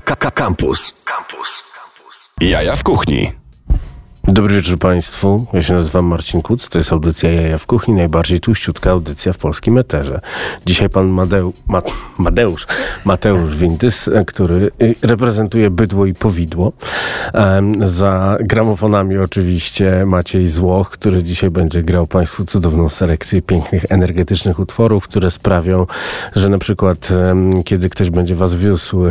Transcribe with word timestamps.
Campus. 0.00 0.94
Campus. 1.04 1.62
Jaja 2.40 2.76
w 2.76 2.82
kuchni. 2.82 3.47
Dobry 4.30 4.54
wieczór 4.54 4.78
Państwu. 4.78 5.46
Ja 5.52 5.62
się 5.62 5.74
nazywam 5.74 6.06
Marcin 6.06 6.42
Kuc. 6.42 6.68
To 6.68 6.78
jest 6.78 6.92
audycja 6.92 7.32
Jaja 7.32 7.58
w 7.58 7.66
Kuchni, 7.66 7.94
najbardziej 7.94 8.40
tłuściutka 8.40 8.90
audycja 8.90 9.32
w 9.32 9.38
polskim 9.38 9.78
eterze. 9.78 10.20
Dzisiaj 10.66 10.88
pan 10.88 11.06
Madeu, 11.06 11.52
Ma, 11.66 11.82
Madeusz, 12.18 12.66
Mateusz 13.04 13.56
Windys, 13.56 14.10
który 14.26 14.70
y, 14.82 14.94
reprezentuje 15.02 15.70
bydło 15.70 16.06
i 16.06 16.14
powidło. 16.14 16.72
Um, 17.34 17.88
za 17.88 18.36
gramofonami 18.40 19.18
oczywiście 19.18 20.06
Maciej 20.06 20.48
Złoch, 20.48 20.90
który 20.90 21.22
dzisiaj 21.22 21.50
będzie 21.50 21.82
grał 21.82 22.06
Państwu 22.06 22.44
cudowną 22.44 22.88
selekcję 22.88 23.42
pięknych, 23.42 23.84
energetycznych 23.88 24.58
utworów, 24.58 25.04
które 25.04 25.30
sprawią, 25.30 25.86
że 26.36 26.48
na 26.48 26.58
przykład 26.58 27.10
um, 27.10 27.62
kiedy 27.62 27.88
ktoś 27.88 28.10
będzie 28.10 28.34
Was 28.34 28.54
wiózł 28.54 29.04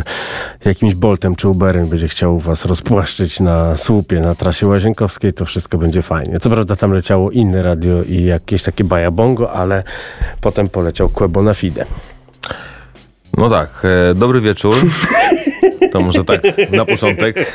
jakimś 0.64 0.94
Boltem 0.94 1.36
czy 1.36 1.48
Uberem, 1.48 1.88
będzie 1.88 2.08
chciał 2.08 2.38
Was 2.38 2.64
rozpłaszczyć 2.64 3.40
na 3.40 3.76
słupie, 3.76 4.20
na 4.20 4.34
trasie 4.34 4.66
Łazienkowskiej, 5.08 5.32
to 5.32 5.44
wszystko 5.44 5.78
będzie 5.78 6.02
fajnie. 6.02 6.38
Co 6.40 6.50
prawda 6.50 6.76
tam 6.76 6.92
leciało 6.92 7.30
inne 7.30 7.62
radio 7.62 8.02
i 8.02 8.24
jakieś 8.24 8.62
takie 8.62 8.84
bajabongo, 8.84 9.52
ale 9.52 9.82
potem 10.40 10.68
poleciał 10.68 11.08
Quebo 11.08 11.42
na 11.42 11.54
Fide. 11.54 11.84
No 13.36 13.50
tak, 13.50 13.82
e, 14.10 14.14
dobry 14.14 14.40
wieczór. 14.40 14.74
To 15.92 16.00
może 16.00 16.24
tak 16.24 16.42
na 16.70 16.84
początek. 16.84 17.36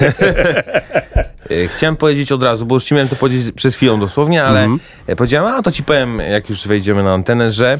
E, 1.50 1.68
Chciałem 1.68 1.96
powiedzieć 1.96 2.32
od 2.32 2.44
razu, 2.44 2.66
bo 2.66 2.76
już 2.76 2.84
ci 2.84 2.94
miałem 2.94 3.08
to 3.10 3.16
powiedzieć 3.16 3.52
przed 3.56 3.76
chwilą 3.76 4.00
dosłownie, 4.00 4.44
ale 4.44 4.60
Mhm. 4.60 4.80
e, 5.08 5.16
powiedziałem, 5.16 5.54
a 5.54 5.62
to 5.62 5.72
ci 5.72 5.84
powiem, 5.84 6.20
jak 6.32 6.50
już 6.50 6.68
wejdziemy 6.68 7.04
na 7.04 7.14
antenę, 7.14 7.52
że 7.52 7.80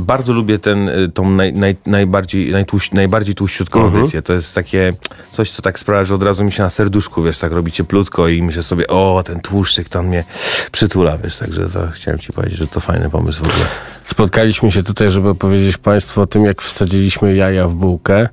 bardzo 0.00 0.32
lubię 0.32 0.58
ten, 0.58 0.88
e, 0.88 1.08
tą 1.14 1.30
naj, 1.30 1.52
naj, 1.52 1.76
najbardziej, 1.86 2.52
najtłuś, 2.52 2.92
najbardziej 2.92 3.34
tłuściutką 3.34 3.80
Mhm. 3.80 3.96
audycję. 3.96 4.22
To 4.22 4.32
jest 4.32 4.54
takie 4.54 4.92
coś, 5.32 5.50
co 5.50 5.62
tak 5.62 5.78
sprawia, 5.78 6.04
że 6.04 6.14
od 6.14 6.22
razu 6.22 6.44
mi 6.44 6.52
się 6.52 6.62
na 6.62 6.70
serduszku, 6.70 7.22
wiesz, 7.22 7.38
tak 7.38 7.52
robicie 7.52 7.84
plutko 7.84 8.28
i 8.28 8.42
myślę 8.42 8.62
sobie, 8.62 8.86
o, 8.88 9.22
ten 9.26 9.40
tłuszczyk 9.40 9.88
tam 9.88 10.06
mnie 10.06 10.24
przytula, 10.72 11.18
wiesz, 11.18 11.36
także 11.36 11.68
to 11.68 11.88
chciałem 11.92 12.18
ci 12.18 12.32
powiedzieć, 12.32 12.58
że 12.58 12.66
to 12.66 12.80
fajny 12.80 13.10
pomysł 13.10 13.44
w 13.44 13.48
ogóle. 13.48 13.66
Spotkaliśmy 14.04 14.70
się 14.72 14.82
tutaj, 14.82 15.10
żeby 15.10 15.28
opowiedzieć 15.28 15.78
Państwu 15.78 16.20
o 16.20 16.26
tym, 16.26 16.44
jak 16.44 16.62
wsadziliśmy 16.62 17.34
jaja 17.36 17.68
w 17.68 17.74
bułkę 17.74 18.28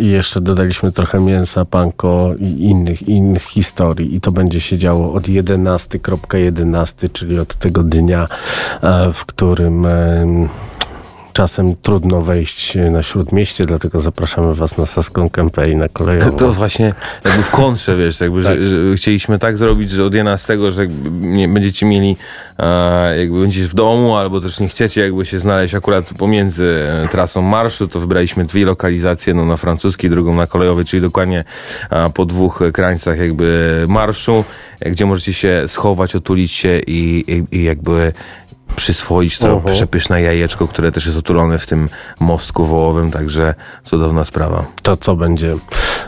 i 0.00 0.06
jeszcze 0.06 0.40
dodaliśmy 0.40 0.92
trochę 0.92 1.20
mięsa, 1.20 1.64
panko 1.64 2.34
i 2.38 2.44
innych, 2.64 3.08
innych 3.08 3.42
historii. 3.42 4.14
I 4.14 4.20
to 4.20 4.32
będzie 4.32 4.60
się 4.60 4.78
działo 4.78 5.12
od 5.12 5.28
11.11, 5.28 7.08
czyli 7.12 7.38
od 7.38 7.54
tego 7.56 7.82
dnia, 7.82 8.28
e, 8.82 9.12
w 9.12 9.24
którym 9.26 9.86
czasem 11.36 11.76
trudno 11.82 12.22
wejść 12.22 12.78
na 12.90 13.02
śródmieście, 13.02 13.64
dlatego 13.64 13.98
zapraszamy 13.98 14.54
Was 14.54 14.78
na 14.78 14.86
Saską 14.86 15.30
Kępę 15.30 15.70
i 15.70 15.76
na 15.76 15.88
kolejową. 15.88 16.36
To 16.46 16.52
właśnie 16.52 16.94
jakby 17.24 17.42
w 17.42 17.50
kontrze, 17.50 17.96
wiesz, 17.96 18.20
jakby, 18.20 18.42
Tak. 18.42 18.58
że, 18.60 18.88
że 18.90 18.96
chcieliśmy 18.96 19.38
tak 19.38 19.58
zrobić, 19.58 19.90
że 19.90 20.04
od 20.04 20.14
11, 20.14 20.58
że 20.70 20.86
będziecie 21.48 21.86
mieli, 21.86 22.16
e, 22.58 23.18
jakby 23.18 23.40
będziecie 23.40 23.66
w 23.68 23.74
domu, 23.74 24.16
albo 24.16 24.40
też 24.40 24.60
nie 24.60 24.68
chcecie 24.68 25.00
jakby 25.00 25.26
się 25.26 25.38
znaleźć 25.38 25.74
akurat 25.74 26.14
pomiędzy 26.18 26.88
e, 27.04 27.08
trasą 27.08 27.42
marszu, 27.42 27.88
to 27.88 28.00
wybraliśmy 28.00 28.44
dwie 28.44 28.66
lokalizacje, 28.66 29.30
jedną 29.30 29.46
na 29.46 29.56
francuskiej, 29.56 30.10
drugą 30.10 30.34
na 30.34 30.46
kolejowej, 30.46 30.84
czyli 30.84 31.02
dokładnie 31.02 31.44
e, 31.90 32.10
po 32.10 32.24
dwóch 32.24 32.62
krańcach 32.72 33.18
jakby 33.18 33.84
marszu, 33.88 34.44
e, 34.80 34.90
gdzie 34.90 35.06
możecie 35.06 35.32
się 35.32 35.64
schować, 35.66 36.16
otulić 36.16 36.52
się 36.52 36.80
i, 36.86 37.24
i, 37.28 37.56
i 37.58 37.64
jakby 37.64 38.12
przyswoić 38.76 39.38
to 39.38 39.60
przepyszne 39.60 40.22
jajeczko, 40.22 40.68
które 40.68 40.92
też 40.92 41.06
jest 41.06 41.18
otulone 41.18 41.58
w 41.58 41.66
tym 41.66 41.88
mostku 42.20 42.64
wołowym, 42.64 43.10
także 43.10 43.54
cudowna 43.84 44.24
sprawa. 44.24 44.66
to, 44.82 44.96
co 44.96 45.16
będzie 45.16 45.56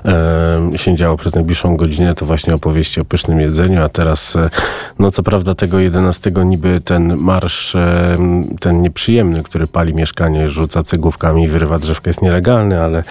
e, 0.04 0.78
się 0.78 0.96
działo 0.96 1.16
przez 1.16 1.34
najbliższą 1.34 1.76
godzinę, 1.76 2.14
to 2.14 2.26
właśnie 2.26 2.54
opowieści 2.54 3.00
o 3.00 3.04
pysznym 3.04 3.40
jedzeniu, 3.40 3.82
a 3.82 3.88
teraz, 3.88 4.36
e, 4.36 4.50
no 4.98 5.10
co 5.10 5.22
prawda 5.22 5.54
tego 5.54 5.78
11 5.78 6.32
niby 6.44 6.80
ten 6.80 7.16
marsz, 7.16 7.74
e, 7.74 8.16
ten 8.60 8.82
nieprzyjemny, 8.82 9.42
który 9.42 9.66
pali 9.66 9.94
mieszkanie, 9.94 10.48
rzuca 10.48 10.82
cegłówkami, 10.82 11.48
wyrywa 11.48 11.78
drzewkę, 11.78 12.10
jest 12.10 12.22
nielegalny, 12.22 12.82
ale 12.82 13.04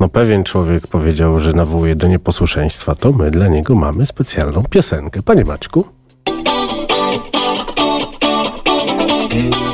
no 0.00 0.08
pewien 0.08 0.44
człowiek 0.44 0.86
powiedział, 0.86 1.38
że 1.38 1.52
nawołuje 1.52 1.96
do 1.96 2.06
nieposłuszeństwa, 2.06 2.94
to 2.94 3.12
my 3.12 3.30
dla 3.30 3.48
niego 3.48 3.74
mamy 3.74 4.06
specjalną 4.06 4.62
piosenkę. 4.70 5.22
Panie 5.22 5.44
Maćku? 5.44 5.95
Jaja 9.36 9.65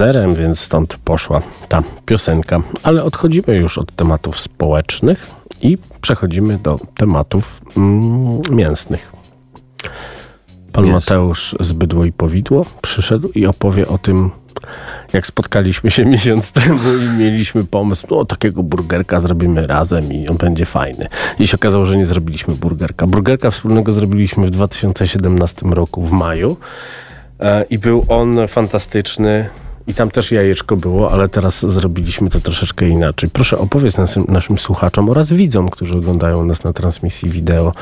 zerem, 0.00 0.34
więc 0.34 0.60
stąd 0.60 0.96
poszła 1.04 1.42
ta 1.68 1.82
piosenka. 2.06 2.62
Ale 2.82 3.04
odchodzimy 3.04 3.56
już 3.56 3.78
od 3.78 3.96
tematów 3.96 4.40
społecznych 4.40 5.26
i 5.62 5.78
przechodzimy 6.00 6.58
do 6.58 6.78
tematów 6.96 7.60
mm, 7.76 8.40
mięsnych. 8.50 9.12
Pan 10.72 10.84
Mięso. 10.84 10.96
Mateusz 10.96 11.56
z 11.60 11.72
Bydło 11.72 12.04
i 12.04 12.12
Powidło 12.12 12.66
przyszedł 12.82 13.28
i 13.34 13.46
opowie 13.46 13.88
o 13.88 13.98
tym, 13.98 14.30
jak 15.12 15.26
spotkaliśmy 15.26 15.90
się 15.90 16.04
miesiąc 16.14 16.52
temu 16.52 16.80
i 17.04 17.18
mieliśmy 17.18 17.64
pomysł, 17.64 18.06
no 18.10 18.24
takiego 18.24 18.62
burgerka 18.62 19.20
zrobimy 19.20 19.66
razem 19.66 20.12
i 20.12 20.28
on 20.28 20.36
będzie 20.36 20.66
fajny. 20.66 21.08
I 21.38 21.46
się 21.46 21.56
okazało, 21.56 21.86
że 21.86 21.96
nie 21.96 22.06
zrobiliśmy 22.06 22.54
burgerka. 22.54 23.06
Burgerka 23.06 23.50
wspólnego 23.50 23.92
zrobiliśmy 23.92 24.46
w 24.46 24.50
2017 24.50 25.66
roku 25.66 26.02
w 26.02 26.12
maju 26.12 26.56
e, 27.40 27.64
i 27.70 27.78
był 27.78 28.04
on 28.08 28.48
fantastyczny. 28.48 29.50
I 29.90 29.94
tam 29.94 30.10
też 30.10 30.32
jajeczko 30.32 30.76
było, 30.76 31.12
ale 31.12 31.28
teraz 31.28 31.72
zrobiliśmy 31.72 32.30
to 32.30 32.40
troszeczkę 32.40 32.88
inaczej. 32.88 33.30
Proszę 33.32 33.58
opowiedz 33.58 33.98
naszym, 33.98 34.24
naszym 34.28 34.58
słuchaczom 34.58 35.10
oraz 35.10 35.32
widzom, 35.32 35.68
którzy 35.68 35.96
oglądają 35.98 36.44
nas 36.44 36.64
na 36.64 36.72
transmisji 36.72 37.30
wideo 37.30 37.72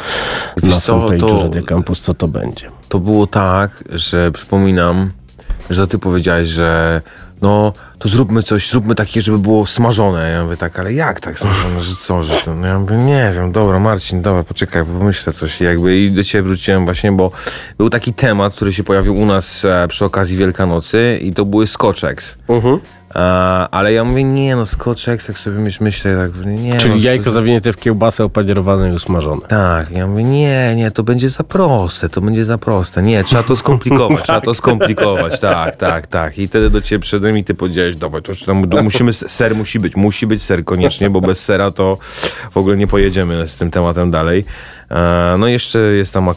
Wiesz 0.56 0.74
na 0.74 0.94
fanpage'u 0.94 1.42
Radio 1.42 1.62
Campus, 1.62 2.00
co 2.00 2.14
to 2.14 2.28
będzie. 2.28 2.70
to 2.88 2.98
było 2.98 3.26
tak, 3.26 3.84
że 3.92 4.32
przypominam, 4.32 5.10
że 5.70 5.86
ty 5.86 5.98
powiedziałeś, 5.98 6.48
że 6.48 7.00
no 7.42 7.72
to 7.98 8.08
zróbmy 8.08 8.42
coś, 8.42 8.70
zróbmy 8.70 8.94
takie, 8.94 9.20
żeby 9.22 9.38
było 9.38 9.66
smażone. 9.66 10.30
Ja 10.30 10.44
mówię 10.44 10.56
tak, 10.56 10.78
ale 10.78 10.92
jak 10.92 11.20
tak 11.20 11.38
smażone, 11.38 11.80
że 11.82 11.94
co, 12.02 12.22
że 12.22 12.34
to? 12.44 12.54
No 12.54 12.66
Ja 12.66 12.78
mówię, 12.78 12.96
nie 12.96 13.32
wiem, 13.36 13.52
dobra 13.52 13.78
Marcin, 13.78 14.22
dobra, 14.22 14.42
poczekaj, 14.42 14.84
pomyślę 14.84 15.32
coś. 15.32 15.60
I 15.60 15.64
jakby 15.64 15.98
i 15.98 16.10
do 16.12 16.24
ciebie 16.24 16.42
wróciłem 16.42 16.84
właśnie, 16.84 17.12
bo 17.12 17.30
był 17.78 17.90
taki 17.90 18.14
temat, 18.14 18.54
który 18.54 18.72
się 18.72 18.84
pojawił 18.84 19.16
u 19.16 19.26
nas 19.26 19.64
e, 19.64 19.88
przy 19.88 20.04
okazji 20.04 20.36
Wielkanocy 20.36 21.18
i 21.22 21.32
to 21.32 21.44
były 21.44 21.66
skoczeks. 21.66 22.36
E, 22.74 22.80
ale 23.70 23.92
ja 23.92 24.04
mówię, 24.04 24.24
nie 24.24 24.56
no, 24.56 24.66
skoczeks, 24.66 25.26
tak 25.26 25.38
sobie 25.38 25.58
myśl, 25.58 25.84
myślę, 25.84 26.16
tak, 26.16 26.46
nie 26.46 26.76
Czyli 26.76 26.94
no, 26.94 27.00
jajko 27.00 27.30
zawinięte 27.30 27.72
w 27.72 27.76
kiełbasę 27.76 28.24
opanierowane 28.24 28.90
i 28.90 28.92
usmażone. 28.92 29.40
tak, 29.48 29.90
ja 29.90 30.06
mówię, 30.06 30.24
nie, 30.24 30.74
nie, 30.76 30.90
to 30.90 31.02
będzie 31.02 31.28
za 31.28 31.44
proste, 31.44 32.08
to 32.08 32.20
będzie 32.20 32.44
za 32.44 32.58
proste. 32.58 33.02
Nie, 33.02 33.24
trzeba 33.24 33.42
to 33.42 33.56
skomplikować, 33.56 34.22
trzeba 34.24 34.40
to 34.40 34.54
skomplikować, 34.54 35.40
tak, 35.40 35.76
tak, 35.76 36.06
tak. 36.06 36.38
I 36.38 36.48
wtedy 36.48 36.70
do 36.70 36.80
ciebie 36.80 37.00
przyszedłem 37.00 37.38
i 37.38 37.44
ty 37.44 37.54
powiedziałeś, 37.54 37.96
dawaj, 37.96 38.22
to, 38.22 38.32
to 38.70 38.82
musimy, 38.82 39.12
ser 39.12 39.56
musi 39.56 39.78
być, 39.78 39.96
musi 39.96 40.26
być 40.26 40.42
ser 40.42 40.64
koniecznie, 40.64 41.10
bo 41.10 41.20
bez 41.20 41.44
sera 41.44 41.70
to 41.70 41.98
w 42.50 42.56
ogóle 42.56 42.76
nie 42.76 42.86
pojedziemy 42.86 43.48
z 43.48 43.54
tym 43.54 43.70
tematem 43.70 44.10
dalej. 44.10 44.44
E, 44.90 45.34
No 45.38 45.48
i 45.48 45.52
jeszcze 45.52 45.78
jest 45.78 46.14
tam 46.14 46.28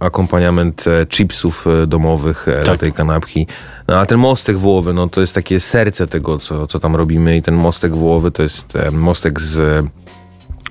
akompaniament 0.00 0.84
e, 0.86 1.06
chipsów 1.06 1.66
e, 1.66 1.86
domowych 1.86 2.48
e, 2.48 2.60
do 2.60 2.66
Tak. 2.66 2.80
tej 2.80 2.92
kanapki. 2.92 3.46
No 3.88 3.98
a 3.98 4.06
ten 4.06 4.18
mostek 4.18 4.58
wołowy, 4.58 4.92
no 4.94 5.08
to 5.08 5.20
jest 5.20 5.34
takie 5.34 5.60
serce 5.60 6.06
tego, 6.06 6.38
co, 6.38 6.66
co 6.66 6.78
tam 6.78 6.96
robimy 6.96 7.36
i 7.36 7.42
ten 7.42 7.54
mostek 7.54 7.96
wołowy 7.96 8.30
to 8.30 8.42
jest 8.42 8.78
mostek 8.92 9.40
z 9.40 9.86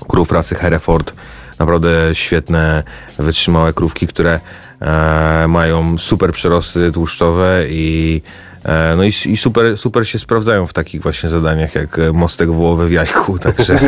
krów 0.08 0.32
rasy 0.32 0.56
Hereford. 0.56 1.14
Naprawdę 1.60 1.90
świetne, 2.14 2.84
wytrzymałe 3.18 3.74
krówki, 3.74 4.08
które 4.08 4.40
mają 5.48 5.98
super 5.98 6.32
przyrosty 6.34 6.92
tłuszczowe 6.92 7.64
i, 7.70 8.22
no 8.98 9.04
i, 9.04 9.08
i 9.08 9.38
super, 9.38 9.78
super 9.78 10.08
się 10.08 10.20
sprawdzają 10.20 10.68
w 10.68 10.74
takich 10.74 11.02
właśnie 11.02 11.30
zadaniach 11.30 11.76
jak 11.76 12.00
e, 12.00 12.14
mostek 12.14 12.52
wołowy 12.52 12.88
w 12.88 12.92
jajku, 12.92 13.40
także 13.46 13.80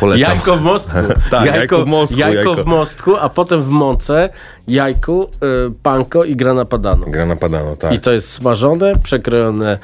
polecam. 0.00 0.34
Jajko 0.34 0.56
w 0.56 0.62
mostku. 0.62 0.98
Tak, 1.30 1.46
jajko 1.46 1.84
w 1.84 1.86
mostku, 1.86 2.18
Jajko, 2.18 2.36
jajko. 2.36 2.64
w 2.64 2.66
mostku, 2.66 3.16
a 3.16 3.28
potem 3.28 3.62
w 3.62 3.68
mące, 3.68 4.28
jajku, 4.68 5.24
y, 5.68 5.72
panko 5.82 6.24
i 6.24 6.36
grana 6.36 6.64
padano. 6.64 7.06
Gra 7.06 7.26
napadano, 7.26 7.76
tak. 7.76 7.92
I 7.92 7.98
to 7.98 8.12
jest 8.12 8.32
smażone, 8.32 8.92
przekrojone 9.02 9.78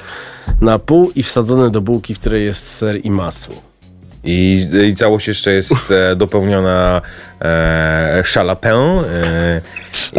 na 0.61 0.79
pół 0.79 1.11
i 1.15 1.23
wsadzone 1.23 1.69
do 1.69 1.81
bułki, 1.81 2.15
w 2.15 2.19
której 2.19 2.45
jest 2.45 2.67
ser 2.67 3.05
i 3.05 3.11
masło. 3.11 3.55
I, 4.23 4.67
I 4.89 4.95
całość 4.95 5.27
jeszcze 5.27 5.51
jest 5.51 5.91
e, 5.91 6.15
dopełniona 6.23 7.01
e, 7.41 8.21
szalapę 8.25 8.73
e, 8.73 9.61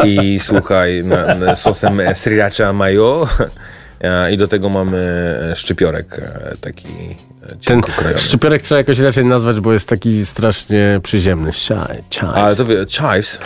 i 0.06 0.40
słuchaj, 0.40 1.04
na, 1.04 1.34
na 1.34 1.56
sosem 1.56 2.00
sriracha 2.14 2.72
mayo. 2.72 3.28
E, 4.00 4.32
I 4.32 4.36
do 4.36 4.48
tego 4.48 4.68
mamy 4.68 4.98
e, 5.52 5.56
szczypiorek 5.56 6.18
e, 6.18 6.56
taki 6.60 6.86
Ten 7.48 7.60
cienko 7.60 7.92
krojony. 7.96 8.18
szczypiorek 8.18 8.62
trzeba 8.62 8.78
jakoś 8.78 8.98
inaczej 8.98 9.24
nazwać, 9.24 9.60
bo 9.60 9.72
jest 9.72 9.88
taki 9.88 10.26
strasznie 10.26 11.00
przyziemny. 11.02 11.50
Chai. 11.52 12.26
Ale 12.34 12.56
to 12.56 12.64
wie, 12.64 12.86
chives. 12.86 13.38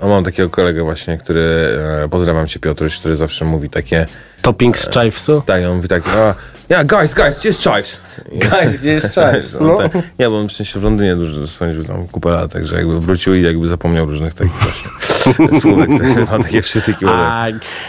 A 0.00 0.06
mam 0.06 0.24
takiego 0.24 0.50
kolegę 0.50 0.82
właśnie, 0.82 1.18
który, 1.18 1.68
pozdrawiam 2.10 2.46
cię 2.48 2.60
Piotruś, 2.60 2.98
który 2.98 3.16
zawsze 3.16 3.44
mówi 3.44 3.70
takie, 3.70 4.06
Topping 4.42 4.78
z 4.78 4.88
chives'u? 4.88 5.42
tak, 5.42 5.64
on 5.64 5.76
mówi 5.76 5.88
tak, 5.88 6.02
a, 6.08 6.34
yeah, 6.70 6.86
guys, 6.86 7.14
guys, 7.14 7.38
gdzie 7.38 7.48
jest 7.48 7.62
chives? 7.62 8.00
Guys, 8.32 8.76
gdzie 8.80 8.92
jest 8.92 9.14
chives? 9.14 9.56
No. 9.60 9.66
No. 9.66 9.76
Tak. 9.88 9.92
Nie, 10.18 10.28
bo 10.30 10.38
on 10.38 10.48
w 10.48 10.52
sensie 10.52 10.80
w 10.80 10.82
Londynie 10.82 11.16
dużo 11.16 11.46
spędził 11.46 11.84
tam 11.84 12.08
kupę 12.08 12.30
lat, 12.30 12.52
także 12.52 12.76
jakby 12.76 13.00
wrócił 13.00 13.34
i 13.34 13.42
jakby 13.42 13.68
zapomniał 13.68 14.06
różnych 14.06 14.34
takich 14.34 14.52
właśnie 14.62 14.90
słówek, 15.60 15.90
ma 16.30 16.38
takie 16.38 16.62
przytyki. 16.62 17.04
tak. 17.04 17.14
A 17.14 17.46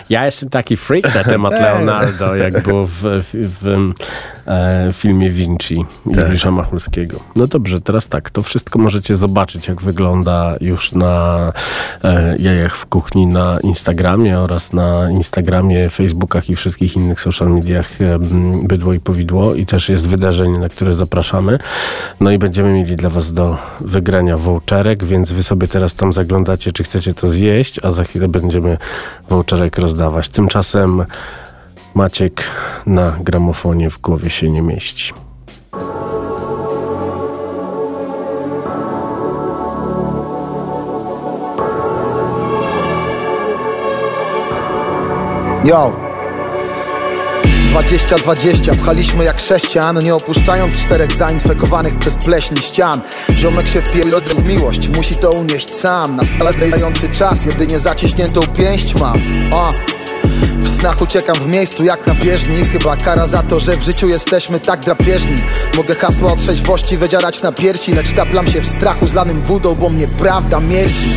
ja 0.10 0.26
jestem 0.26 0.50
taki 0.50 0.78
freak 0.78 1.16
na 1.16 1.24
temat 1.24 1.54
Leonardo, 1.62 2.36
jak 2.36 2.64
było 2.64 2.86
w, 2.86 3.02
w, 3.02 3.30
w 3.34 3.94
e, 4.48 4.90
filmie 4.94 5.30
Vinci 5.30 5.86
Juliusza 6.06 6.52
Machulskiego. 6.52 7.20
No 7.36 7.48
dobrze, 7.48 7.82
teraz 7.82 8.08
tak, 8.08 8.30
to 8.30 8.44
wszystko 8.44 8.80
możecie 8.80 9.16
zobaczyć, 9.16 9.68
jak 9.68 9.82
wygląda 9.82 10.56
już 10.62 10.92
na 10.92 11.54
e, 12.04 12.38
jajach 12.38 12.78
w 12.78 12.86
kuchni 12.86 13.28
na 13.28 13.60
Instagramie 13.64 14.40
oraz 14.40 14.74
na 14.74 15.12
Instagramie, 15.12 15.90
Facebookach 15.90 16.50
i 16.50 16.56
wszystkich 16.56 16.96
innych 16.96 17.22
social 17.22 17.50
mediach 17.50 18.02
e, 18.02 18.20
Bydło 18.64 18.94
i 18.94 19.00
Powidło 19.00 19.56
i 19.56 19.66
też 19.66 19.90
jest 19.90 20.08
wydarzenie, 20.08 20.60
na 20.60 20.70
które 20.70 20.94
zapraszamy. 20.94 21.60
No 22.20 22.32
i 22.32 22.38
będziemy 22.38 22.74
mieli 22.74 22.96
dla 22.96 23.10
was 23.10 23.34
do 23.34 23.58
wygrania 23.82 24.38
voucherek, 24.38 25.04
więc 25.04 25.32
wy 25.32 25.44
sobie 25.44 25.68
teraz 25.68 25.94
tam 25.94 26.14
zaglądacie, 26.14 26.72
czy 26.72 26.84
chcecie 26.84 27.14
to 27.22 27.28
zjeść, 27.28 27.80
a 27.84 27.92
za 27.92 28.04
chwilę 28.04 28.28
będziemy 28.28 28.78
voucherek 29.30 29.78
rozdawać. 29.78 30.30
Tymczasem 30.30 31.06
Maciek 31.96 32.44
na 32.86 33.16
gramofonie 33.20 33.90
w 33.90 34.02
głowie 34.02 34.30
się 34.30 34.50
nie 34.50 34.62
mieści. 34.62 35.14
Yo! 45.66 46.11
20-20 47.72 48.76
pchaliśmy 48.76 49.24
jak 49.24 49.40
sześcian 49.40 50.04
Nie 50.04 50.16
opuszczając 50.16 50.76
czterech 50.76 51.12
zainfekowanych 51.12 52.00
przez 52.00 52.18
pleśń 52.18 52.56
ścian. 52.56 53.02
Ziomek 53.36 53.68
się 53.68 53.82
wpierdolił 53.82 54.38
w 54.38 54.46
miłość 54.46 54.88
Musi 54.88 55.16
to 55.16 55.32
unieść 55.32 55.76
sam. 55.76 56.16
Na 56.16 56.26
stale 56.26 56.54
dający 56.54 57.10
czas 57.10 57.46
Jedynie 57.46 57.80
zaciśniętą 57.80 58.42
pięść 58.42 58.96
mam 58.96 59.22
o. 59.54 59.74
W 60.58 60.70
snach 60.70 61.02
uciekam 61.02 61.36
w 61.36 61.48
miejscu 61.48 61.84
jak 61.84 62.08
na 62.08 62.14
bieżni. 62.14 62.66
Chyba 62.66 62.96
kara 62.96 63.28
za 63.28 63.44
to, 63.44 63.60
że 63.60 63.78
w 63.78 63.84
życiu 63.84 64.10
jesteśmy 64.10 64.60
tak 64.60 64.80
drapieżni. 64.80 65.38
Mogę 65.78 65.96
hasła 65.96 66.34
o 66.34 66.36
trzeźwości 66.36 66.98
wydzierać 66.98 67.42
na 67.42 67.52
piersi 67.52 67.94
Lecz 67.94 68.14
taplam 68.16 68.48
się 68.48 68.62
w 68.62 68.68
strachu 68.68 69.08
zlanym 69.08 69.42
wódą 69.42 69.76
Bo 69.76 69.90
mnie 69.90 70.08
prawda 70.08 70.60
mierzi. 70.60 71.14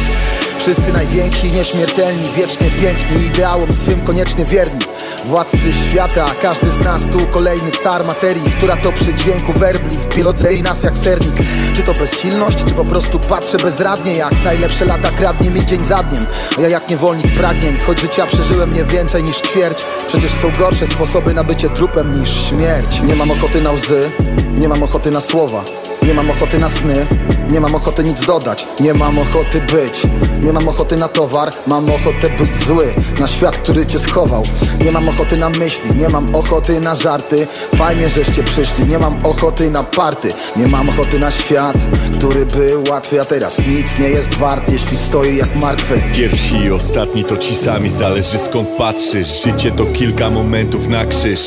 Wszyscy 0.58 0.92
najwięksi, 0.92 1.50
nieśmiertelni, 1.50 2.28
wiecznie 2.37 2.70
piękni 2.70 3.26
Ideałom 3.26 3.73
swym 3.73 4.00
koniecznie 4.00 4.44
wierni 4.44 4.93
Władcy 5.26 5.73
świata, 5.73 6.26
każdy 6.43 6.71
z 6.71 6.78
nas 6.78 7.02
tu 7.12 7.26
kolejny 7.26 7.71
car 7.71 8.04
materii 8.04 8.52
Która 8.52 8.76
to 8.76 8.93
przy 8.93 9.14
dźwięku 9.14 9.52
werbli 9.52 9.97
wpielodrei 9.97 10.62
nas 10.62 10.83
jak 10.83 10.99
sernik. 10.99 11.35
Czy 11.75 11.83
to 11.83 11.93
bezsilność, 11.93 12.64
czy 12.64 12.75
po 12.75 12.85
prostu 12.85 13.19
patrzę 13.19 13.59
bezradnie 13.59 14.16
Jak 14.16 14.45
najlepsze 14.45 14.85
lata 14.85 15.11
kradnie 15.11 15.50
mi 15.50 15.66
dzień 15.66 15.85
za 15.85 16.02
dniem. 16.02 16.26
Ja 16.59 16.69
jak 16.69 16.90
niewolnik 16.90 17.37
pragnień, 17.37 17.76
choć 17.76 18.00
życia 18.00 18.26
przeżyłem 18.26 18.73
nie 18.73 18.85
więcej 18.85 19.25
niż 19.25 19.37
ćwierć 19.40 19.87
Przecież 20.07 20.31
są 20.31 20.50
gorsze 20.59 20.87
sposoby 20.87 21.35
na 21.35 21.45
bycie 21.45 21.69
trupem 21.69 22.21
niż 22.21 22.49
śmierć. 22.49 23.00
Nie 23.00 23.16
mam 23.16 23.31
ochoty 23.31 23.61
na 23.61 23.73
łzy, 23.73 24.11
nie 24.59 24.69
mam 24.69 24.83
ochoty 24.83 25.11
na 25.11 25.21
słowa 25.21 25.64
nie 26.04 26.14
mam 26.14 26.30
ochoty 26.30 26.58
na 26.58 26.68
sny, 26.68 27.06
nie 27.50 27.61
mam 27.61 27.75
ochoty 27.75 28.04
nic 28.04 28.26
dodać 28.26 28.66
Nie 28.80 28.94
mam 28.94 29.18
ochoty 29.18 29.61
być, 29.61 30.02
nie 30.42 30.52
mam 30.52 30.68
ochoty 30.68 30.96
na 30.96 31.08
towar 31.08 31.50
Mam 31.66 31.90
ochotę 31.90 32.30
być 32.38 32.56
zły, 32.56 32.94
na 33.20 33.26
świat, 33.26 33.56
który 33.56 33.87
cię 33.87 33.99
schował. 33.99 34.42
Nie 34.84 34.92
mam 34.92 35.08
ochoty 35.08 35.37
na 35.37 35.50
myśli, 35.50 35.96
nie 35.96 36.08
mam 36.08 36.37
ochoty 36.37 36.80
na 36.80 36.94
żarty 36.94 37.46
Fajnie, 37.76 38.08
żeście 38.08 38.42
przyszli, 38.42 38.87
nie 38.87 38.99
mam 38.99 39.18
ochoty 39.25 39.70
na 39.70 39.82
party 39.82 40.28
Nie 40.56 40.66
mam 40.66 40.88
ochoty 40.88 41.18
na 41.18 41.30
świat, 41.30 41.76
który 42.18 42.46
był 42.46 42.84
łatwy 42.90 43.20
A 43.20 43.25
teraz 43.25 43.58
nic 43.58 43.99
nie 43.99 44.08
jest 44.08 44.34
wart, 44.34 44.73
jeśli 44.73 44.96
stoi 44.96 45.37
jak 45.37 45.56
martwy. 45.56 46.02
Pierwsi 46.14 46.56
i 46.56 46.70
ostatni 46.70 47.25
to 47.25 47.37
ci 47.37 47.54
sami, 47.54 47.90
zależy 47.90 48.38
skąd 48.38 48.68
patrzysz. 48.68 49.44
Życie 49.44 49.70
to 49.70 49.87
kilka 49.87 50.30
momentów 50.30 50.88
na 50.88 51.06
krzyż. 51.06 51.40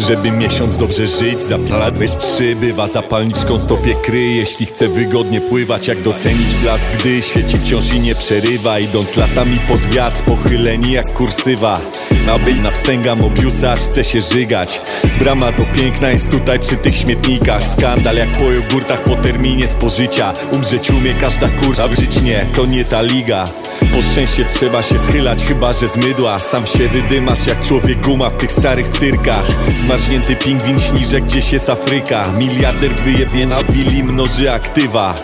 Żeby 0.00 0.30
miesiąc 0.30 0.76
dobrze 0.76 1.06
żyć, 1.06 1.42
zapladłeś 1.42 2.10
trzy 2.16 2.56
Bywa 2.56 2.86
zapalniczką 2.86 3.58
stopie 3.58 3.94
kryje 4.02 4.36
Jeśli 4.36 4.66
chce 4.66 4.88
wygodnie 4.88 5.40
pływać 5.40 5.88
Jak 5.88 6.02
docenić 6.02 6.54
blask, 6.54 6.84
gdy 6.98 7.22
świeci 7.22 7.58
wciąż 7.58 7.94
i 7.94 8.00
nie 8.00 8.14
przerywa 8.14 8.78
Idąc 8.78 9.16
latami 9.16 9.56
pod 9.68 9.80
wiatr 9.80 10.16
Pochyleni 10.16 10.92
jak 10.92 11.12
kursywa. 11.14 11.80
Nabyć 12.26 12.56
na 12.56 12.70
wstęga 12.70 13.14
Mobiusa 13.14 13.72
Aż 13.72 13.80
chce 13.80 14.04
się 14.04 14.20
żygać. 14.20 14.80
Brama 15.18 15.52
to 15.52 15.62
piękna 15.62 16.10
jest 16.10 16.30
tutaj 16.30 16.58
przy 16.58 16.76
tych 16.76 16.96
śmietnikach. 16.96 17.66
Skandal 17.66 18.16
jak 18.16 18.32
po 18.32 18.52
jogurtach 18.52 19.04
po 19.04 19.16
terminie 19.16 19.68
spożycia. 19.68 20.32
Umrzeć 20.52 20.90
umie 20.90 21.14
każda 21.14 21.48
kurza, 21.48 21.86
żyć 21.86 22.22
nie, 22.22 22.46
to 22.54 22.66
nie 22.66 22.84
ta 22.84 23.02
liga. 23.02 23.44
Po 23.92 24.00
szczęście 24.00 24.44
trzeba 24.44 24.82
się 24.82 24.98
schylać, 24.98 25.44
chyba 25.44 25.72
że 25.72 25.86
z 25.86 25.96
mydła. 25.96 26.38
Sam 26.38 26.66
się 26.66 26.84
wydymasz 26.84 27.46
jak 27.46 27.60
człowiek 27.60 28.00
guma 28.00 28.30
w 28.30 28.36
tych 28.36 28.52
starych 28.52 28.88
cyrkach. 28.88 29.46
Zmarznięty 29.76 30.36
pingwin 30.36 30.78
śni, 30.78 31.04
że 31.04 31.20
gdzieś 31.20 31.52
jest 31.52 31.70
Afryka. 31.70 32.32
Miliarder 32.32 32.94
wyjebnie 32.94 33.46
na 33.46 33.56
willi, 33.88 34.02
mnoży 34.02 34.52
aktywa. 34.52 35.14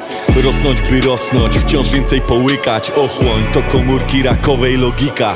Rosnąć 0.42 0.82
by 0.82 1.00
rosnąć, 1.00 1.58
wciąż 1.58 1.88
więcej 1.88 2.20
połykać. 2.20 2.90
Ochłoń 2.90 3.44
to 3.52 3.62
komórki 3.62 4.22
rakowej 4.22 4.76
logika. 4.76 5.34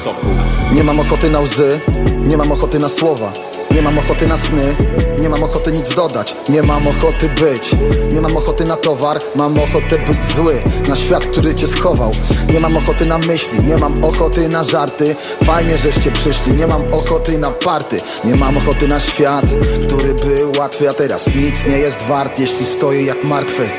Nie 0.73 0.85
mam 0.85 1.01
ochoty 1.01 1.31
na 1.31 1.41
łzy, 1.41 1.81
nie 2.27 2.37
mam 2.37 2.53
ochoty 2.53 2.79
na 2.79 2.89
słowa 2.89 3.33
Nie 3.79 3.85
mam 3.85 3.99
ochoty 3.99 4.27
na 4.27 4.37
sny, 4.37 4.77
nie 5.21 5.29
mam 5.29 5.43
ochoty 5.43 5.73
nic 5.73 5.95
dodać 5.95 6.37
Nie 6.49 6.63
mam 6.63 6.87
ochoty 6.87 7.29
być, 7.29 7.71
nie 8.13 8.21
mam 8.21 8.37
ochoty 8.37 8.65
na 8.65 8.77
towar 8.77 9.19
Mam 9.35 9.59
ochotę 9.59 9.99
być 9.99 10.25
zły, 10.25 10.63
na 10.89 10.97
świat, 10.97 11.27
który 11.27 11.55
cię 11.55 11.67
schował. 11.67 12.11
Nie 12.53 12.61
mam 12.61 12.77
ochoty 12.77 13.07
na 13.07 13.19
myśli, 13.19 13.65
nie 13.65 13.77
mam 13.77 14.05
ochoty 14.05 14.49
na 14.49 14.65
żarty. 14.65 15.17
Fajnie, 15.45 15.79
żeście 15.79 16.11
przyszli, 16.11 16.55
nie 16.55 16.67
mam 16.67 16.83
ochoty 16.93 17.39
na 17.39 17.51
party. 17.51 18.01
Nie 18.25 18.35
mam 18.35 18.57
ochoty 18.57 18.89
na 18.89 19.01
świat, 19.01 19.45
który 19.87 20.15
był 20.15 20.53
łatwy 20.59 20.89
A 20.89 20.93
teraz 20.93 21.27
nic 21.27 21.67
nie 21.67 21.79
jest 21.79 22.03
wart, 22.03 22.39
jeśli 22.39 22.65
stoję 22.65 23.03
jak 23.03 23.25
martwy. 23.25 23.71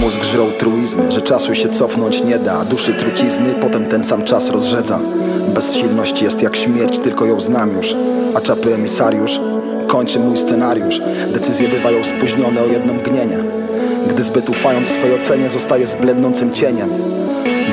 Mózg 0.00 0.24
żrą 0.24 0.50
truizmy, 0.58 1.12
że 1.12 1.22
czasu 1.22 1.54
się 1.54 1.68
cofnąć 1.68 2.24
nie 2.24 2.38
da 2.38 2.64
Duszy 2.64 2.94
trucizny, 2.94 3.54
potem 3.60 3.86
ten 3.86 4.04
sam 4.04 4.24
czas 4.24 4.50
rozrzedza. 4.50 5.00
Bezsilność 5.54 6.22
jest 6.22 6.42
jak 6.42 6.56
śmierć, 6.56 6.98
tylko 6.98 7.26
ją 7.26 7.40
znam 7.40 7.72
już 7.72 7.94
A 8.34 8.40
czapy 8.40 8.74
emisariusz 8.74 9.40
kończy 9.88 10.20
mój 10.20 10.36
scenariusz. 10.36 11.00
Decyzje 11.32 11.68
bywają 11.68 12.04
spóźnione 12.04 12.62
o 12.62 12.66
jedno 12.66 12.94
mgnienie. 12.94 13.38
Gdy 14.08 14.22
zbyt 14.22 14.48
ufając 14.48 14.88
swej 14.88 15.14
ocenie 15.14 15.50
zostaje 15.50 15.86
z 15.86 15.94
blednącym 15.94 16.52
cieniem. 16.54 16.90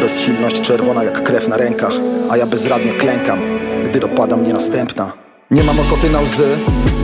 Bezsilność 0.01 0.61
czerwona 0.61 1.03
jak 1.03 1.23
krew 1.23 1.47
na 1.47 1.57
rękach 1.57 1.93
A 2.29 2.37
ja 2.37 2.45
bezradnie 2.45 2.93
klękam, 2.93 3.39
gdy 3.83 3.99
dopada 3.99 4.37
mnie 4.37 4.53
następna. 4.53 5.13
Nie 5.51 5.63
mam 5.63 5.79
ochoty 5.79 6.09
na 6.09 6.21
łzy, 6.21 6.47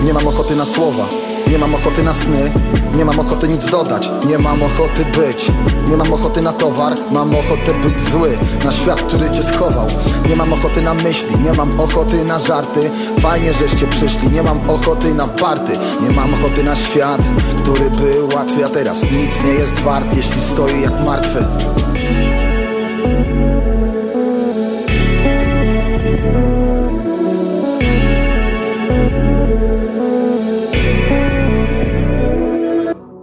nie 0.06 0.14
mam 0.14 0.28
ochoty 0.28 0.56
na 0.56 0.66
słowa 0.66 1.08
Nie 1.48 1.58
mam 1.58 1.76
ochoty 1.76 2.04
na 2.04 2.14
sny, 2.14 2.52
nie 2.98 3.06
mam 3.06 3.20
ochoty 3.20 3.48
nic 3.48 3.66
dodać 3.66 4.10
Nie 4.28 4.38
mam 4.38 4.64
ochoty 4.64 5.06
być, 5.06 5.48
nie 5.90 5.98
mam 5.98 6.14
ochoty 6.14 6.42
na 6.42 6.54
towar 6.54 6.94
Mam 7.12 7.36
ochotę 7.36 7.74
być 7.74 8.02
zły, 8.02 8.38
na 8.66 8.72
świat, 8.72 9.02
który 9.02 9.30
cię 9.30 9.44
schował. 9.44 9.88
Nie 10.30 10.36
mam 10.36 10.54
ochoty 10.54 10.82
na 10.82 10.94
myśli, 10.94 11.40
nie 11.44 11.54
mam 11.54 11.80
ochoty 11.80 12.24
na 12.24 12.40
żarty. 12.40 12.92
Fajnie, 13.20 13.54
żeście 13.54 13.88
przyszli, 13.88 14.32
nie 14.32 14.44
mam 14.44 14.70
ochoty 14.70 15.14
na 15.14 15.28
party. 15.28 15.74
Nie 16.02 16.12
mam 16.12 16.34
ochoty 16.34 16.64
na 16.64 16.76
świat, 16.76 17.22
który 17.58 17.90
był 17.90 18.30
łatwy 18.36 18.66
A 18.66 18.70
teraz 18.70 19.04
nic 19.04 19.44
nie 19.44 19.54
jest 19.54 19.80
wart, 19.80 20.18
jeśli 20.18 20.42
stoi 20.42 20.82
jak 20.82 21.06
martwy 21.06 21.46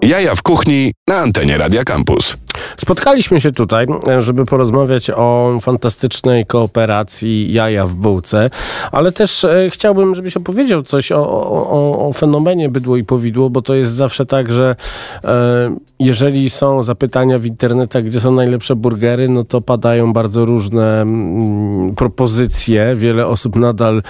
Jaja 0.09 0.35
w 0.35 0.43
kuchni 0.43 0.93
na 1.09 1.19
antenie 1.21 1.59
Radia 1.59 1.85
Campus. 1.85 2.37
Spotkaliśmy 2.77 3.41
się 3.41 3.53
tutaj, 3.53 3.87
żeby 4.19 4.45
porozmawiać 4.45 5.11
o 5.11 5.59
fantastycznej 5.61 6.47
kooperacji 6.47 7.53
jaja 7.53 7.87
w 7.87 7.95
bułce, 7.95 8.51
ale 8.93 9.13
też 9.13 9.45
e, 9.45 9.71
chciałbym, 9.71 10.15
żebyś 10.15 10.37
opowiedział 10.37 10.83
coś 10.83 11.13
o, 11.13 11.41
o, 11.41 12.09
o 12.09 12.13
fenomenie 12.13 12.69
bydło 12.69 12.97
i 12.97 13.05
powidło, 13.05 13.51
bo 13.51 13.63
to 13.63 13.75
jest 13.75 13.93
zawsze 13.93 14.27
tak, 14.27 14.53
że 14.53 14.77
e, 15.25 15.77
jeżeli 16.01 16.51
są 16.51 16.83
zapytania 16.83 17.39
w 17.39 17.47
internetach, 17.47 18.05
gdzie 18.05 18.21
są 18.21 18.33
najlepsze 18.33 18.77
burgery, 18.77 19.29
no 19.29 19.45
to 19.45 19.61
padają 19.61 20.13
bardzo 20.13 20.45
różne 20.45 21.03
mm, 21.03 21.95
propozycje. 21.95 22.95
Wiele 22.97 23.27
osób 23.27 23.57
nadal 23.57 24.03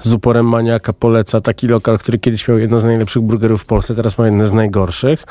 z 0.00 0.12
uporem 0.12 0.48
maniaka 0.48 0.92
poleca 0.92 1.40
taki 1.40 1.68
lokal, 1.68 1.98
który 1.98 2.18
kiedyś 2.18 2.48
miał 2.48 2.58
jedno 2.58 2.78
z 2.78 2.84
najlepszych 2.84 3.22
burgerów 3.22 3.62
w 3.62 3.66
Polsce, 3.66 3.94
teraz 3.94 4.18
ma 4.18 4.26
jedne 4.26 4.46
z 4.46 4.52
najgorszych, 4.52 5.24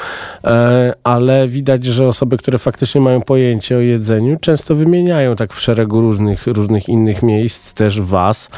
e, 0.44 0.94
ale 1.04 1.48
widać, 1.48 1.86
że 1.86 2.08
osoby, 2.08 2.38
które 2.38 2.58
faktycznie 2.58 2.73
mają 3.00 3.22
pojęcie 3.22 3.78
o 3.78 3.80
jedzeniu, 3.80 4.38
często 4.42 4.76
wymieniają 4.76 5.36
tak 5.36 5.54
w 5.54 5.60
szeregu 5.60 6.02
różnych, 6.02 6.48
różnych 6.48 6.90
innych 6.90 7.24
miejsc 7.24 7.74
też 7.74 8.02
was. 8.02 8.50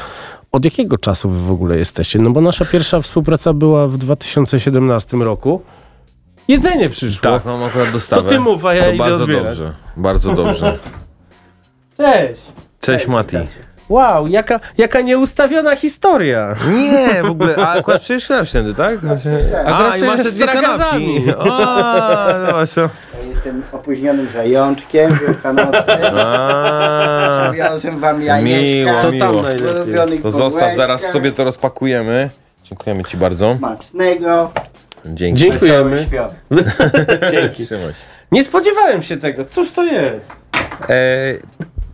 Od 0.52 0.64
jakiego 0.64 0.98
czasu 0.98 1.28
wy 1.28 1.40
w 1.40 1.50
ogóle 1.50 1.78
jesteście? 1.78 2.18
No 2.18 2.30
bo 2.30 2.40
nasza 2.40 2.64
pierwsza 2.64 3.00
współpraca 3.00 3.52
była 3.52 3.86
w 3.86 3.98
2017 3.98 5.16
roku. 5.16 5.62
Jedzenie 6.48 6.88
przyszło. 6.88 7.22
Tak, 7.22 7.44
mam 7.44 7.62
akurat 7.62 7.92
dostawę. 7.92 8.22
To 8.22 8.28
ty 8.28 8.40
mów, 8.40 8.64
a 8.64 8.74
ja 8.74 8.84
to 8.84 8.88
idę 8.88 8.98
bardzo 8.98 9.22
odbierać. 9.22 9.58
dobrze, 9.58 9.74
bardzo 9.96 10.34
dobrze. 10.34 10.78
Cześć. 11.96 12.42
Cześć 12.80 13.06
Mati. 13.06 13.36
Wow, 13.88 14.26
jaka, 14.26 14.60
jaka 14.78 15.00
nieustawiona 15.00 15.76
historia. 15.76 16.54
Nie, 16.72 17.22
w 17.22 17.30
ogóle, 17.30 17.56
a 17.56 17.72
akurat 17.72 18.02
przyjechałeś 18.02 18.48
wtedy, 18.48 18.74
tak? 18.74 18.98
Znaczy, 19.00 19.44
Akurat 19.66 19.92
a, 19.92 19.96
i 19.96 20.02
masz 20.02 20.16
te 20.22 20.32
dwie 20.32 20.46
kanapki. 20.46 21.22
A, 21.50 22.34
no 22.46 22.52
właśnie. 22.52 22.88
Jestem 23.28 23.62
opóźnionym 23.72 24.28
zajączkiem 24.34 25.10
wielkanocnym. 25.26 25.98
A, 26.16 27.48
Przywiozłem 27.52 28.00
wam 28.00 28.18
Miło, 28.20 28.34
jajeczka. 28.34 29.02
To 29.02 29.12
miło. 29.12 29.26
tam 29.26 29.42
najlepiej. 29.42 29.74
ulubionych 29.76 30.22
To 30.22 30.30
zostaw, 30.30 30.74
zaraz 30.76 31.02
sobie 31.02 31.32
to 31.32 31.44
rozpakujemy. 31.44 32.30
Dziękujemy 32.64 33.04
ci 33.04 33.16
bardzo. 33.16 33.54
Smacznego. 33.58 34.52
Dzięki. 35.06 35.40
Dziękujemy. 35.40 36.06
Dzięki. 37.32 37.66
Nie 38.32 38.44
spodziewałem 38.44 39.02
się 39.02 39.16
tego. 39.16 39.44
Cóż 39.44 39.72
to 39.72 39.84
jest? 39.84 40.32
E, 40.88 41.34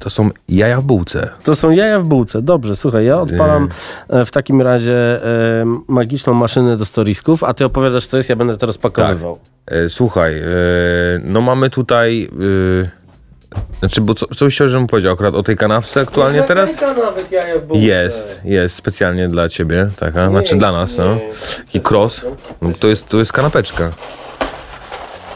to 0.02 0.10
są 0.10 0.30
jaja 0.48 0.80
w 0.80 0.84
bułce. 0.84 1.28
To 1.44 1.54
są 1.54 1.70
jaja 1.70 1.98
w 1.98 2.04
bułce. 2.04 2.42
Dobrze, 2.42 2.76
słuchaj, 2.76 3.04
ja 3.04 3.20
odpalam 3.20 3.68
e, 4.08 4.24
w 4.24 4.30
takim 4.30 4.62
razie 4.62 5.24
e, 5.24 5.64
magiczną 5.88 6.34
maszynę 6.34 6.76
do 6.76 6.84
storisków, 6.84 7.44
a 7.44 7.54
ty 7.54 7.64
opowiadasz 7.64 8.06
co 8.06 8.16
jest, 8.16 8.28
ja 8.28 8.36
będę 8.36 8.56
to 8.56 8.66
rozpakowywał. 8.66 9.38
E, 9.66 9.88
słuchaj, 9.88 10.38
e, 10.38 10.44
no 11.24 11.40
mamy 11.40 11.70
tutaj... 11.70 12.28
Znaczy, 13.78 14.00
bo 14.00 14.14
co, 14.14 14.26
coś 14.26 14.56
żebym 14.56 14.86
powiedział 14.86 15.12
akurat 15.12 15.34
o 15.34 15.42
tej 15.42 15.56
kanapce 15.56 16.00
aktualnie 16.00 16.42
teraz? 16.42 16.80
nawet 16.80 17.32
jaja 17.32 17.58
w 17.58 17.64
bułce. 17.64 17.82
Jest, 17.82 18.40
jest, 18.44 18.76
specjalnie 18.76 19.28
dla 19.28 19.48
ciebie, 19.48 19.90
taka, 19.98 20.28
znaczy 20.28 20.52
Nie, 20.54 20.58
dla 20.58 20.72
nas, 20.72 20.96
no. 20.96 21.14
nie. 21.14 21.20
Taki 21.66 21.80
cross. 21.90 22.26
No, 22.62 22.70
to, 22.80 22.88
jest, 22.88 23.08
to 23.08 23.18
jest 23.18 23.32
kanapeczka. 23.32 23.90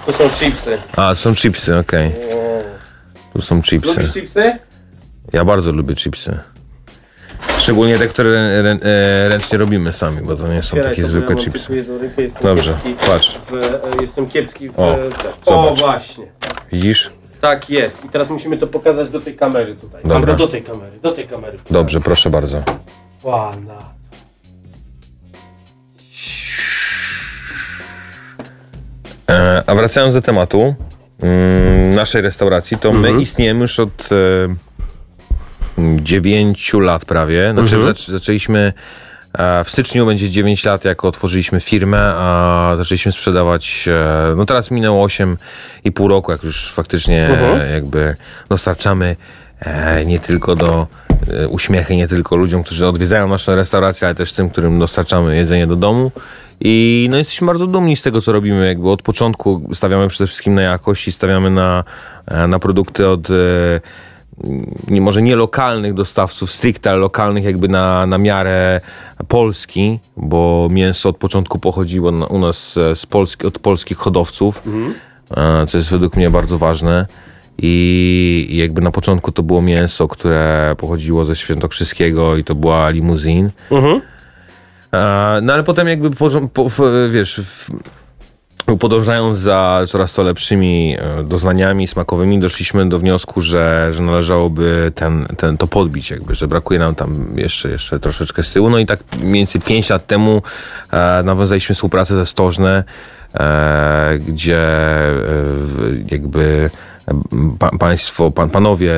Tu 0.07 0.13
są 0.13 0.29
chipsy. 0.29 0.79
A, 0.97 1.11
to 1.11 1.17
są 1.17 1.35
chipsy, 1.35 1.77
okej. 1.79 2.13
Tu 3.37 3.43
są 3.43 3.63
chipsy. 3.63 4.01
Lubisz 4.01 4.13
chipsy? 4.13 4.59
Ja 5.33 5.45
bardzo 5.45 5.73
lubię 5.73 5.95
chipsy. 5.95 6.39
Szczególnie 7.59 7.99
te, 7.99 8.07
które 8.07 8.31
rę, 8.31 8.63
rę, 8.63 8.79
e, 8.83 9.29
ręcznie 9.29 9.59
robimy 9.59 9.93
sami, 9.93 10.23
bo 10.23 10.37
to 10.37 10.49
nie 10.49 10.63
są 10.63 10.69
Otwieraj 10.69 10.91
takie 10.91 11.03
to, 11.03 11.09
zwykłe 11.09 11.37
chipsy. 11.37 11.85
Dobrze, 12.43 12.73
kiepski 12.73 13.07
patrz. 13.11 13.39
W, 13.39 13.55
e, 13.55 13.81
jestem 14.01 14.27
kiepski 14.27 14.71
w... 14.71 14.79
O, 14.79 15.71
o, 15.71 15.75
właśnie. 15.75 16.27
Widzisz? 16.73 17.11
Tak 17.41 17.71
jest. 17.71 18.05
I 18.05 18.09
teraz 18.09 18.31
musimy 18.31 18.57
to 18.57 18.67
pokazać 18.67 19.11
do 19.11 19.21
tej 19.21 19.37
kamery 19.37 19.75
tutaj. 19.75 20.03
Dobra. 20.03 20.19
Dobra, 20.19 20.35
do 20.35 20.49
tej 20.49 20.63
kamery, 20.63 20.99
do 21.03 21.13
tej 21.13 21.27
kamery. 21.27 21.59
Dobrze, 21.71 22.01
proszę 22.01 22.31
bardzo. 22.31 22.63
Ładna. 23.23 23.75
E, 29.31 29.63
a 29.67 29.75
wracając 29.75 30.15
do 30.15 30.23
tematu 30.23 30.75
naszej 31.95 32.23
restauracji, 32.23 32.79
to 32.79 32.93
my 32.93 33.13
istniejemy 33.21 33.61
już 33.63 33.81
od 33.81 34.09
e, 34.13 34.57
9 36.03 36.73
lat 36.75 37.05
prawie. 37.05 37.53
Znaczy 37.53 37.77
zac- 37.93 38.11
zaczęliśmy 38.13 38.73
e, 39.33 39.65
w 39.65 39.71
styczniu 39.71 40.07
będzie 40.07 40.31
9 40.31 40.65
lat, 40.65 40.85
jak 40.85 41.05
otworzyliśmy 41.05 41.61
firmę, 41.61 41.99
a 42.17 42.75
zaczęliśmy 42.77 43.13
sprzedawać, 43.13 43.89
e, 43.89 44.35
no 44.37 44.47
teraz 44.47 44.71
minęło 44.71 45.07
8,5 45.07 46.09
roku, 46.09 46.33
jak 46.33 46.43
już 46.43 46.73
faktycznie 46.73 47.29
e, 47.29 47.73
jakby 47.73 48.17
dostarczamy 48.49 49.17
e, 49.61 50.05
nie 50.05 50.19
tylko 50.19 50.57
do 50.57 50.87
uśmiechy, 51.49 51.97
nie 51.97 52.09
tylko 52.09 52.37
ludziom, 52.37 52.63
którzy 52.63 52.87
odwiedzają 52.87 53.29
naszą 53.29 53.55
restaurację, 53.55 54.09
ale 54.09 54.15
też 54.15 54.33
tym, 54.33 54.51
którym 54.51 54.79
dostarczamy 54.79 55.37
jedzenie 55.37 55.67
do 55.67 55.77
domu. 55.77 56.13
I 56.61 57.07
no 57.11 57.17
jesteśmy 57.17 57.47
bardzo 57.47 57.67
dumni 57.67 57.97
z 57.97 58.03
tego, 58.03 58.21
co 58.21 58.33
robimy. 58.33 58.67
Jakby 58.67 58.91
od 58.91 59.03
początku 59.03 59.63
stawiamy 59.73 60.09
przede 60.09 60.27
wszystkim 60.27 60.55
na 60.55 60.63
jakość 60.63 61.09
i 61.09 61.13
stawiamy 61.13 61.51
na, 61.51 61.85
e, 62.27 62.47
na 62.47 62.59
produkty 62.59 63.09
od 63.09 63.31
e, 63.31 63.35
nie, 64.89 65.01
może 65.01 65.23
nie 65.23 65.37
lokalnych 65.37 65.95
dostawców 65.95 66.53
stricte, 66.53 66.91
ale 66.91 66.99
lokalnych 66.99 67.45
jakby 67.45 67.69
na, 67.69 68.07
na 68.07 68.19
miarę 68.19 68.81
Polski, 69.29 69.99
bo 70.17 70.69
mięso 70.71 71.09
od 71.09 71.17
początku 71.17 71.59
pochodziło 71.59 72.11
na, 72.13 72.27
u 72.27 72.39
nas 72.39 72.77
e, 72.77 72.97
z 72.97 73.07
Polski, 73.07 73.47
od 73.47 73.59
polskich 73.59 73.99
hodowców. 73.99 74.63
e, 75.37 75.67
co 75.67 75.79
jest 75.79 75.91
według 75.91 76.17
mnie 76.17 76.31
bardzo 76.31 76.59
ważne. 76.59 77.07
I 77.59 78.47
i 78.51 78.57
jakby 78.57 78.81
na 78.81 78.91
początku 78.91 79.33
to 79.33 79.43
było 79.43 79.63
mięso, 79.63 80.09
które 80.09 80.75
pochodziło 80.79 81.25
ze 81.25 81.37
Świętokrzyskiego 81.37 82.37
i 82.37 82.45
to 82.45 82.55
była 82.55 82.91
limuzin. 82.91 83.51
E, 83.73 84.16
No 85.43 85.53
ale 85.53 85.65
potem 85.65 85.89
jakby 85.89 86.11
po, 86.11 86.71
wiesz, 87.11 87.41
podążając 88.79 89.39
za 89.39 89.83
coraz 89.89 90.13
to 90.13 90.23
lepszymi 90.23 90.97
e, 90.99 91.23
doznaniami 91.23 91.87
smakowymi, 91.87 92.41
doszliśmy 92.41 92.89
do 92.89 92.99
wniosku, 92.99 93.41
że, 93.41 93.89
że 93.93 94.03
należałoby 94.03 94.93
ten, 94.95 95.27
ten, 95.37 95.59
to 95.59 95.67
podbić, 95.67 96.11
jakby, 96.11 96.35
że 96.35 96.49
brakuje 96.49 96.79
nam 96.79 96.95
tam 96.95 97.35
jeszcze, 97.37 97.71
jeszcze 97.71 98.01
troszeczkę 98.01 98.43
z 98.43 98.53
tyłu. 98.53 98.71
No 98.71 98.79
i 98.79 98.87
tak 98.87 99.01
mniej 99.21 99.33
więcej 99.33 99.61
5 99.61 99.91
lat 99.91 100.07
temu 100.07 100.43
e, 100.91 101.23
nawiązaliśmy 101.23 101.75
współpracę 101.75 102.15
ze 102.15 102.27
Stożne, 102.27 102.85
e, 103.35 104.19
gdzie 104.19 104.61
e, 104.61 105.23
jakby 106.11 106.71
pa, 107.59 107.71
państwo, 107.79 108.31
pan, 108.31 108.51
panowie 108.51 108.93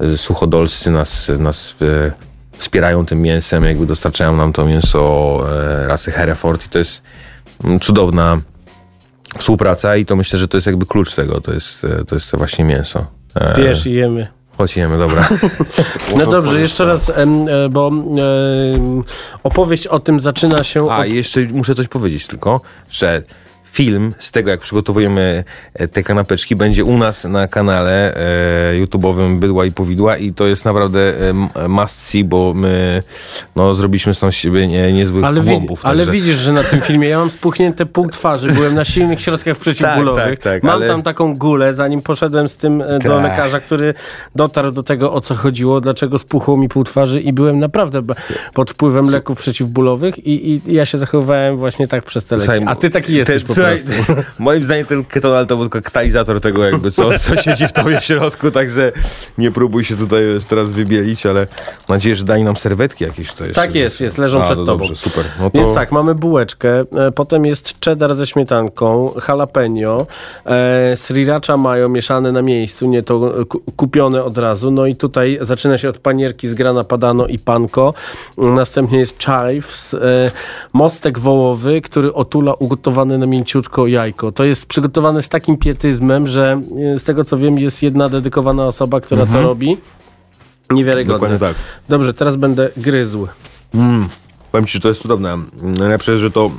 e, 0.00 0.16
suchodolscy 0.16 0.90
nas, 0.90 1.30
nas 1.38 1.74
e, 1.82 2.12
wspierają 2.58 3.06
tym 3.06 3.22
mięsem, 3.22 3.64
jakby 3.64 3.86
dostarczają 3.86 4.36
nam 4.36 4.52
to 4.52 4.66
mięso 4.66 5.40
e, 5.52 5.86
rasy 5.86 6.12
Hereford 6.12 6.66
i 6.66 6.68
to 6.68 6.78
jest 6.78 7.02
mm, 7.64 7.80
cudowna 7.80 8.40
współpraca 9.38 9.96
i 9.96 10.06
to 10.06 10.16
myślę, 10.16 10.38
że 10.38 10.48
to 10.48 10.56
jest 10.56 10.66
jakby 10.66 10.86
klucz 10.86 11.14
tego, 11.14 11.40
to 11.40 11.54
jest, 11.54 11.84
e, 11.84 12.04
to 12.04 12.14
jest 12.14 12.30
to 12.30 12.38
właśnie 12.38 12.64
mięso. 12.64 13.06
E, 13.34 13.62
Wiesz 13.62 13.86
i 13.86 13.92
jemy. 13.92 14.26
Chodź 14.58 14.76
jemy, 14.76 14.98
dobra. 14.98 15.28
No 16.18 16.26
dobrze, 16.26 16.60
jeszcze 16.60 16.84
raz, 16.84 17.10
e, 17.10 17.26
bo 17.70 17.90
opowieść 19.42 19.86
o 19.86 20.00
tym 20.00 20.20
zaczyna 20.20 20.64
się 20.64 20.90
A, 20.90 20.98
od... 20.98 21.08
jeszcze 21.08 21.40
muszę 21.40 21.74
coś 21.74 21.88
powiedzieć 21.88 22.26
tylko, 22.26 22.60
że 22.90 23.22
film 23.74 24.14
z 24.18 24.30
tego, 24.30 24.50
jak 24.50 24.60
przygotowujemy 24.60 25.44
e, 25.74 25.88
te 25.88 26.02
kanapeczki, 26.02 26.56
będzie 26.56 26.84
u 26.84 26.98
nas 26.98 27.24
na 27.24 27.48
kanale 27.48 28.14
e, 28.16 28.84
YouTube'owym 28.84 29.38
Bydła 29.38 29.64
i 29.64 29.72
Powidła 29.72 30.16
i 30.16 30.32
to 30.32 30.46
jest 30.46 30.64
naprawdę 30.64 31.12
e, 31.64 31.68
must 31.68 32.02
see, 32.02 32.24
bo 32.24 32.52
my 32.54 33.02
no, 33.56 33.74
zrobiliśmy 33.74 34.14
stąd 34.14 34.34
siebie 34.34 34.66
nie, 34.66 34.92
niezłych 34.92 35.24
Ale, 35.24 35.40
wi- 35.40 35.50
głąbów. 35.50 35.86
ale 35.86 35.96
także- 35.98 36.12
widzisz, 36.12 36.36
że 36.36 36.52
na 36.52 36.62
tym 36.62 36.80
filmie 36.80 37.08
ja 37.08 37.18
mam 37.18 37.30
spuchnięte 37.30 37.86
pół 37.86 38.08
twarzy, 38.08 38.48
byłem 38.52 38.74
na 38.74 38.84
silnych 38.84 39.20
środkach 39.20 39.56
przeciwbólowych. 39.56 40.24
tak, 40.24 40.38
tak, 40.38 40.62
mam 40.62 40.74
ale- 40.74 40.86
tam 40.88 41.02
taką 41.02 41.36
gulę, 41.36 41.74
zanim 41.74 42.02
poszedłem 42.02 42.48
z 42.48 42.56
tym 42.56 42.82
e, 42.82 42.98
do 42.98 43.08
Tak. 43.08 43.22
lekarza, 43.22 43.60
który 43.60 43.94
dotarł 44.34 44.70
do 44.72 44.82
tego, 44.82 45.12
o 45.12 45.20
co 45.20 45.34
chodziło, 45.34 45.80
dlaczego 45.80 46.18
spuchło 46.18 46.56
mi 46.56 46.68
pół 46.68 46.84
twarzy 46.84 47.20
i 47.20 47.32
byłem 47.32 47.58
naprawdę 47.58 48.02
pod 48.54 48.70
wpływem 48.70 49.10
leków 49.10 49.38
przeciwbólowych 49.38 50.26
i, 50.26 50.50
i 50.68 50.74
ja 50.74 50.86
się 50.86 50.98
zachowywałem 50.98 51.56
właśnie 51.56 51.88
tak 51.88 52.04
przez 52.04 52.24
te 52.24 52.36
leki. 52.36 52.64
A 52.66 52.74
ty 52.74 52.90
taki 52.90 53.14
jesteś 53.14 53.42
te- 53.42 53.48
po 53.48 53.54
Moim 54.38 54.64
zdaniem 54.64 54.86
ten 54.86 55.04
ketonal 55.04 55.46
to 55.46 55.56
był 55.56 55.64
tylko 55.64 55.82
katalizator 55.82 56.40
tego 56.40 56.64
jakby, 56.64 56.90
co, 56.90 57.18
co 57.18 57.42
siedzi 57.42 57.68
w 57.68 57.72
tobie 57.72 58.00
w 58.00 58.04
środku, 58.04 58.50
także 58.50 58.92
nie 59.38 59.50
próbuj 59.50 59.84
się 59.84 59.96
tutaj 59.96 60.22
teraz 60.48 60.70
wybielić, 60.70 61.26
ale 61.26 61.46
mam 61.88 61.96
nadzieję, 61.96 62.16
że 62.16 62.24
dali 62.24 62.44
nam 62.44 62.56
serwetki 62.56 63.04
jakieś 63.04 63.34
jeszcze. 63.40 63.62
Tak 63.62 63.74
jest, 63.74 64.00
jest, 64.00 64.18
leżą 64.18 64.42
A, 64.42 64.44
przed 64.44 64.58
no 64.58 64.64
tobą. 64.64 64.78
Dobrze, 64.78 64.96
super. 64.96 65.24
No 65.40 65.50
to... 65.50 65.58
Więc 65.58 65.74
tak, 65.74 65.92
mamy 65.92 66.14
bułeczkę, 66.14 66.80
e, 66.80 67.12
potem 67.12 67.46
jest 67.46 67.74
cheddar 67.84 68.14
ze 68.14 68.26
śmietanką, 68.26 69.14
jalapeno, 69.28 70.06
e, 70.46 70.96
sriracha 70.96 71.56
mayo 71.56 71.88
mieszane 71.88 72.32
na 72.32 72.42
miejscu, 72.42 72.88
nie 72.88 73.02
to 73.02 73.44
ku- 73.48 73.62
kupione 73.76 74.24
od 74.24 74.38
razu. 74.38 74.70
No 74.70 74.86
i 74.86 74.96
tutaj 74.96 75.38
zaczyna 75.40 75.78
się 75.78 75.88
od 75.88 75.98
panierki 75.98 76.48
z 76.48 76.54
grana 76.54 76.84
padano 76.84 77.26
i 77.26 77.38
panko. 77.38 77.94
Następnie 78.38 78.98
jest 78.98 79.18
chives, 79.18 79.94
e, 79.94 80.30
mostek 80.72 81.18
wołowy, 81.18 81.80
który 81.80 82.14
otula 82.14 82.54
ugotowany 82.54 83.18
na 83.18 83.26
mięciutko 83.54 83.86
jajko. 83.86 84.32
To 84.32 84.44
jest 84.44 84.66
przygotowane 84.66 85.22
z 85.22 85.28
takim 85.28 85.56
pietyzmem, 85.56 86.26
że 86.26 86.60
e, 86.94 86.98
z 86.98 87.04
tego 87.04 87.24
co 87.24 87.38
wiem 87.38 87.58
jest 87.58 87.82
jedna 87.82 88.08
dedykowana 88.08 88.66
osoba, 88.66 89.00
która 89.00 89.26
to 89.26 89.42
robi. 89.42 89.76
Niewiarygodne. 90.70 91.14
Dokładnie 91.14 91.38
tak. 91.38 91.56
Dobrze, 91.88 92.14
teraz 92.14 92.36
będę 92.36 92.70
gryzł. 92.76 93.28
Powiem 94.52 94.66
ci, 94.66 94.72
że 94.72 94.80
to 94.80 94.88
jest 94.88 95.00
cudowne. 95.00 95.38
Najlepsze 95.62 96.18
że 96.18 96.30
to 96.30 96.50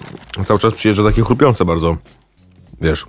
cały 0.45 0.59
czas 0.59 0.73
przyjeżdża 0.73 1.03
takie 1.03 1.21
chrupiące 1.21 1.65
bardzo. 1.65 1.97
Wiesz. 2.81 3.05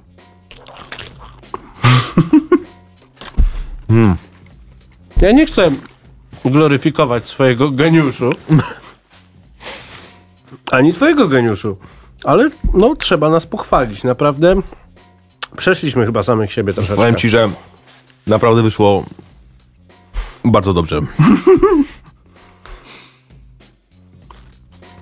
Ja 5.23 5.33
nie 5.33 5.47
chcę 5.47 5.71
gloryfikować 6.45 7.29
swojego 7.29 7.71
geniuszu. 7.71 8.31
Ani 10.73 10.93
twojego 10.93 11.29
geniuszu. 11.29 11.77
Ale 12.27 12.51
no, 12.75 12.97
trzeba 12.97 13.31
nas 13.31 13.47
pochwalić. 13.47 14.05
Naprawdę 14.05 14.55
przeszliśmy 15.57 16.07
chyba 16.07 16.23
samych 16.23 16.53
siebie 16.53 16.73
troszeczkę. 16.73 16.97
Powiem 16.97 17.17
ci, 17.17 17.29
że 17.29 17.51
naprawdę 18.27 18.63
wyszło 18.63 19.05
bardzo 20.45 20.73
dobrze. 20.73 21.01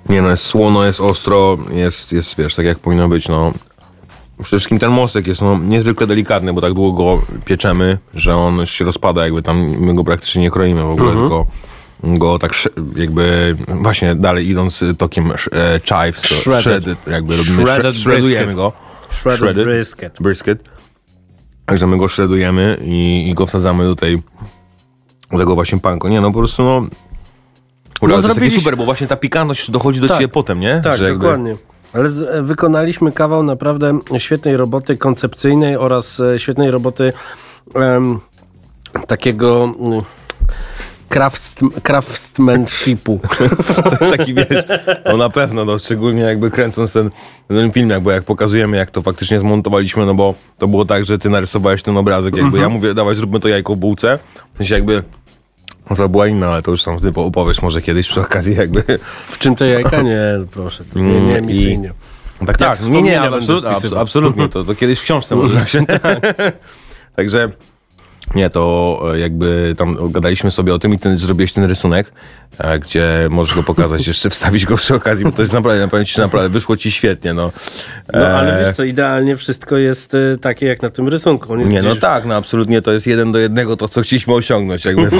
Nie 0.08 0.22
no, 0.22 0.30
jest 0.30 0.44
słono, 0.44 0.84
jest 0.84 1.00
ostro, 1.00 1.58
jest, 1.72 2.12
jest 2.12 2.36
wiesz, 2.36 2.54
tak 2.54 2.66
jak 2.66 2.78
powinno 2.78 3.08
być, 3.08 3.28
no. 3.28 3.52
Przede 4.36 4.48
wszystkim 4.48 4.78
ten 4.78 4.90
mostek 4.90 5.26
jest 5.26 5.40
no, 5.40 5.58
niezwykle 5.58 6.06
delikatny, 6.06 6.52
bo 6.52 6.60
tak 6.60 6.74
długo 6.74 7.04
go 7.04 7.22
pieczemy, 7.44 7.98
że 8.14 8.36
on 8.36 8.66
się 8.66 8.84
rozpada, 8.84 9.24
jakby 9.24 9.42
tam 9.42 9.58
my 9.78 9.94
go 9.94 10.04
praktycznie 10.04 10.42
nie 10.42 10.50
kroimy 10.50 10.82
w 10.82 10.90
ogóle, 10.90 11.12
tylko 11.12 11.46
go 12.04 12.38
tak 12.38 12.52
jakby 12.96 13.56
właśnie 13.68 14.14
dalej 14.14 14.48
idąc 14.48 14.82
y, 14.82 14.94
tokiem 14.94 15.32
e, 15.32 15.80
chives, 15.80 16.20
to 16.22 16.28
Shredded. 16.34 16.62
shredded, 16.62 16.98
jakby 17.06 17.36
robimy, 17.36 17.62
Shredded 17.62 17.94
shred- 17.94 18.02
shreddujemy 18.02 18.44
brisket. 18.44 18.56
go. 18.56 18.72
Shredded 19.10 19.64
brisket. 19.66 20.18
brisket. 20.20 20.64
Także 21.66 21.86
my 21.86 21.98
go 21.98 22.08
shredujemy 22.08 22.78
i, 22.84 23.28
i 23.30 23.34
go 23.34 23.46
wsadzamy 23.46 23.84
do 23.84 23.96
tej 23.96 24.22
do 25.30 25.38
tego 25.38 25.54
właśnie 25.54 25.78
panko. 25.80 26.08
Nie 26.08 26.20
no, 26.20 26.32
po 26.32 26.38
prostu 26.38 26.62
no... 26.62 26.80
No, 28.02 28.08
to 28.08 28.22
zrobiliśmy- 28.22 28.60
super, 28.60 28.76
bo 28.76 28.84
właśnie 28.84 29.06
ta 29.06 29.16
pikantność 29.16 29.70
dochodzi 29.70 30.00
do 30.00 30.08
Tak. 30.08 30.16
ciebie 30.18 30.28
potem, 30.28 30.60
nie? 30.60 30.80
Tak, 30.84 30.98
Że 30.98 31.04
jakby- 31.04 31.20
dokładnie. 31.20 31.56
Ale 31.92 32.08
z, 32.08 32.22
e, 32.22 32.42
wykonaliśmy 32.42 33.12
kawał 33.12 33.42
naprawdę 33.42 33.98
świetnej 34.18 34.56
roboty 34.56 34.96
koncepcyjnej 34.96 35.76
oraz 35.76 36.20
e, 36.20 36.38
świetnej 36.38 36.70
roboty 36.70 37.12
em, 37.74 38.20
takiego 39.06 39.74
mm, 39.80 40.02
craft, 41.08 41.60
craftsmanshipu. 41.82 43.20
To 43.74 44.04
jest 44.04 44.16
taki, 44.16 44.34
wiesz, 44.34 44.46
no 45.04 45.16
na 45.16 45.30
pewno, 45.30 45.64
no 45.64 45.78
szczególnie 45.78 46.22
jakby 46.22 46.50
kręcąc 46.50 46.92
ten, 46.92 47.10
ten 47.48 47.72
film, 47.72 47.90
jakby 47.90 48.12
jak 48.12 48.24
pokazujemy, 48.24 48.76
jak 48.76 48.90
to 48.90 49.02
faktycznie 49.02 49.40
zmontowaliśmy, 49.40 50.06
no 50.06 50.14
bo 50.14 50.34
to 50.58 50.68
było 50.68 50.84
tak, 50.84 51.04
że 51.04 51.18
ty 51.18 51.28
narysowałeś 51.28 51.82
ten 51.82 51.96
obrazek, 51.96 52.36
jakby 52.36 52.58
ja 52.58 52.68
mówię, 52.68 52.94
dawaj 52.94 53.14
zróbmy 53.14 53.40
to 53.40 53.48
jajko 53.48 53.74
w 53.74 53.78
bułce, 53.78 54.18
w 54.54 54.58
sensie 54.58 54.74
jakby 54.74 55.02
to 55.96 56.08
była 56.08 56.26
inna, 56.26 56.48
ale 56.48 56.62
to 56.62 56.70
już 56.70 56.82
tam 56.82 57.00
ty 57.00 57.12
opowiesz 57.14 57.62
może 57.62 57.82
kiedyś 57.82 58.08
przy 58.08 58.20
okazji 58.20 58.56
jakby. 58.56 58.82
W 59.26 59.38
czym 59.38 59.56
to 59.56 59.64
jajka? 59.64 60.02
Nie, 60.02 60.22
proszę. 60.50 60.84
To 60.84 60.98
nie, 60.98 61.20
nie 61.20 61.34
Mm, 61.34 61.46
misyjnie. 61.46 61.92
Tak, 62.46 62.58
tak, 62.58 62.82
nie, 62.82 63.02
nie, 63.02 63.20
absolut, 63.20 63.64
absolutnie, 63.96 64.48
to, 64.48 64.64
to 64.64 64.74
kiedyś 64.74 64.98
w 64.98 65.02
książce 65.02 65.36
może 65.36 65.66
się. 65.66 65.84
Także 67.16 67.50
nie, 68.34 68.50
to 68.50 69.02
e, 69.14 69.18
jakby 69.18 69.74
tam 69.78 70.12
gadaliśmy 70.12 70.50
sobie 70.50 70.74
o 70.74 70.78
tym 70.78 70.94
i 70.94 70.98
ten, 70.98 71.18
zrobiłeś 71.18 71.52
ten 71.52 71.64
rysunek, 71.64 72.12
e, 72.58 72.78
gdzie 72.78 73.28
możesz 73.30 73.56
go 73.56 73.62
pokazać, 73.62 74.06
jeszcze 74.08 74.30
wstawić 74.30 74.66
go 74.66 74.76
przy 74.76 74.94
okazji, 74.94 75.24
bo 75.24 75.32
to 75.32 75.42
jest 75.42 75.52
naprawdę, 75.52 75.88
powiem 75.88 76.06
ci, 76.06 76.20
naprawdę 76.20 76.48
wyszło 76.48 76.76
ci 76.76 76.92
świetnie, 76.92 77.34
no. 77.34 77.52
No 78.12 78.26
ale 78.26 78.60
E, 78.60 78.64
wiesz 78.64 78.76
co, 78.76 78.84
idealnie 78.84 79.36
wszystko 79.36 79.76
jest 79.76 80.16
takie 80.40 80.66
jak 80.66 80.82
na 80.82 80.90
tym 80.90 81.08
rysunku. 81.08 81.56
Nie, 81.56 81.82
no 81.82 81.90
gdzieś- 81.90 82.00
tak, 82.00 82.24
no 82.24 82.34
absolutnie 82.36 82.82
to 82.82 82.92
jest 82.92 83.06
jeden 83.06 83.32
do 83.32 83.38
jednego 83.38 83.76
to, 83.76 83.88
co 83.88 84.00
chcieliśmy 84.00 84.34
osiągnąć. 84.34 84.84
Jakby, 84.84 85.02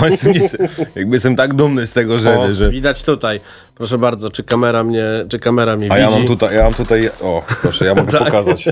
jakby 0.96 1.16
jestem 1.16 1.36
tak 1.36 1.54
dumny 1.54 1.86
z 1.86 1.92
tego, 1.92 2.18
że... 2.18 2.38
O, 2.38 2.54
że 2.54 2.70
Widać 2.70 3.02
tutaj. 3.02 3.40
Proszę 3.74 3.98
bardzo, 3.98 4.30
czy 4.30 4.42
kamera 4.42 4.84
mnie, 4.84 5.04
czy 5.28 5.38
kamera 5.38 5.76
mnie 5.76 5.92
a 5.92 5.98
ja 5.98 6.06
widzi? 6.08 6.18
mam 6.18 6.28
tutaj, 6.28 6.56
ja 6.56 6.62
mam 6.62 6.74
tutaj, 6.74 7.10
o 7.20 7.42
proszę, 7.62 7.84
ja 7.84 7.94
mogę 7.94 8.12
Tak. 8.18 8.24
pokazać. 8.24 8.64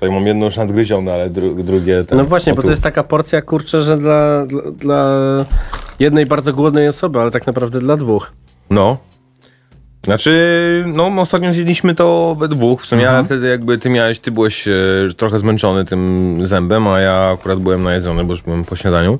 Tutaj 0.00 0.14
mam 0.14 0.26
jedno 0.26 0.46
już 0.46 0.56
nadgryzione, 0.56 1.12
ale 1.14 1.30
dru, 1.30 1.54
drugie... 1.54 2.04
Ten, 2.04 2.18
No 2.18 2.24
właśnie, 2.24 2.52
bo 2.54 2.56
tu. 2.62 2.66
to 2.66 2.70
jest 2.70 2.82
taka 2.82 3.02
porcja, 3.04 3.42
kurczę, 3.42 3.82
że 3.82 3.98
dla, 3.98 4.46
dla, 4.46 4.62
dla 4.70 5.10
jednej 5.98 6.26
bardzo 6.26 6.52
głodnej 6.52 6.88
osoby, 6.88 7.20
ale 7.20 7.30
tak 7.30 7.46
naprawdę 7.46 7.78
dla 7.78 7.96
dwóch. 7.96 8.32
No. 8.70 8.96
Znaczy, 10.04 10.84
no 10.86 11.06
ostatnio 11.20 11.52
zjedliśmy 11.54 11.94
to 11.94 12.36
we 12.38 12.48
dwóch, 12.48 12.82
w 12.82 12.86
sumie, 12.86 13.00
Mhm. 13.02 13.16
ale 13.18 13.24
wtedy 13.26 13.48
jakby 13.48 13.78
ty 13.78 13.90
miałeś, 13.90 14.20
ty 14.20 14.30
byłeś 14.30 14.68
e, 14.68 14.72
trochę 15.16 15.38
zmęczony 15.38 15.84
tym 15.84 16.38
zębem, 16.46 16.88
a 16.88 17.00
ja 17.00 17.30
akurat 17.34 17.58
byłem 17.58 17.82
najedzony, 17.82 18.24
bo 18.24 18.32
już 18.32 18.42
byłem 18.42 18.64
po 18.64 18.76
śniadaniu. 18.76 19.18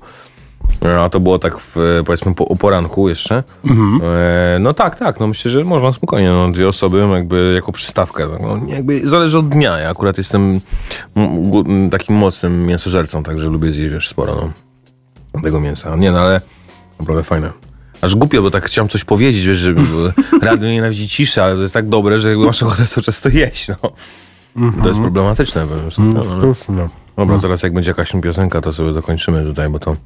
A 1.05 1.09
to 1.09 1.21
było 1.21 1.39
tak 1.39 1.59
w, 1.59 1.77
e, 1.77 2.05
powiedzmy 2.05 2.35
po, 2.35 2.45
o 2.49 2.57
poranku 2.57 3.09
jeszcze. 3.09 3.43
Mhm. 3.65 4.01
E, 4.05 4.59
no 4.59 4.75
tak, 4.75 4.97
tak, 4.99 5.21
no 5.21 5.27
myślę, 5.27 5.51
że 5.51 5.65
można 5.65 5.93
spokojnie, 5.93 6.29
no 6.29 6.51
dwie 6.51 6.69
osoby 6.69 6.99
jakby 7.15 7.53
jako 7.55 7.73
przystawkę. 7.73 8.29
No, 8.43 8.59
nie, 8.59 8.75
jakby 8.75 9.09
zależy 9.09 9.39
od 9.39 9.49
dnia, 9.49 9.79
ja 9.79 9.91
akurat 9.91 10.19
jestem 10.19 10.61
takim 11.91 12.17
mocnym 12.17 12.67
mięsożercą, 12.67 13.23
także 13.23 13.49
lubię 13.49 13.73
zjeść 13.73 13.93
wiesz, 13.93 14.09
sporo, 14.09 14.35
no. 15.35 15.43
Tego 15.43 15.61
mięsa. 15.61 15.97
Nie 15.97 16.13
no, 16.13 16.21
ale 16.21 16.41
naprawdę 17.01 17.23
fajne. 17.25 17.53
Aż 18.01 18.15
głupio, 18.17 18.43
bo 18.43 18.51
tak 18.51 18.65
chciałem 18.67 18.89
coś 18.89 19.05
powiedzieć, 19.05 19.45
wiesz, 19.47 19.59
że 19.59 19.75
bo 19.75 19.83
radio 20.47 20.69
nienawidzi 20.69 21.09
ciszy, 21.09 21.43
ale 21.43 21.55
to 21.55 21.63
jest 21.63 21.75
tak 21.75 21.89
dobre, 21.89 22.19
że 22.21 22.29
jakby 22.31 22.47
masz 22.47 22.63
ochotę 22.63 22.87
cały 22.87 23.05
czas 23.05 23.21
to 23.21 23.29
jeść, 23.29 23.69
no. 23.69 23.77
To 24.83 24.89
jest 24.89 25.01
problematyczne. 25.01 25.67
po 25.67 25.75
prostu. 25.75 26.03
No, 26.03 26.21
ale- 26.21 26.41
No. 26.69 26.89
Dobra, 27.17 27.39
zaraz 27.39 27.63
jak 27.63 27.73
będzie 27.75 27.91
jakaś 27.91 28.13
piosenka, 28.23 28.61
to 28.61 28.73
sobie 28.73 28.93
dokończymy 28.93 29.45
tutaj, 29.45 29.69
bo 29.69 29.79
to 29.79 29.97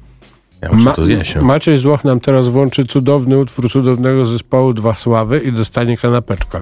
ja 0.61 0.69
muszę 0.73 0.93
to 0.93 1.05
zjeść. 1.05 1.35
no. 1.35 1.41
Maciej 1.43 1.77
Złoch 1.77 2.03
nam 2.03 2.19
teraz 2.19 2.47
włączy 2.47 2.85
cudowny 2.85 3.37
utwór 3.37 3.71
cudownego 3.71 4.25
zespołu 4.25 4.73
Dwa 4.73 4.95
Sławy 4.95 5.39
i 5.39 5.51
dostanie 5.51 5.97
kanapeczkę. 5.97 6.61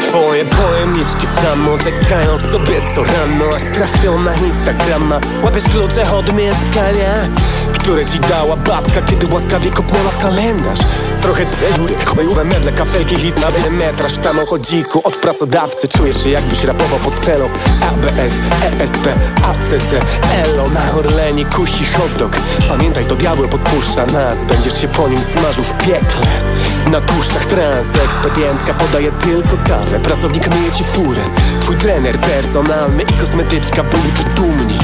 Twoje 0.00 0.44
pojemniczki 0.44 1.26
samo 1.26 1.78
czekają 1.78 2.38
sobie 2.38 2.74
co 2.94 3.04
rano 3.04 3.44
Aż 3.56 3.62
trafią 3.62 4.22
na 4.22 4.34
Instagrama 4.34 5.20
Łapiesz 5.44 5.64
klucze 5.64 6.12
od 6.12 6.34
mieszkania 6.34 7.28
Które 7.82 8.06
ci 8.06 8.20
dała 8.20 8.56
babka, 8.56 9.02
kiedy 9.02 9.34
łaskawie 9.34 9.70
kopnęła 9.70 10.10
w 10.10 10.18
kalendarz. 10.18 10.78
Trochę 11.20 11.46
góry, 11.78 11.94
bojowe 12.16 12.44
meble, 12.44 12.72
kafelki, 12.72 13.16
hit 13.16 13.36
na 13.36 13.70
metraż 13.70 14.12
W 14.12 14.22
samochodziku. 14.22 15.00
Od 15.04 15.16
pracodawcy 15.16 15.88
Czujesz 15.88 16.24
się 16.24 16.30
jakbyś 16.30 16.64
rapował 16.64 16.98
pod 16.98 17.14
celą. 17.14 17.48
ABS, 17.80 18.32
ESP, 18.62 19.06
ACC, 19.42 20.04
ELO. 20.32 20.68
Na 20.68 20.98
Orlenie 20.98 21.44
kusi 21.44 21.84
hot 21.84 22.12
dog. 22.18 22.36
Pamiętaj, 22.68 23.04
to 23.04 23.16
diabeł 23.16 23.48
podpuszcza 23.48 24.06
nas. 24.06 24.44
Będziesz 24.44 24.80
się 24.80 24.88
po 24.88 25.08
nim 25.08 25.22
smażył 25.22 25.64
w 25.64 25.72
piekle. 25.72 26.26
Na 26.90 27.00
tłuszczach 27.00 27.46
trans, 27.46 27.88
ekspedientka 28.04 28.74
podaje 28.74 29.12
tylko 29.12 29.56
kawę 29.66 30.00
Pracownik 30.00 30.48
myje 30.48 30.72
ci 30.72 30.84
furę. 30.84 31.22
Twój 31.60 31.76
trener 31.76 32.18
personalny 32.18 33.02
i 33.02 33.12
kosmetyczka 33.12 33.82
byliby 33.82 34.34
dumni 34.36 34.78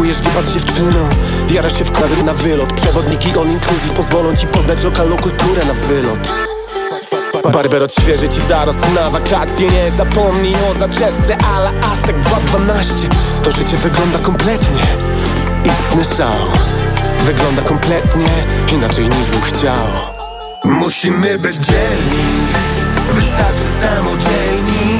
Bukujesz 0.00 0.20
wypad 0.20 0.46
z 0.46 0.54
dziewczyną 0.54 1.08
Jarasz 1.50 1.78
się 1.78 1.84
w 1.84 1.92
klawy 1.92 2.22
na 2.22 2.34
wylot. 2.34 2.72
Przewodniki 2.72 3.36
on 3.36 3.50
inclusive 3.52 3.92
pozwolą 3.92 4.34
ci 4.36 4.46
poznać 4.46 4.84
lokalną 4.84 5.16
kulturę 5.16 5.64
na 5.64 5.74
wylot. 5.74 6.32
Barber 7.52 7.82
odświeży 7.82 8.28
ci 8.28 8.40
zarost. 8.48 8.78
Na 8.94 9.10
wakacje 9.10 9.70
Nie 9.70 9.90
zapomnij 9.90 10.54
o 10.70 10.74
zaczesce. 10.74 11.36
Ala 11.56 11.72
Aztek 11.92 12.18
212 12.18 13.08
To 13.42 13.52
życie 13.52 13.76
wygląda 13.76 14.18
kompletnie. 14.18 14.86
Istny 15.64 16.16
szał. 16.16 16.46
Wygląda 17.24 17.62
kompletnie 17.62 18.30
inaczej 18.72 19.08
niż 19.08 19.28
bym 19.28 19.42
chciał. 19.42 19.86
Musimy 20.64 21.38
być 21.38 21.56
dzielni. 21.56 22.24
Wystarczy 23.12 23.64
samodzielni. 23.80 24.98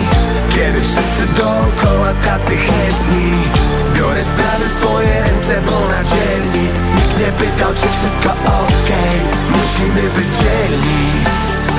Kiedy 0.49 0.81
wszyscy 0.81 1.27
dookoła 1.37 2.15
tacy 2.25 2.57
chętni 2.57 3.70
Biorę 4.21 4.33
sprawy 4.33 4.65
w 4.69 4.79
swoje 4.79 5.23
ręce, 5.23 5.61
bo 5.67 5.89
na 5.89 6.05
dzielni 6.05 6.69
Nikt 6.97 7.19
nie 7.21 7.33
pytał, 7.33 7.75
czy 7.75 7.89
wszystko 7.89 8.31
okej. 8.63 9.17
Musimy 9.51 10.03
być 10.11 10.29
dzielni 10.41 11.25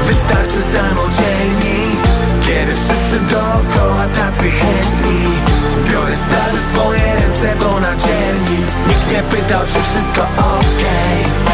Wystarczy 0.06 0.62
samodzielni. 0.74 1.98
Kiedy 2.42 2.74
wszyscy 2.76 3.20
dookoła 3.30 4.08
tacy 4.16 4.52
chętni. 4.52 5.22
Biorę 5.92 6.16
sprawy 6.16 6.58
w 6.58 6.74
swoje 6.74 7.16
ręce, 7.16 7.56
bo 7.60 7.80
na 7.80 7.96
dzielni 7.96 8.58
Nikt 8.88 9.12
nie 9.12 9.24
pytał, 9.24 9.62
czy 9.66 9.82
wszystko 9.82 10.22
okej 10.22 11.51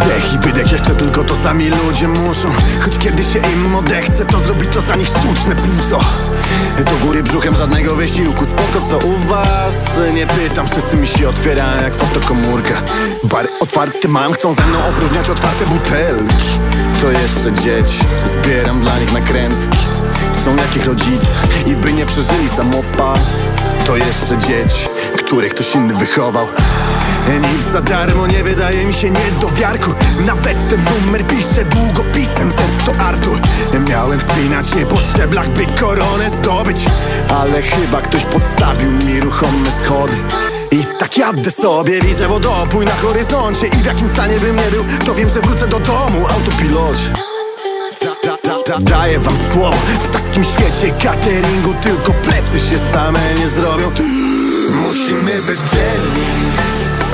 Wdech 0.00 0.32
i 0.32 0.38
wydech 0.38 0.72
jeszcze 0.72 0.94
tylko 0.94 1.24
to 1.24 1.36
sami 1.36 1.68
ludzie 1.68 2.08
muszą. 2.08 2.48
Choć 2.80 2.98
kiedy 2.98 3.24
się 3.24 3.38
im 3.38 3.76
odechce 3.76 4.26
to 4.26 4.38
zrobi 4.38 4.66
to 4.66 4.80
za 4.80 4.96
nich 4.96 5.08
sztuczne 5.08 5.54
płuco. 5.54 6.00
Do 6.84 7.06
góry 7.06 7.22
brzuchem 7.22 7.54
żadnego 7.54 7.96
wysiłku. 7.96 8.46
Spoko 8.46 8.80
co 8.90 8.98
u 9.06 9.18
was? 9.18 9.86
Nie 10.14 10.26
pytam, 10.26 10.66
wszyscy 10.66 10.96
mi 10.96 11.06
się 11.06 11.28
otwierają 11.28 11.82
jak 11.82 11.94
fotokomórka. 11.94 12.82
Bary 13.24 13.48
otwarte 13.60 14.08
mam, 14.08 14.32
chcą 14.32 14.54
ze 14.54 14.66
mną 14.66 14.78
opróżniać 14.86 15.30
otwarte 15.30 15.66
butelki. 15.66 16.46
To 17.00 17.10
jeszcze 17.10 17.52
dzieci, 17.52 18.00
zbieram 18.32 18.80
dla 18.80 18.98
nich 18.98 19.12
nakrętki. 19.12 19.78
Są 20.44 20.56
jakich 20.56 20.86
rodzice 20.86 21.26
i 21.66 21.76
by 21.76 21.92
nie 21.92 22.06
przeżyli 22.06 22.48
samopas. 22.48 23.30
To 23.86 23.96
jeszcze 23.96 24.38
dzieci, 24.38 24.88
które 25.28 25.48
ktoś 25.48 25.74
inny 25.74 25.94
wychował. 25.94 26.46
Nic 27.54 27.64
za 27.64 27.80
darmo 27.80 28.26
nie 28.26 28.42
wydaje 28.42 28.84
mi 28.84 28.92
się 28.92 29.10
nie 29.10 29.30
do 29.40 29.48
wiarku 29.50 29.90
Nawet 30.20 30.68
ten 30.68 30.84
numer 30.84 31.26
piszę 31.26 31.64
długopisem 31.64 32.52
ze 32.52 32.82
100 32.82 33.04
Artur 33.04 33.40
Miałem 33.88 34.20
wspinać 34.20 34.70
się 34.70 34.86
po 34.86 35.00
szczeblach, 35.00 35.48
by 35.48 35.66
koronę 35.80 36.30
zdobyć. 36.30 36.84
Ale 37.28 37.62
chyba 37.62 38.00
ktoś 38.00 38.24
podstawił 38.24 38.90
mi 38.90 39.20
ruchome 39.20 39.72
schody. 39.72 40.16
I 40.70 40.84
tak 40.98 41.18
jadę 41.18 41.50
sobie, 41.50 42.00
widzę 42.00 42.28
wodopój 42.28 42.86
na 42.86 42.94
horyzoncie. 42.94 43.66
I 43.66 43.82
w 43.82 43.86
jakim 43.86 44.08
stanie 44.08 44.40
bym 44.40 44.56
nie 44.56 44.70
był, 44.70 44.84
to 45.06 45.14
wiem, 45.14 45.28
że 45.28 45.40
wrócę 45.40 45.68
do 45.68 45.80
domu 45.80 46.26
Autopilocie 46.28 47.12
Da, 48.24 48.36
da, 48.44 48.62
da, 48.66 48.78
Daję 48.80 49.18
wam 49.18 49.34
słowo, 49.52 49.76
w 50.02 50.08
takim 50.08 50.44
świecie 50.44 50.94
cateringu 51.02 51.74
Tylko 51.82 52.12
plecy 52.12 52.58
się 52.58 52.78
same 52.92 53.34
nie 53.34 53.48
zrobią 53.48 53.90
Musimy 54.70 55.42
być 55.42 55.60
dzielni. 55.70 56.30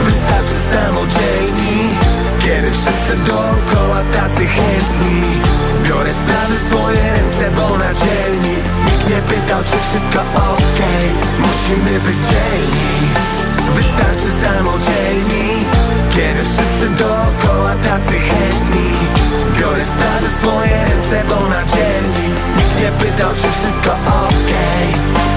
Wystarczy 0.04 0.58
samodzielni. 0.72 1.90
Kiedy 2.38 2.70
wszyscy 2.70 3.16
dookoła 3.26 4.00
tacy 4.12 4.46
chętni. 4.46 5.22
Biorę 5.84 6.10
sprawy 6.12 6.54
swoje 6.68 7.12
ręce, 7.12 7.50
bo 7.56 7.78
na 7.78 7.94
dzielni. 7.94 8.56
Nikt 8.84 9.10
nie 9.10 9.22
pytał, 9.22 9.60
czy 9.64 9.76
wszystko 9.86 10.20
okej. 10.52 11.06
Musimy 11.38 12.00
być 12.00 12.16
dzielni. 12.16 12.90
Wystarczy 13.74 14.30
samodzielni. 14.42 15.46
Kiedy 16.10 16.42
wszyscy 16.44 16.86
dookoła 16.98 17.74
tacy 17.84 18.20
chętni. 18.28 18.90
Biorę 19.58 19.84
sprawy 19.84 20.28
swoje 20.38 20.84
ręce, 20.84 21.22
bo 21.28 21.48
na 21.48 21.64
dzielni. 21.64 22.26
Nikt 22.56 22.80
nie 22.80 22.90
pytał, 22.92 23.30
czy 23.34 23.48
wszystko 23.52 23.90
okej 23.92 25.33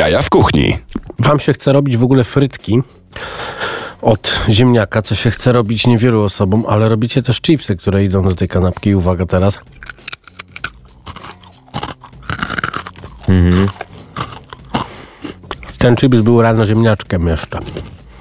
Jaja 0.00 0.22
w 0.22 0.30
kuchni. 0.30 0.78
Wam 1.18 1.40
się 1.40 1.52
chce 1.52 1.72
robić 1.72 1.96
w 1.96 2.04
ogóle 2.04 2.24
frytki 2.24 2.82
od 4.02 4.40
ziemniaka, 4.48 5.02
co 5.02 5.14
się 5.14 5.30
chce 5.30 5.52
robić 5.52 5.86
niewielu 5.86 6.22
osobom, 6.22 6.64
ale 6.68 6.88
robicie 6.88 7.22
też 7.22 7.40
chipsy, 7.40 7.76
które 7.76 8.04
idą 8.04 8.22
do 8.22 8.34
tej 8.34 8.48
kanapki. 8.48 8.94
Uwaga 8.94 9.26
teraz. 9.26 9.58
Ten 15.78 15.96
chips 15.96 16.20
był 16.20 16.42
rano 16.42 16.66
ziemniaczkiem 16.66 17.28
jeszcze. 17.28 17.58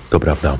To 0.09 0.19
prawda. 0.19 0.57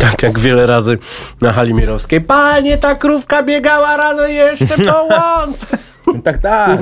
Tak 0.00 0.22
jak 0.22 0.38
wiele 0.38 0.66
razy 0.66 0.98
na 1.40 1.52
hali 1.52 1.74
mirowskiej. 1.74 2.20
Panie, 2.20 2.78
ta 2.78 2.94
krówka 2.94 3.42
biegała 3.42 3.96
rano 3.96 4.26
jeszcze 4.26 4.78
po 4.92 5.02
łące. 5.02 5.66
Tak, 6.24 6.38
tak. 6.38 6.80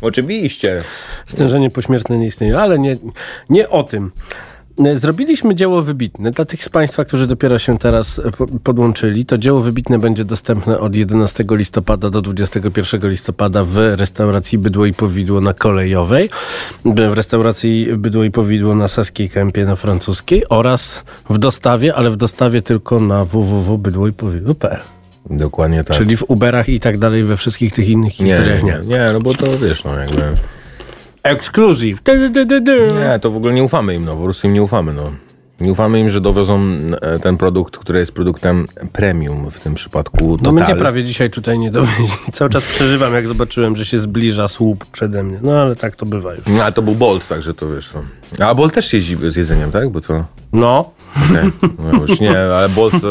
Oczywiście. 0.00 0.82
Stężenie 1.26 1.70
pośmiertne 1.70 2.18
nie 2.18 2.26
istnieje, 2.26 2.58
ale 2.58 2.78
nie, 2.78 2.96
nie 3.50 3.68
o 3.68 3.82
tym. 3.82 4.10
Zrobiliśmy 4.94 5.54
dzieło 5.54 5.82
wybitne. 5.82 6.30
Dla 6.30 6.44
tych 6.44 6.64
z 6.64 6.68
Państwa, 6.68 7.04
którzy 7.04 7.26
dopiero 7.26 7.58
się 7.58 7.78
teraz 7.78 8.20
po- 8.38 8.46
podłączyli, 8.46 9.24
to 9.26 9.38
dzieło 9.38 9.60
wybitne 9.60 9.98
będzie 9.98 10.24
dostępne 10.24 10.78
od 10.78 10.96
11 10.96 11.44
listopada 11.50 12.10
do 12.10 12.22
21 12.22 13.10
listopada 13.10 13.64
w 13.64 13.76
restauracji 13.76 14.58
Bydło 14.58 14.86
i 14.86 14.92
Powidło 14.94 15.40
na 15.40 15.54
Kolejowej, 15.54 16.30
w 16.84 17.12
restauracji 17.14 17.88
Bydło 17.96 18.24
i 18.24 18.30
Powidło 18.30 18.74
na 18.74 18.88
Saskiej 18.88 19.28
Kępie 19.30 19.64
na 19.64 19.76
Francuskiej 19.76 20.48
oraz 20.48 21.02
w 21.30 21.38
dostawie, 21.38 21.94
ale 21.94 22.10
w 22.10 22.16
dostawie 22.16 22.62
tylko 22.62 23.00
na 23.00 23.24
www.bydłoipowidło.pl. 23.24 24.99
Dokładnie 25.30 25.84
tak. 25.84 25.96
Czyli 25.96 26.16
w 26.16 26.24
Uberach 26.28 26.68
i 26.68 26.80
tak 26.80 26.98
dalej, 26.98 27.24
we 27.24 27.36
wszystkich 27.36 27.74
tych 27.74 27.88
innych 27.88 28.20
nie, 28.20 28.26
historiach 28.26 28.62
nie, 28.62 28.80
nie, 28.84 29.10
no 29.12 29.20
bo 29.20 29.34
to 29.34 29.58
wiesz, 29.58 29.84
no 29.84 29.98
jakby... 29.98 30.22
Du. 32.60 32.72
Nie, 32.72 33.18
to 33.20 33.30
w 33.30 33.36
ogóle 33.36 33.54
nie 33.54 33.64
ufamy 33.64 33.94
im, 33.94 34.04
no 34.04 34.16
po 34.16 34.22
prostu 34.22 34.46
im 34.46 34.52
nie 34.52 34.62
ufamy, 34.62 34.92
no. 34.92 35.12
Nie 35.60 35.72
ufamy 35.72 36.00
im, 36.00 36.10
że 36.10 36.20
dowiozą 36.20 36.60
e, 37.00 37.18
ten 37.18 37.36
produkt, 37.36 37.78
który 37.78 37.98
jest 37.98 38.12
produktem 38.12 38.66
premium 38.92 39.50
w 39.50 39.60
tym 39.60 39.74
przypadku. 39.74 40.36
No 40.42 40.52
mnie 40.52 40.60
Total. 40.60 40.78
prawie 40.78 41.04
dzisiaj 41.04 41.30
tutaj 41.30 41.58
nie 41.58 41.70
dowieźli. 41.70 42.08
Cały 42.32 42.50
czas 42.50 42.64
przeżywam, 42.64 43.14
jak 43.14 43.26
zobaczyłem, 43.26 43.76
że 43.76 43.84
się 43.84 43.98
zbliża 43.98 44.48
słup 44.48 44.86
przede 44.86 45.22
mnie. 45.22 45.38
No 45.42 45.60
ale 45.60 45.76
tak 45.76 45.96
to 45.96 46.06
bywa 46.06 46.34
już. 46.34 46.42
No 46.46 46.62
ale 46.62 46.72
to 46.72 46.82
był 46.82 46.94
Bolt, 46.94 47.28
także 47.28 47.54
to 47.54 47.68
wiesz. 47.68 47.90
No. 47.94 48.46
A 48.46 48.54
Bolt 48.54 48.74
też 48.74 48.92
jeździ 48.92 49.16
z 49.28 49.36
jedzeniem, 49.36 49.70
tak? 49.70 49.90
Bo 49.90 50.00
to... 50.00 50.24
No, 50.52 50.90
Okay. 51.30 51.50
No 51.78 52.02
już 52.02 52.20
nie, 52.20 52.38
ale 52.40 52.68
Bolt 52.68 52.94
to... 53.00 53.08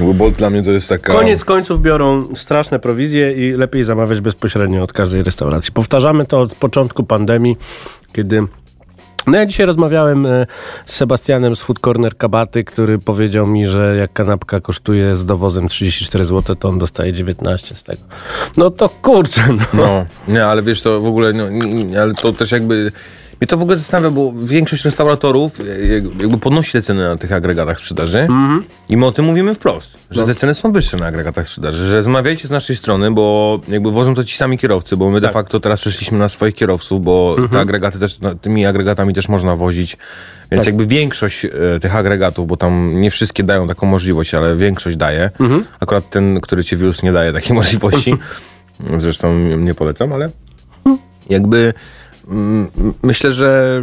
Bo 0.00 0.14
Bolt 0.14 0.34
dla 0.34 0.50
mnie 0.50 0.62
to 0.62 0.70
jest 0.70 0.88
taka... 0.88 1.12
Koniec 1.12 1.44
końców 1.44 1.82
biorą 1.82 2.34
straszne 2.34 2.78
prowizje 2.78 3.32
i 3.32 3.52
lepiej 3.52 3.84
zamawiać 3.84 4.20
bezpośrednio 4.20 4.82
od 4.82 4.92
każdej 4.92 5.22
restauracji. 5.22 5.72
Powtarzamy 5.72 6.24
to 6.24 6.40
od 6.40 6.54
początku 6.54 7.04
pandemii, 7.04 7.56
kiedy. 8.12 8.42
No 9.26 9.38
ja 9.38 9.46
dzisiaj 9.46 9.66
rozmawiałem 9.66 10.26
e, 10.26 10.46
z 10.86 10.96
Sebastianem 10.96 11.56
z 11.56 11.62
Food 11.62 11.78
Corner 11.80 12.16
Kabaty, 12.16 12.64
który 12.64 12.98
powiedział 12.98 13.46
mi, 13.46 13.66
że 13.66 13.96
jak 13.96 14.12
kanapka 14.12 14.60
kosztuje 14.60 15.16
z 15.16 15.24
dowozem 15.24 15.68
34 15.68 16.24
zł, 16.24 16.56
to 16.56 16.68
on 16.68 16.78
dostaje 16.78 17.12
19 17.12 17.74
z 17.74 17.82
tego. 17.82 18.02
No 18.56 18.70
to 18.70 18.88
kurczę, 18.88 19.42
no. 19.52 19.64
No, 19.74 20.06
nie, 20.28 20.44
ale 20.44 20.62
wiesz, 20.62 20.82
to 20.82 21.00
w 21.00 21.06
ogóle, 21.06 21.32
no, 21.32 21.50
nie, 21.50 22.02
ale 22.02 22.14
to 22.14 22.32
też 22.32 22.52
jakby... 22.52 22.92
Mnie 23.40 23.48
to 23.48 23.56
w 23.56 23.62
ogóle 23.62 23.78
zastanawia, 23.78 24.10
bo 24.10 24.32
większość 24.44 24.84
restauratorów 24.84 25.60
e, 25.60 25.86
jak- 25.86 26.04
jakby 26.20 26.38
podnosi 26.38 26.72
te 26.72 26.82
ceny 26.82 27.08
na 27.08 27.16
tych 27.16 27.32
agregatach 27.32 27.78
sprzedaży 27.78 28.26
i 28.88 28.96
my 28.96 29.06
o 29.06 29.12
tym 29.12 29.24
mówimy 29.24 29.54
wprost, 29.54 29.90
że 30.10 30.26
te 30.26 30.34
ceny 30.34 30.54
są 30.54 30.72
wyższe 30.72 30.96
na 30.96 31.06
agregatach 31.06 31.46
sprzedaży, 31.48 31.86
że 31.86 32.02
zamawiajcie 32.02 32.48
z 32.48 32.50
naszej 32.50 32.76
strony, 32.76 33.10
bo 33.10 33.60
jakby 33.68 33.90
wożą 33.90 34.14
to 34.14 34.24
ci 34.24 34.36
sami 34.36 34.58
kierowcy, 34.58 34.96
bo 34.96 35.10
my 35.10 35.20
de 35.20 35.26
facto 35.30 35.60
teraz 35.60 35.80
przeszliśmy 35.80 36.18
na 36.18 36.28
swoich 36.28 36.54
kierowców, 36.54 37.04
bo 37.04 37.36
te 37.52 37.60
agregaty 37.60 37.98
też, 37.98 38.18
no, 38.20 38.34
tymi 38.34 38.66
agregatami 38.66 39.14
też 39.14 39.28
można 39.28 39.56
wozić, 39.56 39.96
więc 40.50 40.66
jakby 40.66 40.86
większość 40.86 41.44
e, 41.44 41.50
tych 41.80 41.96
agregatów, 41.96 42.46
bo 42.46 42.56
tam 42.56 43.00
nie 43.00 43.10
wszystkie 43.10 43.42
dają 43.42 43.68
taką 43.68 43.86
możliwość, 43.86 44.34
ale 44.34 44.56
większość 44.56 44.96
daje, 44.96 45.30
akurat 45.80 46.10
ten, 46.10 46.40
który 46.40 46.64
ci 46.64 46.76
wiózł 46.76 47.00
nie 47.04 47.12
daje 47.12 47.32
takiej 47.32 47.56
możliwości, 47.60 48.14
zresztą 48.98 49.38
nie 49.38 49.74
polecam, 49.74 50.12
ale 50.12 50.30
jakby 51.28 51.56
mm, 51.58 51.72
myślę, 53.02 53.32
że 53.32 53.82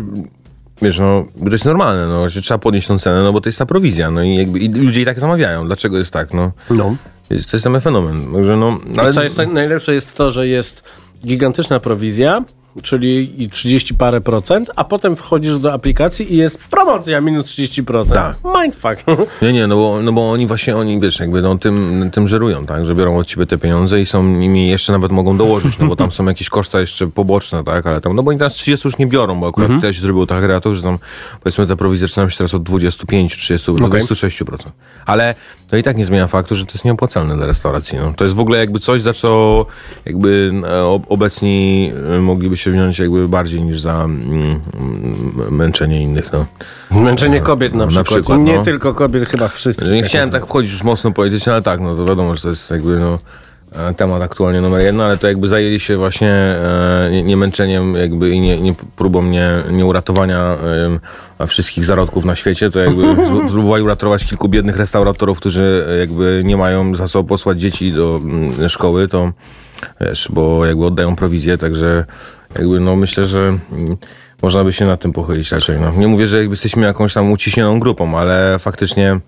wiesz, 0.81 0.99
no, 0.99 1.25
to 1.45 1.51
jest 1.51 1.65
normalne, 1.65 2.07
no, 2.07 2.29
że 2.29 2.41
trzeba 2.41 2.57
podnieść 2.57 2.87
tą 2.87 2.99
cenę, 2.99 3.23
no 3.23 3.33
bo 3.33 3.41
to 3.41 3.49
jest 3.49 3.59
ta 3.59 3.65
prowizja, 3.65 4.11
no 4.11 4.23
i 4.23 4.35
jakby 4.35 4.59
i 4.59 4.69
ludzie 4.69 5.01
i 5.01 5.05
tak 5.05 5.19
zamawiają. 5.19 5.65
Dlaczego 5.65 5.97
jest 5.97 6.11
tak, 6.11 6.33
no? 6.33 6.51
no. 6.69 6.95
Jest, 7.29 7.51
to 7.51 7.57
jest 7.57 7.63
ten 7.63 7.81
fenomen. 7.81 8.33
Także 8.33 8.57
no, 8.57 8.79
Ale 8.97 9.13
co 9.13 9.23
jest 9.23 9.37
najlepsze 9.37 9.93
jest 9.93 10.15
to, 10.15 10.31
że 10.31 10.47
jest 10.47 10.83
gigantyczna 11.25 11.79
prowizja, 11.79 12.43
czyli 12.81 13.43
i 13.43 13.49
30 13.49 13.93
parę 13.93 14.21
procent, 14.21 14.71
a 14.75 14.83
potem 14.83 15.15
wchodzisz 15.15 15.57
do 15.57 15.73
aplikacji 15.73 16.33
i 16.33 16.37
jest 16.37 16.67
promocja 16.67 17.21
minus 17.21 17.45
30%. 17.45 18.13
Tak. 18.13 18.37
Mindfuck. 18.61 19.03
Nie, 19.41 19.53
nie, 19.53 19.67
no 19.67 19.75
bo, 19.75 20.01
no 20.01 20.13
bo 20.13 20.31
oni 20.31 20.47
właśnie, 20.47 20.77
oni, 20.77 20.99
wiesz, 20.99 21.19
jakby 21.19 21.41
no, 21.41 21.57
tym, 21.57 22.09
tym 22.13 22.27
żerują, 22.27 22.65
tak, 22.65 22.85
że 22.85 22.95
biorą 22.95 23.17
od 23.17 23.27
ciebie 23.27 23.45
te 23.45 23.57
pieniądze 23.57 24.01
i 24.01 24.05
są 24.05 24.23
nimi 24.23 24.69
jeszcze 24.69 24.91
nawet 24.91 25.11
mogą 25.11 25.37
dołożyć, 25.37 25.79
no 25.79 25.87
bo 25.87 25.95
tam 25.95 26.11
są 26.11 26.25
jakieś 26.25 26.49
koszta 26.49 26.79
jeszcze 26.79 27.07
poboczne, 27.07 27.63
tak, 27.63 27.87
ale 27.87 28.01
tam, 28.01 28.15
no 28.15 28.23
bo 28.23 28.29
oni 28.29 28.39
teraz 28.39 28.53
30 28.53 28.87
już 28.87 28.97
nie 28.97 29.07
biorą, 29.07 29.39
bo 29.39 29.47
akurat 29.47 29.71
też 29.81 29.99
zrobił 29.99 30.25
tak 30.25 30.37
agregator, 30.37 30.75
że 30.75 30.81
tam, 30.81 30.99
powiedzmy, 31.43 31.67
te 31.67 31.75
prowizje 31.75 32.07
zaczynają 32.07 32.29
się 32.29 32.37
teraz 32.37 32.53
od 32.53 32.63
25, 32.63 33.37
30, 33.37 33.71
26%. 33.71 34.57
Ale 35.05 35.35
to 35.73 35.77
i 35.77 35.83
tak 35.83 35.97
nie 35.97 36.05
zmienia 36.05 36.27
faktu, 36.27 36.55
że 36.55 36.65
to 36.65 36.71
jest 36.73 36.85
nieopłacalne 36.85 37.37
dla 37.37 37.45
restauracji, 37.45 37.97
no. 37.97 38.13
To 38.17 38.23
jest 38.23 38.35
w 38.35 38.39
ogóle 38.39 38.57
jakby 38.57 38.79
coś, 38.79 39.01
za 39.01 39.13
co 39.13 39.65
jakby 40.05 40.51
e, 40.67 40.83
ob- 40.83 41.05
obecni 41.09 41.91
e, 42.15 42.19
mogliby 42.19 42.57
się 42.57 42.71
wziąć 42.71 42.99
jakby 42.99 43.27
bardziej 43.27 43.61
niż 43.61 43.79
za 43.81 44.03
mm, 44.03 44.59
męczenie 45.51 46.01
innych, 46.01 46.29
no. 46.33 46.45
Męczenie 47.01 47.41
kobiet 47.41 47.73
na 47.73 47.79
Na 47.79 47.87
przykład. 47.87 48.07
przykład, 48.07 48.39
nie 48.39 48.57
no. 48.57 48.63
tylko 48.63 48.93
kobiet, 48.93 49.29
chyba 49.29 49.47
wszystkich. 49.47 49.89
Nie 49.91 50.03
chciałem 50.03 50.31
tak 50.31 50.45
wchodzić 50.45 50.71
już 50.71 50.83
mocno 50.83 51.11
politycznie, 51.11 51.53
ale 51.53 51.61
tak, 51.61 51.79
no 51.79 51.95
to 51.95 52.05
wiadomo, 52.05 52.35
że 52.35 52.41
to 52.41 52.49
jest 52.49 52.71
jakby 52.71 52.99
no, 52.99 53.13
e, 53.13 53.17
temat 53.97 54.21
aktualnie 54.21 54.61
numer 54.61 54.81
jeden, 54.81 55.01
ale 55.01 55.17
to 55.17 55.27
jakby 55.27 55.47
zajęli 55.47 55.79
się 55.79 55.97
właśnie 55.97 56.29
e, 56.31 57.09
nie, 57.11 57.23
nie 57.23 57.37
męczeniem 57.37 57.95
jakby 57.95 58.29
i 58.29 58.39
nie, 58.39 58.61
nie 58.61 58.73
próbą 58.95 59.23
nie, 59.23 59.49
nie 59.71 59.85
uratowania 59.85 60.55
e, 61.39 61.47
wszystkich 61.47 61.85
zarodków 61.85 62.25
na 62.25 62.35
świecie, 62.35 62.71
to 62.71 62.79
jakby 62.79 63.01
z- 63.47 63.51
próbowali 63.51 63.83
uratować 63.83 64.25
kilku 64.25 64.49
biednych 64.49 64.77
restauratorów, 64.77 65.37
którzy 65.37 65.85
e, 65.89 65.97
jakby 65.97 66.41
nie 66.45 66.57
mają 66.57 66.95
za 66.95 67.07
co 67.07 67.23
posłać 67.23 67.59
dzieci 67.59 67.91
do 67.91 68.15
mm, 68.23 68.69
szkoły, 68.69 69.07
to 69.07 69.31
wiesz, 70.01 70.27
bo 70.33 70.65
jakby 70.65 70.85
oddają 70.85 71.15
prowizję, 71.15 71.57
także 71.57 72.05
jakby 72.59 72.79
no 72.79 72.95
myślę, 72.95 73.25
że 73.25 73.39
mm, 73.71 73.97
można 74.41 74.63
by 74.63 74.73
się 74.73 74.85
nad 74.85 75.01
tym 75.01 75.13
pochylić 75.13 75.51
raczej. 75.51 75.79
No. 75.79 75.91
Nie 75.97 76.07
mówię, 76.07 76.27
że 76.27 76.37
jakby 76.37 76.53
jesteśmy 76.53 76.85
jakąś 76.85 77.13
tam 77.13 77.31
uciśnioną 77.31 77.79
grupą, 77.79 78.17
ale 78.17 78.59
faktycznie 78.59 79.19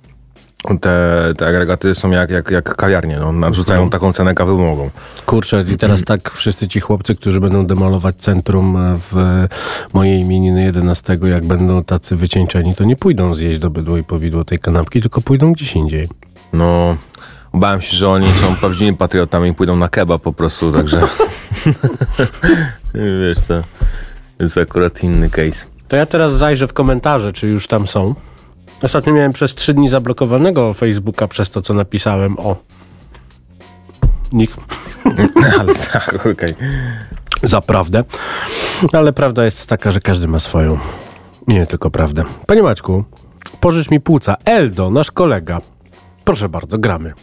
te, 0.81 1.33
te 1.37 1.47
agregaty 1.47 1.95
są 1.95 2.11
jak, 2.11 2.29
jak, 2.29 2.51
jak 2.51 2.75
kawiarnie, 2.75 3.17
no, 3.19 3.31
narzucają 3.31 3.89
taką 3.89 4.13
cenę 4.13 4.33
kawy 4.33 4.53
mogą. 4.53 4.89
Kurczę, 5.25 5.65
i 5.73 5.77
teraz 5.77 6.03
tak 6.03 6.31
wszyscy 6.31 6.67
ci 6.67 6.79
chłopcy, 6.79 7.15
którzy 7.15 7.39
będą 7.39 7.65
demolować 7.65 8.15
centrum 8.15 8.77
e, 8.77 8.99
w 9.11 9.45
mojej 9.93 10.19
imieniny 10.19 10.63
11, 10.63 11.17
jak 11.23 11.45
będą 11.45 11.83
tacy 11.83 12.15
wycieńczeni, 12.15 12.75
to 12.75 12.83
nie 12.83 12.95
pójdą 12.95 13.35
zjeść 13.35 13.59
do 13.59 13.69
bydło 13.69 13.97
i 13.97 14.03
powidło 14.03 14.45
tej 14.45 14.59
kanapki, 14.59 15.01
tylko 15.01 15.21
pójdą 15.21 15.53
gdzieś 15.53 15.75
indziej. 15.75 16.09
No, 16.53 16.97
bałem 17.53 17.81
się, 17.81 17.97
że 17.97 18.09
oni 18.09 18.27
są 18.41 18.55
prawdziwymi 18.55 18.97
patriotami 18.97 19.49
i 19.49 19.53
pójdą 19.53 19.75
na 19.75 19.89
kebab 19.89 20.21
po 20.21 20.33
prostu, 20.33 20.71
także 20.71 21.01
wiesz, 22.93 23.41
to 23.47 23.63
jest 24.39 24.57
akurat 24.57 25.03
inny 25.03 25.29
case. 25.29 25.65
To 25.87 25.95
ja 25.95 26.05
teraz 26.05 26.33
zajrzę 26.33 26.67
w 26.67 26.73
komentarze, 26.73 27.33
czy 27.33 27.47
już 27.47 27.67
tam 27.67 27.87
są. 27.87 28.15
Ostatnio 28.85 29.13
miałem 29.13 29.33
przez 29.33 29.55
trzy 29.55 29.73
dni 29.73 29.89
zablokowanego 29.89 30.73
Facebooka 30.73 31.27
przez 31.27 31.49
to, 31.49 31.61
co 31.61 31.73
napisałem 31.73 32.39
o 32.39 32.55
nich. 34.33 34.55
Ale 35.59 35.75
tak, 35.75 36.25
okej. 36.31 36.55
za 37.43 37.61
prawdę. 37.61 38.03
Ale 38.93 39.13
prawda 39.13 39.45
jest 39.45 39.69
taka, 39.69 39.91
że 39.91 39.99
każdy 39.99 40.27
ma 40.27 40.39
swoją. 40.39 40.77
Nie 41.47 41.65
tylko 41.65 41.91
prawdę. 41.91 42.23
Panie 42.45 42.63
Maćku, 42.63 43.03
pożycz 43.59 43.91
mi 43.91 43.99
płuca. 43.99 44.37
Eldo, 44.45 44.89
nasz 44.89 45.11
kolega. 45.11 45.61
Proszę 46.23 46.49
bardzo, 46.49 46.77
gramy. 46.77 47.13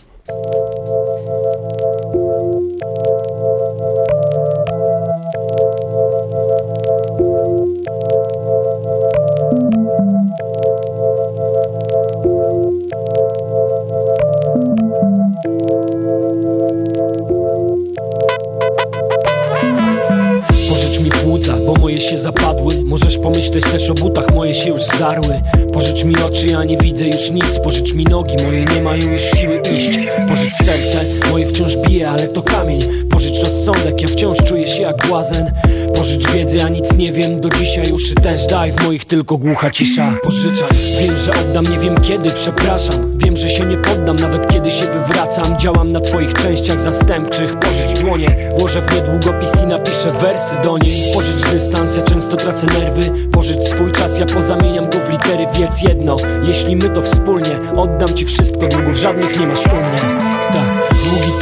Płuca, 21.93 22.01
bo 22.01 22.01
moje 22.01 22.01
się 22.01 22.19
zapadły 22.19 22.62
Możesz 22.93 23.19
pomyśleć 23.19 23.65
też 23.65 23.91
o 23.91 23.95
butach, 23.95 24.35
moje 24.35 24.55
się 24.55 24.71
już 24.71 24.83
zdarły. 24.83 25.41
Pożycz 25.73 26.05
mi 26.05 26.17
oczy, 26.17 26.47
ja 26.47 26.65
nie 26.65 26.77
widzę 26.77 27.07
już 27.07 27.31
nic. 27.31 27.59
Pożycz 27.65 27.93
mi 27.93 28.05
nogi, 28.05 28.45
moje 28.45 28.65
nie 28.65 28.81
mają 28.81 29.13
już 29.13 29.23
siły 29.23 29.61
iść. 29.75 29.99
Pożycz 30.29 30.57
serce, 30.57 31.05
moje 31.31 31.47
wciąż 31.47 31.77
bije, 31.77 32.11
ale 32.11 32.29
to 32.29 32.43
kamień. 32.43 32.81
Pożycz 33.11 33.41
rozsądek, 33.41 34.03
ja 34.03 34.09
wciąż 34.09 34.39
czuję 34.39 34.69
się 34.69 34.83
jak 34.83 35.07
błazen. 35.07 35.53
Pożycz 35.95 36.31
wiedzy, 36.31 36.57
ja 36.57 36.69
nic 36.69 36.93
nie 36.97 37.13
wiem 37.13 37.41
do 37.41 37.49
dzisiaj 37.49 37.93
Uszy 37.93 38.15
też 38.15 38.47
daj, 38.47 38.73
w 38.73 38.85
moich 38.85 39.05
tylko 39.05 39.39
głucha 39.39 39.71
cisza. 39.71 40.15
Pożyczaj, 40.23 40.69
wiem, 41.01 41.15
że 41.25 41.33
oddam, 41.41 41.65
nie 41.73 41.79
wiem 41.79 42.01
kiedy, 42.01 42.31
przepraszam. 42.31 43.19
Wiem, 43.19 43.37
że 43.37 43.49
się 43.49 43.67
nie 43.67 43.77
poddam, 43.77 44.17
nawet 44.17 44.53
kiedy 44.53 44.71
się 44.71 44.85
wywracam. 44.85 45.59
Działam 45.59 45.93
na 45.93 46.01
twoich 46.01 46.33
częściach 46.33 46.81
zastępczych. 46.81 47.59
Pożycz 47.59 48.01
dłonie, 48.01 48.51
włożę 48.59 48.83
w 48.83 48.95
nie 48.95 49.01
długopis 49.01 49.63
i 49.63 49.67
napiszę 49.67 50.11
wersy 50.21 50.55
do 50.63 50.79
niej 50.79 51.15
Pożycz 51.15 51.51
dystans, 51.51 51.97
ja 51.97 52.03
często 52.03 52.37
tracę 52.37 52.67
nerwy 52.83 53.29
Pożycz 53.33 53.65
swój 53.65 53.93
czas, 53.93 54.19
ja 54.19 54.27
pozamieniam 54.27 54.85
go 54.85 54.99
w 54.99 55.11
litery 55.11 55.47
Wiedz 55.55 55.83
jedno, 55.83 56.17
jeśli 56.43 56.77
my 56.77 56.89
to 56.89 57.03
wspólnie 57.03 57.59
Oddam 57.77 58.09
ci 58.09 58.25
wszystko, 58.25 58.67
długów 58.67 58.97
żadnych 58.97 59.41
nie 59.41 59.47
masz 59.47 59.67
u 59.67 59.77
mnie 59.77 60.32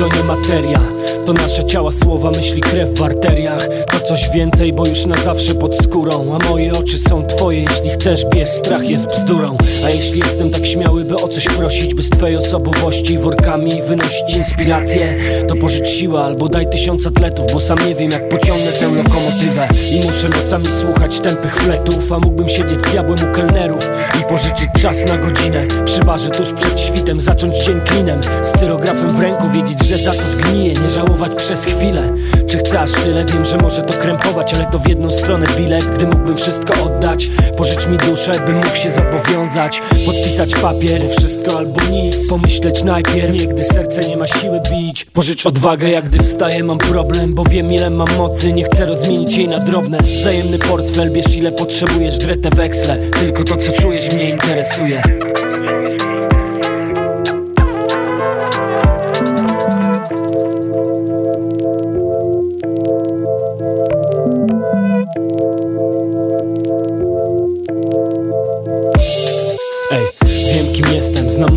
to 0.00 0.16
nie 0.16 0.24
materia. 0.24 0.80
To 1.26 1.32
nasze 1.32 1.64
ciała, 1.64 1.92
słowa, 1.92 2.30
myśli, 2.30 2.60
krew 2.60 2.98
w 2.98 3.02
arteriach. 3.02 3.68
To 3.90 4.00
coś 4.00 4.30
więcej, 4.34 4.72
bo 4.72 4.86
już 4.86 5.06
na 5.06 5.14
zawsze 5.14 5.54
pod 5.54 5.76
skórą. 5.76 6.34
A 6.34 6.50
moje 6.50 6.72
oczy 6.72 6.98
są 6.98 7.22
twoje, 7.22 7.60
jeśli 7.60 7.90
chcesz, 7.90 8.24
bierz 8.34 8.48
Strach 8.48 8.90
jest 8.90 9.06
bzdurą. 9.06 9.56
A 9.84 9.90
jeśli 9.90 10.18
jestem 10.18 10.50
tak 10.50 10.66
śmiały, 10.66 11.04
by 11.04 11.14
o 11.16 11.28
coś 11.28 11.44
prosić 11.44 11.94
By 11.94 12.02
z 12.02 12.10
twojej 12.10 12.36
osobowości 12.36 13.18
workami 13.18 13.82
wynosić 13.82 14.36
inspirację 14.36 15.16
To 15.48 15.56
pożycz 15.56 15.88
siłę 15.88 16.20
albo 16.20 16.48
daj 16.48 16.70
tysiąc 16.70 17.06
atletów 17.06 17.52
Bo 17.52 17.60
sam 17.60 17.78
nie 17.88 17.94
wiem, 17.94 18.10
jak 18.10 18.28
pociągnę 18.28 18.72
tę 18.72 18.86
lokomotywę. 18.86 19.68
I 19.92 20.06
muszę 20.06 20.28
nocami 20.28 20.66
słuchać 20.80 21.20
tępych 21.20 21.56
fletów 21.56 22.12
A 22.12 22.18
mógłbym 22.18 22.48
siedzieć 22.48 22.82
z 22.82 22.90
diabłem 22.90 23.18
u 23.30 23.34
kelnerów 23.34 23.90
I 24.20 24.24
pożyczyć 24.24 24.68
czas 24.82 24.96
na 25.08 25.16
godzinę. 25.16 25.66
Przy 25.84 26.00
barze 26.00 26.30
tuż 26.30 26.52
przed 26.52 26.80
świtem, 26.80 27.20
zacząć 27.20 27.64
dzień 27.64 27.80
klinem 27.80 28.20
Z 28.42 28.60
cyrografem 28.60 29.08
w 29.08 29.20
ręku, 29.20 29.50
wiedzieć, 29.50 29.89
że 29.90 29.98
za 29.98 30.12
to 30.12 30.22
zgnije 30.22 30.72
Nie 30.72 30.88
żałować 30.88 31.32
przez 31.36 31.64
chwilę. 31.64 32.12
Czy 32.48 32.58
chcę 32.58 32.80
aż 32.80 32.92
tyle? 32.92 33.24
Wiem, 33.24 33.44
że 33.44 33.56
może 33.56 33.82
to 33.82 33.98
krępować 33.98 34.54
Ale 34.54 34.66
to 34.66 34.78
w 34.78 34.88
jedną 34.88 35.10
stronę 35.10 35.46
bilet. 35.56 35.84
Gdy 35.84 36.06
mógłbym 36.06 36.36
wszystko 36.36 36.84
oddać 36.84 37.30
Pożycz 37.56 37.86
mi 37.86 37.96
duszę, 37.96 38.32
bym 38.46 38.56
mógł 38.56 38.76
się 38.76 38.90
zobowiązać. 38.90 39.80
Podpisać 40.06 40.54
papier, 40.54 41.02
wszystko 41.18 41.58
albo 41.58 41.80
nic. 41.90 42.28
Pomyśleć 42.28 42.82
najpierw, 42.82 43.32
nie 43.32 43.46
gdy 43.46 43.64
serce 43.64 44.00
nie 44.00 44.16
ma 44.16 44.26
siły 44.26 44.60
bić. 44.70 45.04
Pożycz 45.04 45.46
odwagę, 45.46 45.90
jak 45.90 46.08
gdy 46.08 46.18
wstaję 46.18 46.64
mam 46.64 46.78
problem 46.78 47.34
Bo 47.34 47.44
wiem 47.44 47.72
ile 47.72 47.90
mam 47.90 48.08
mocy, 48.18 48.52
nie 48.52 48.64
chcę 48.64 48.86
rozmienić 48.86 49.36
jej 49.36 49.48
na 49.48 49.58
drobne. 49.58 49.98
Wzajemny 49.98 50.58
portfel, 50.58 51.10
bierz 51.10 51.34
ile 51.34 51.52
potrzebujesz 51.52 52.18
Dretę 52.18 52.50
weksle, 52.50 52.96
tylko 52.96 53.44
to 53.44 53.56
co 53.56 53.72
czujesz 53.72 54.12
mnie 54.14 54.30
interesuje 54.30 55.02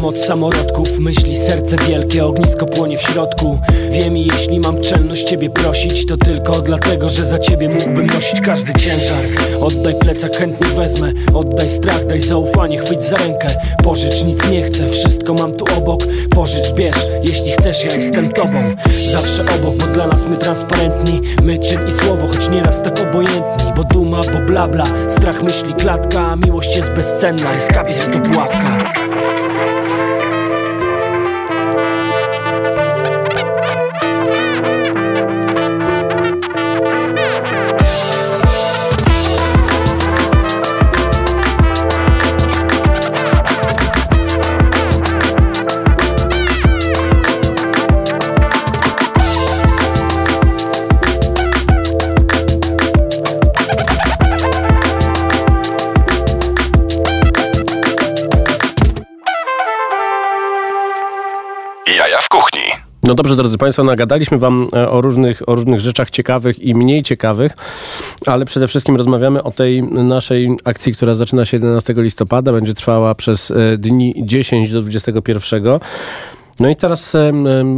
Znam 0.03 0.15
moc 0.15 0.25
samorodków, 0.25 0.99
myśli, 0.99 1.37
serce 1.37 1.75
wielkie, 1.75 2.25
ognisko 2.25 2.65
płonie 2.65 2.97
w 2.97 3.01
środku. 3.01 3.59
Wiem 3.91 4.17
i 4.17 4.27
jeśli 4.27 4.59
mam 4.59 4.81
czelność 4.81 5.23
ciebie 5.23 5.49
prosić 5.49 6.05
To 6.05 6.17
tylko 6.17 6.53
dlatego, 6.53 7.09
że 7.09 7.25
za 7.25 7.39
ciebie 7.39 7.69
mógłbym 7.69 8.05
nosić 8.05 8.41
każdy 8.41 8.73
ciężar. 8.73 9.23
Oddaj 9.61 9.95
plecak, 9.95 10.37
chętnie 10.37 10.67
wezmę 10.67 11.13
Oddaj 11.33 11.69
strach, 11.69 12.07
daj 12.07 12.21
zaufanie, 12.21 12.77
chwyć 12.77 13.03
za 13.03 13.15
rękę. 13.15 13.47
Pożycz, 13.83 14.23
nic 14.23 14.49
nie 14.51 14.61
chcę, 14.61 14.89
wszystko 14.89 15.33
mam 15.33 15.55
tu 15.55 15.65
obok. 15.77 16.03
Pożycz, 16.35 16.71
bierz, 16.71 17.05
jeśli 17.23 17.51
chcesz, 17.51 17.83
ja 17.83 17.95
jestem 17.95 18.29
tobą. 18.29 18.75
Zawsze 19.11 19.41
obok, 19.55 19.75
bo 19.75 19.85
dla 19.85 20.07
nas 20.07 20.25
my 20.29 20.37
transparentni. 20.37 21.21
My 21.43 21.59
czyn 21.59 21.87
i 21.87 21.91
słowo, 21.91 22.27
choć 22.27 22.49
nieraz 22.49 22.81
tak 22.81 23.01
obojętni 23.01 23.73
Bo 23.75 23.83
duma, 23.83 24.21
bo 24.33 24.39
blabla, 24.39 24.83
strach 25.07 25.43
myśli 25.43 25.73
klatka 25.73 26.35
Miłość 26.35 26.75
jest 26.75 26.89
bezcenna, 26.89 27.53
eskapizm 27.53 28.11
to 28.11 28.19
pułapka 28.19 28.93
No 63.13 63.17
dobrze, 63.17 63.35
drodzy 63.35 63.57
Państwo, 63.57 63.83
nagadaliśmy 63.83 64.37
Wam 64.37 64.67
e, 64.75 64.89
o 64.89 65.01
różnych, 65.01 65.49
o 65.49 65.55
różnych 65.55 65.79
rzeczach 65.79 66.09
ciekawych 66.09 66.59
i 66.59 66.75
mniej 66.75 67.03
ciekawych, 67.03 67.51
ale 68.25 68.45
przede 68.45 68.67
wszystkim 68.67 68.95
rozmawiamy 68.95 69.43
o 69.43 69.51
tej 69.51 69.83
naszej 69.83 70.49
akcji, 70.63 70.93
która 70.93 71.15
zaczyna 71.15 71.45
się 71.45 71.57
11 71.57 71.93
listopada, 71.97 72.51
będzie 72.51 72.73
trwała 72.73 73.15
przez 73.15 73.51
e, 73.51 73.77
dni 73.77 74.13
10 74.17 74.71
do 74.71 74.81
21. 74.81 75.63
No 76.59 76.69
i 76.69 76.75
teraz, 76.75 77.13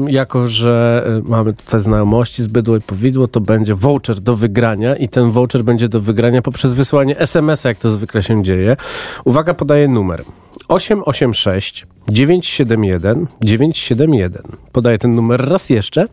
jako 0.07 0.47
że 0.47 1.03
e, 1.07 1.29
mamy 1.29 1.53
tutaj 1.53 1.79
znajomości 1.79 2.43
z 2.43 2.47
bydło 2.47 2.77
i 2.77 2.81
powidło, 2.81 3.27
to 3.27 3.41
będzie 3.41 3.75
voucher 3.75 4.19
do 4.19 4.35
wygrania 4.35 4.95
i 4.95 5.09
ten 5.09 5.31
voucher 5.31 5.63
będzie 5.63 5.89
do 5.89 6.01
wygrania 6.01 6.41
poprzez 6.41 6.73
wysłanie 6.73 7.19
SMS-a, 7.19 7.69
jak 7.69 7.77
to 7.77 7.91
zwykle 7.91 8.23
się 8.23 8.43
dzieje. 8.43 8.77
Uwaga, 9.25 9.53
podaję 9.53 9.88
numer 9.88 10.23
886 10.67 11.88
971 12.09 13.27
971. 13.41 14.41
Podaję 14.71 14.97
ten 14.97 15.15
numer 15.15 15.49
raz 15.49 15.69
jeszcze. 15.69 16.07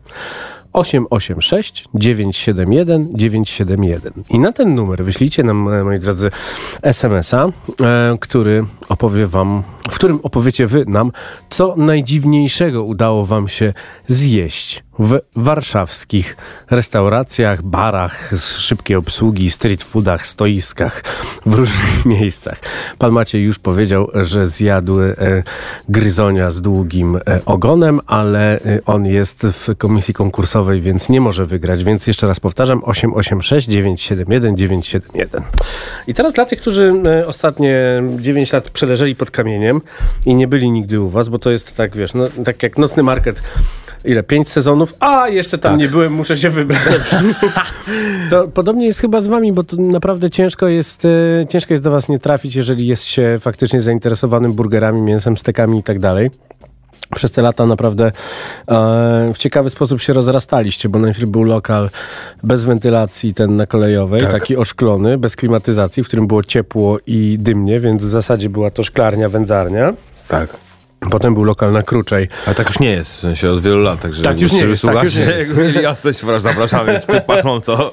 886 0.72 1.84
971 1.94 3.08
971. 3.14 4.12
I 4.30 4.38
na 4.38 4.52
ten 4.52 4.74
numer 4.74 5.04
wyślijcie 5.04 5.42
nam, 5.42 5.68
e, 5.68 5.84
moi 5.84 5.98
drodzy, 5.98 6.30
SMS-a, 6.82 7.46
e, 7.46 8.16
który 8.20 8.64
opowie 8.88 9.26
wam, 9.26 9.62
w 9.90 9.94
którym 9.94 10.20
opowiecie 10.22 10.66
wy 10.66 10.84
nam, 10.88 11.12
co 11.50 11.74
najdziwniejszego 11.76 12.84
udało 12.84 13.26
wam 13.26 13.48
się 13.48 13.72
zjeść 14.06 14.84
w 14.98 15.20
warszawskich 15.36 16.36
restauracjach, 16.70 17.62
barach 17.62 18.36
z 18.36 18.56
szybkiej 18.58 18.96
obsługi, 18.96 19.50
street 19.50 19.82
foodach, 19.82 20.26
stoiskach, 20.26 21.02
w 21.46 21.54
różnych 21.54 22.06
miejscach. 22.20 22.58
Pan 22.98 23.12
Maciej 23.12 23.42
już 23.42 23.58
powiedział, 23.58 24.10
że 24.14 24.46
zjadł 24.46 25.00
e, 25.00 25.14
gryzonia 25.88 26.50
z 26.50 26.62
długim 26.62 27.16
e, 27.16 27.20
ogonem, 27.46 28.00
ale 28.06 28.60
e, 28.60 28.80
on 28.86 29.06
jest 29.06 29.46
w 29.46 29.76
komisji 29.78 30.14
konkursowej, 30.14 30.80
więc 30.80 31.08
nie 31.08 31.20
może 31.20 31.46
wygrać. 31.46 31.84
Więc 31.84 32.06
jeszcze 32.06 32.26
raz 32.26 32.40
powtarzam, 32.40 32.84
886 32.84 33.68
971 33.68 34.56
971. 34.56 35.42
I 36.06 36.14
teraz 36.14 36.32
dla 36.32 36.44
tych, 36.44 36.60
którzy 36.60 36.94
e, 37.06 37.26
ostatnie 37.26 38.02
9 38.16 38.52
lat 38.52 38.70
przeleżeli 38.70 39.16
pod 39.16 39.30
kamieniem 39.30 39.80
i 40.26 40.34
nie 40.34 40.48
byli 40.48 40.70
nigdy 40.70 41.00
u 41.00 41.08
was, 41.08 41.28
bo 41.28 41.38
to 41.38 41.50
jest 41.50 41.76
tak, 41.76 41.96
wiesz, 41.96 42.14
no, 42.14 42.28
tak 42.44 42.62
jak 42.62 42.78
nocny 42.78 43.02
market 43.02 43.42
ile? 44.04 44.22
Pięć 44.22 44.48
sezonów? 44.48 44.94
A, 45.00 45.28
jeszcze 45.28 45.58
tam 45.58 45.78
nie 45.78 45.88
byłem, 45.88 46.12
muszę 46.12 46.36
się 46.36 46.50
wybrać. 46.50 46.82
to 48.30 48.48
podobnie 48.48 48.86
jest 48.86 49.00
chyba 49.00 49.20
z 49.20 49.26
wami, 49.26 49.52
bo 49.52 49.64
to 49.64 49.76
naprawdę 49.76 50.30
ciężko 50.30 50.68
jest, 50.68 51.04
e, 51.04 51.46
ciężko 51.48 51.74
jest 51.74 51.84
do 51.84 51.90
was 51.90 52.08
nie 52.08 52.18
trafić, 52.18 52.54
jeżeli 52.54 52.86
jest 52.86 53.04
się 53.04 53.38
faktycznie 53.40 53.80
zainteresowanym 53.80 54.52
burgerami, 54.52 55.02
mięsem, 55.02 55.36
stekami 55.36 55.78
i 55.78 55.82
tak 55.82 55.98
dalej. 55.98 56.30
Przez 57.14 57.30
te 57.30 57.42
lata 57.42 57.66
naprawdę 57.66 58.06
e, 58.06 58.12
w 59.34 59.38
ciekawy 59.38 59.70
sposób 59.70 60.00
się 60.00 60.12
rozrastaliście, 60.12 60.88
bo 60.88 60.98
najpierw 60.98 61.28
był 61.28 61.42
lokal 61.42 61.90
bez 62.42 62.64
wentylacji, 62.64 63.34
ten 63.34 63.56
na 63.56 63.66
kolejowej, 63.66 64.20
Tak. 64.20 64.32
taki 64.32 64.56
oszklony, 64.56 65.18
bez 65.18 65.36
klimatyzacji, 65.36 66.04
w 66.04 66.06
którym 66.06 66.26
było 66.26 66.44
ciepło 66.44 66.98
i 67.06 67.36
dymnie, 67.40 67.80
więc 67.80 68.02
w 68.02 68.10
zasadzie 68.10 68.48
była 68.48 68.70
to 68.70 68.82
szklarnia, 68.82 69.28
wędzarnia. 69.28 69.94
Tak. 70.28 70.61
Potem 71.10 71.34
był 71.34 71.44
lokal 71.44 71.72
na 71.72 71.82
Kruczej. 71.82 72.28
Ale 72.46 72.54
tak 72.54 72.66
już 72.68 72.80
nie 72.80 72.90
jest, 72.90 73.14
w 73.16 73.20
sensie 73.20 73.50
od 73.50 73.62
wielu 73.62 73.78
lat, 73.82 74.00
także 74.00 74.22
Tak 74.22 74.40
już 74.40 74.52
nie 74.52 74.60
jest, 74.64 74.82
tak 74.82 75.04
już 75.04 75.16
nie 75.16 75.22
jest. 75.22 75.52
jasność, 75.82 76.20
zapraszamy, 76.38 76.92
jest 76.92 77.06
pachnąco. 77.26 77.92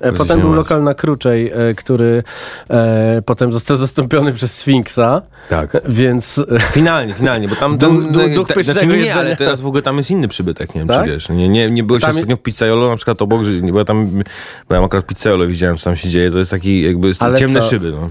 E, 0.00 0.12
Potem 0.12 0.40
był 0.40 0.54
lokal 0.54 0.82
na 0.82 0.94
Kruczej, 0.94 1.50
e, 1.54 1.74
który 1.74 2.22
e, 2.70 3.22
potem 3.26 3.52
został 3.52 3.76
zastąpiony 3.76 4.32
przez 4.32 4.58
Sfinksa, 4.58 5.22
Tak. 5.48 5.76
więc... 5.88 6.38
e, 6.38 6.60
Finalnie, 6.60 7.14
finalnie, 7.14 7.48
bo 7.48 7.56
tam... 7.56 7.78
Tam 7.82 8.12
du- 8.12 8.28
duch 8.34 8.48
pysznego 8.48 8.80
znaczy, 8.80 8.86
nie, 8.86 8.96
jedzenia. 8.96 9.14
ale 9.20 9.36
teraz 9.36 9.60
w 9.60 9.66
ogóle 9.66 9.82
tam 9.82 9.96
jest 9.96 10.10
inny 10.10 10.28
przybytek, 10.28 10.74
nie 10.74 10.80
wiem 10.80 10.88
Tak? 10.88 11.04
czy 11.06 11.10
wiesz. 11.12 11.28
Nie, 11.28 11.48
nie, 11.48 11.70
nie 11.70 11.82
byłeś 11.82 12.02
Tam- 12.02 12.10
ostatnio 12.10 12.36
w 12.36 12.42
pizzaiolo, 12.42 12.90
na 12.90 12.96
przykład 12.96 13.22
obok, 13.22 13.42
bo 13.72 13.78
ja 13.78 13.84
tam 13.84 14.22
byłem 14.68 14.84
akurat 14.84 15.04
w 15.04 15.06
pizzaiolo, 15.08 15.46
widziałem 15.46 15.76
co 15.76 15.84
tam 15.84 15.96
się 15.96 16.08
dzieje, 16.08 16.30
to 16.30 16.38
jest 16.38 16.50
taki 16.50 16.82
jakby 16.82 17.08
jest 17.08 17.20
ciemne 17.36 17.60
co? 17.60 17.66
szyby, 17.66 17.92
no. 17.92 18.10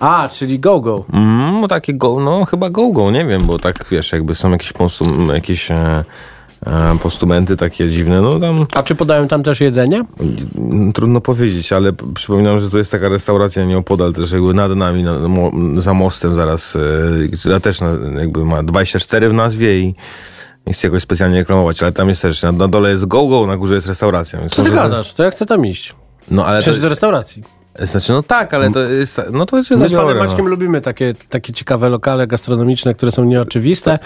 A, 0.00 0.28
czyli 0.32 0.60
go-go. 0.60 1.04
Mm, 1.12 1.68
takie 1.68 1.94
go, 1.94 2.20
no 2.20 2.44
chyba 2.44 2.70
go-go, 2.70 3.10
nie 3.10 3.26
wiem, 3.26 3.42
bo 3.46 3.58
tak 3.58 3.84
wiesz, 3.90 4.12
jakby 4.12 4.34
są 4.34 4.50
jakieś, 4.50 4.72
postum, 4.72 5.30
jakieś 5.34 5.70
e, 5.70 6.04
e, 6.66 6.98
postumenty 7.02 7.56
takie 7.56 7.90
dziwne, 7.90 8.20
no 8.20 8.38
tam 8.38 8.66
A 8.74 8.82
czy 8.82 8.94
podają 8.94 9.28
tam 9.28 9.42
też 9.42 9.60
jedzenie? 9.60 10.04
trudno 10.94 11.20
powiedzieć, 11.20 11.72
ale 11.72 11.92
przypominam, 12.14 12.60
że 12.60 12.70
to 12.70 12.78
jest 12.78 12.90
taka 12.90 13.08
restauracja 13.08 13.64
nieopodal 13.64 14.12
też 14.12 14.32
jakby 14.32 14.54
nad 14.54 14.76
nami, 14.76 15.02
na, 15.02 15.28
mo, 15.28 15.50
za 15.78 15.94
mostem 15.94 16.34
zaraz, 16.34 16.76
e, 16.76 17.36
która 17.38 17.60
też 17.60 17.80
na, 17.80 17.88
jakby 18.20 18.44
ma 18.44 18.62
24 18.62 19.28
w 19.28 19.32
nazwie 19.32 19.78
i 19.78 19.94
nie 20.66 20.72
chcę 20.72 20.86
jakoś 20.86 21.02
specjalnie 21.02 21.38
reklamować, 21.38 21.82
ale 21.82 21.92
tam 21.92 22.08
jest 22.08 22.22
też, 22.22 22.42
na, 22.42 22.52
na 22.52 22.68
dole 22.68 22.90
jest 22.90 23.06
go-go, 23.06 23.46
na 23.46 23.56
górze 23.56 23.74
jest 23.74 23.86
restauracja. 23.86 24.38
Co 24.50 24.62
ty 24.62 24.70
gadasz? 24.70 25.14
To 25.14 25.24
ja 25.24 25.30
chcę 25.30 25.46
tam 25.46 25.66
iść. 25.66 25.94
No 26.30 26.46
ale 26.46 26.60
Przecież 26.60 26.76
to, 26.76 26.82
do 26.82 26.88
restauracji. 26.88 27.42
Znaczy, 27.82 28.12
no 28.12 28.22
tak, 28.22 28.54
ale 28.54 28.70
to 28.70 28.80
jest, 28.80 29.20
no 29.32 29.46
to 29.46 29.62
się 29.62 29.76
My 29.76 29.88
z 29.88 29.92
panem 29.92 30.06
zabiorę, 30.06 30.20
Maćkiem 30.20 30.44
no. 30.44 30.50
lubimy 30.50 30.80
takie, 30.80 31.14
takie 31.28 31.52
ciekawe 31.52 31.88
lokale 31.88 32.26
gastronomiczne, 32.26 32.94
które 32.94 33.12
są 33.12 33.24
nieoczywiste, 33.24 33.98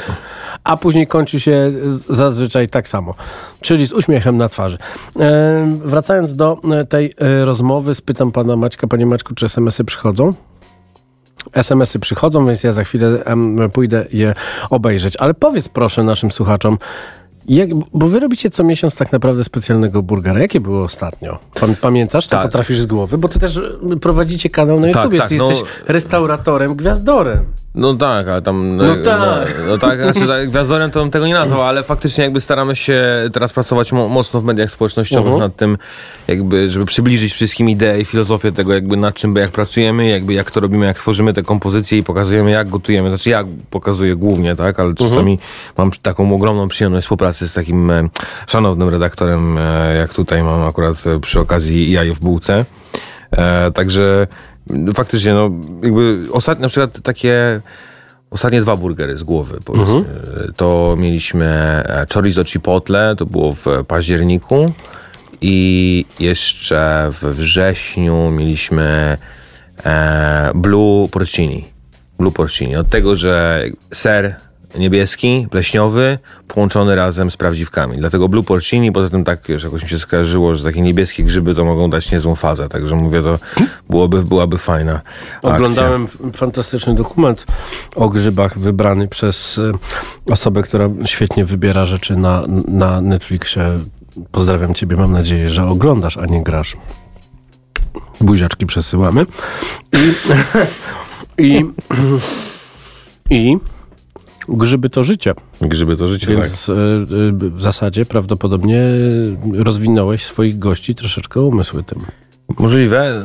a 0.65 0.77
później 0.77 1.07
kończy 1.07 1.41
się 1.41 1.73
zazwyczaj 2.09 2.69
tak 2.69 2.89
samo, 2.89 3.15
czyli 3.61 3.87
z 3.87 3.93
uśmiechem 3.93 4.37
na 4.37 4.49
twarzy. 4.49 4.79
E, 5.21 5.79
wracając 5.85 6.35
do 6.35 6.61
e, 6.73 6.85
tej 6.85 7.15
e, 7.19 7.45
rozmowy, 7.45 7.95
spytam 7.95 8.33
pana 8.33 8.57
Maćka, 8.57 8.87
panie 8.87 9.07
Maćku, 9.07 9.35
czy 9.35 9.47
SMS-y 9.47 9.85
przychodzą? 9.85 10.35
SMS-y 11.53 11.99
przychodzą, 11.99 12.47
więc 12.47 12.65
ja 12.65 12.73
za 12.73 12.85
chwilę 12.85 13.25
em, 13.25 13.59
pójdę 13.73 14.07
je 14.13 14.35
obejrzeć. 14.71 15.17
Ale 15.17 15.35
powiedz 15.35 15.69
proszę 15.69 16.05
naszym 16.05 16.31
słuchaczom, 16.31 16.79
jak, 17.49 17.71
bo 17.95 18.07
wy 18.09 18.21
robicie 18.21 18.51
co 18.51 18.65
miesiąc 18.65 18.97
tak 18.97 19.13
naprawdę 19.13 19.45
specjalnego 19.45 20.03
burgera. 20.03 20.41
Jakie 20.41 20.61
było 20.61 20.85
ostatnio? 20.85 21.39
Pamiętasz? 21.81 22.27
To 22.27 22.31
Tak. 22.31 22.43
potrafisz 22.43 22.81
z 22.81 22.87
głowy? 22.87 23.19
Bo 23.19 23.29
ty 23.29 23.39
też 23.39 23.57
y, 23.57 23.97
prowadzicie 24.01 24.51
kanał 24.51 24.81
na 24.81 24.87
Tak, 24.87 24.97
YouTubie. 24.97 25.19
tak, 25.19 25.29
ty 25.29 25.37
no- 25.37 25.49
jesteś 25.49 25.69
restauratorem, 25.89 26.75
gwiazdorem. 26.77 27.45
No 27.75 27.95
tak, 27.95 28.29
ale 28.29 28.43
tam... 28.43 28.77
No 28.77 28.85
tak. 29.05 29.55
No, 29.61 29.67
no 29.69 29.79
tak, 29.79 30.03
znaczy, 30.03 30.29
tak, 30.29 30.49
gwiazdorem 30.49 30.91
to 30.91 31.01
bym 31.01 31.11
tego 31.11 31.27
nie 31.27 31.35
nazwał, 31.35 31.63
ale 31.63 31.83
faktycznie 31.83 32.25
jakby 32.25 32.41
staramy 32.41 32.77
się 32.77 33.03
teraz 33.33 33.53
pracować 33.53 33.93
mo 33.93 34.09
mocno 34.09 34.41
w 34.41 34.45
mediach 34.45 34.71
społecznościowych 34.71 35.33
Mhm. 35.33 35.41
nad 35.41 35.57
tym, 35.57 35.79
jakby, 36.29 36.71
żeby 36.71 36.87
przybliżyć 36.87 37.33
wszystkim 37.33 37.71
ideę 37.71 38.01
i 38.01 38.05
filozofię 38.05 38.53
tego, 38.53 38.75
jakby 38.75 38.97
nad 38.97 39.15
czym, 39.15 39.37
jak 39.37 39.51
pracujemy, 39.51 40.09
jakby 40.09 40.35
jak 40.35 40.51
to 40.51 40.61
robimy, 40.61 40.87
jak 40.87 40.99
tworzymy 40.99 41.33
te 41.33 41.43
kompozycje 41.43 41.99
i 41.99 42.03
pokazujemy, 42.03 42.51
jak 42.51 42.69
gotujemy. 42.69 43.09
Znaczy 43.09 43.31
ja 43.31 43.45
pokazuję 43.71 44.17
głównie, 44.17 44.57
tak, 44.57 44.81
ale 44.81 44.95
czasami 44.95 45.39
mam 45.79 45.91
taką 46.03 46.35
ogromną 46.35 46.69
przyjemność 46.69 47.05
współpracy 47.05 47.49
z 47.49 47.53
takim 47.53 47.91
e, 47.91 48.09
szanownym 48.47 48.89
redaktorem, 48.89 49.59
e, 49.59 49.97
jak 49.97 50.15
tutaj 50.15 50.43
mam 50.43 50.63
akurat 50.63 51.07
e, 51.07 51.21
przy 51.21 51.41
okazji 51.41 51.91
jajo 51.93 52.15
w 52.15 52.21
bułce. 52.21 52.65
E, 53.31 53.71
także 53.71 54.27
faktycznie, 54.95 55.35
no 55.35 55.51
jakby 55.83 56.27
ostatnio 56.33 56.63
na 56.63 56.69
przykład 56.69 57.01
takie 57.03 57.61
ostatnie 58.31 58.61
dwa 58.61 58.77
burgery 58.77 59.19
z 59.19 59.23
głowy, 59.23 59.59
powiedzmy. 59.65 59.97
Mhm. 59.97 60.53
To 60.57 60.97
mieliśmy 60.99 61.47
e, 61.47 62.07
chorizo 62.15 62.45
chipotle, 62.45 63.15
to 63.19 63.27
było 63.27 63.53
w 63.53 63.67
październiku 63.89 64.73
i 65.41 66.05
jeszcze 66.21 67.09
w 67.11 67.25
wrześniu 67.25 68.31
mieliśmy 68.31 69.19
e, 69.85 70.51
blue 70.55 71.09
porcini. 71.09 71.65
Blue 72.19 72.33
porcini. 72.33 72.77
Od 72.77 72.89
tego, 72.89 73.17
że 73.17 73.65
ser 73.95 74.37
niebieski, 74.79 75.47
pleśniowy, 75.51 76.19
połączony 76.49 76.95
razem 76.95 77.31
z 77.31 77.37
prawdziwkami. 77.37 77.99
Dlatego 77.99 78.29
Blue 78.29 78.45
Porcini, 78.45 78.93
poza 78.93 79.09
tym 79.09 79.25
tak, 79.25 79.41
wiesz, 79.49 79.65
jakoś 79.65 79.83
mi 79.83 79.89
się 79.89 79.99
skojarzyło, 79.99 80.55
że 80.55 80.65
takie 80.65 80.83
niebieskie 80.83 81.25
grzyby 81.25 81.55
to 81.55 81.65
mogą 81.65 81.91
dać 81.91 82.13
niezłą 82.13 82.35
fazę, 82.35 82.69
także 82.69 82.95
mówię, 82.95 83.23
to 83.23 83.39
byłoby, 83.91 84.23
byłaby 84.23 84.59
fajna. 84.59 85.01
Oglądałem 85.43 86.07
fantastyczny 86.35 86.95
dokument 86.95 87.47
o 87.97 88.09
grzybach 88.09 88.59
wybrany 88.59 89.09
przez 89.09 89.59
y, 89.59 89.73
osobę, 90.31 90.63
która 90.63 90.89
świetnie 91.05 91.45
wybiera 91.45 91.85
rzeczy 91.85 92.17
na, 92.17 92.43
na 92.69 93.01
Netflixie. 93.01 93.81
Pozdrawiam 94.33 94.75
ciebie, 94.75 94.97
mam 94.97 95.13
nadzieję, 95.13 95.51
że 95.51 95.67
oglądasz, 95.67 96.17
a 96.17 96.27
nie 96.27 96.43
grasz. 96.43 96.77
Buziaczki 98.21 98.67
przesyłamy. 98.67 99.27
I, 99.93 100.15
i, 101.47 101.65
i 103.31 103.59
grzyby 104.49 104.91
to 104.91 105.05
życie. 105.05 105.35
Grzyby 105.61 105.97
to 105.97 106.09
życie, 106.09 106.27
tak. 106.27 106.37
Więc 106.37 106.69
y, 106.69 106.73
y, 106.73 107.51
w 107.51 107.63
zasadzie 107.63 108.07
prawdopodobnie 108.07 108.83
rozwinąłeś 109.55 110.25
swoich 110.25 110.59
gości 110.59 110.95
troszeczkę 110.95 111.41
umysły 111.41 111.83
tym. 111.83 112.05
Możliwe. 112.59 113.25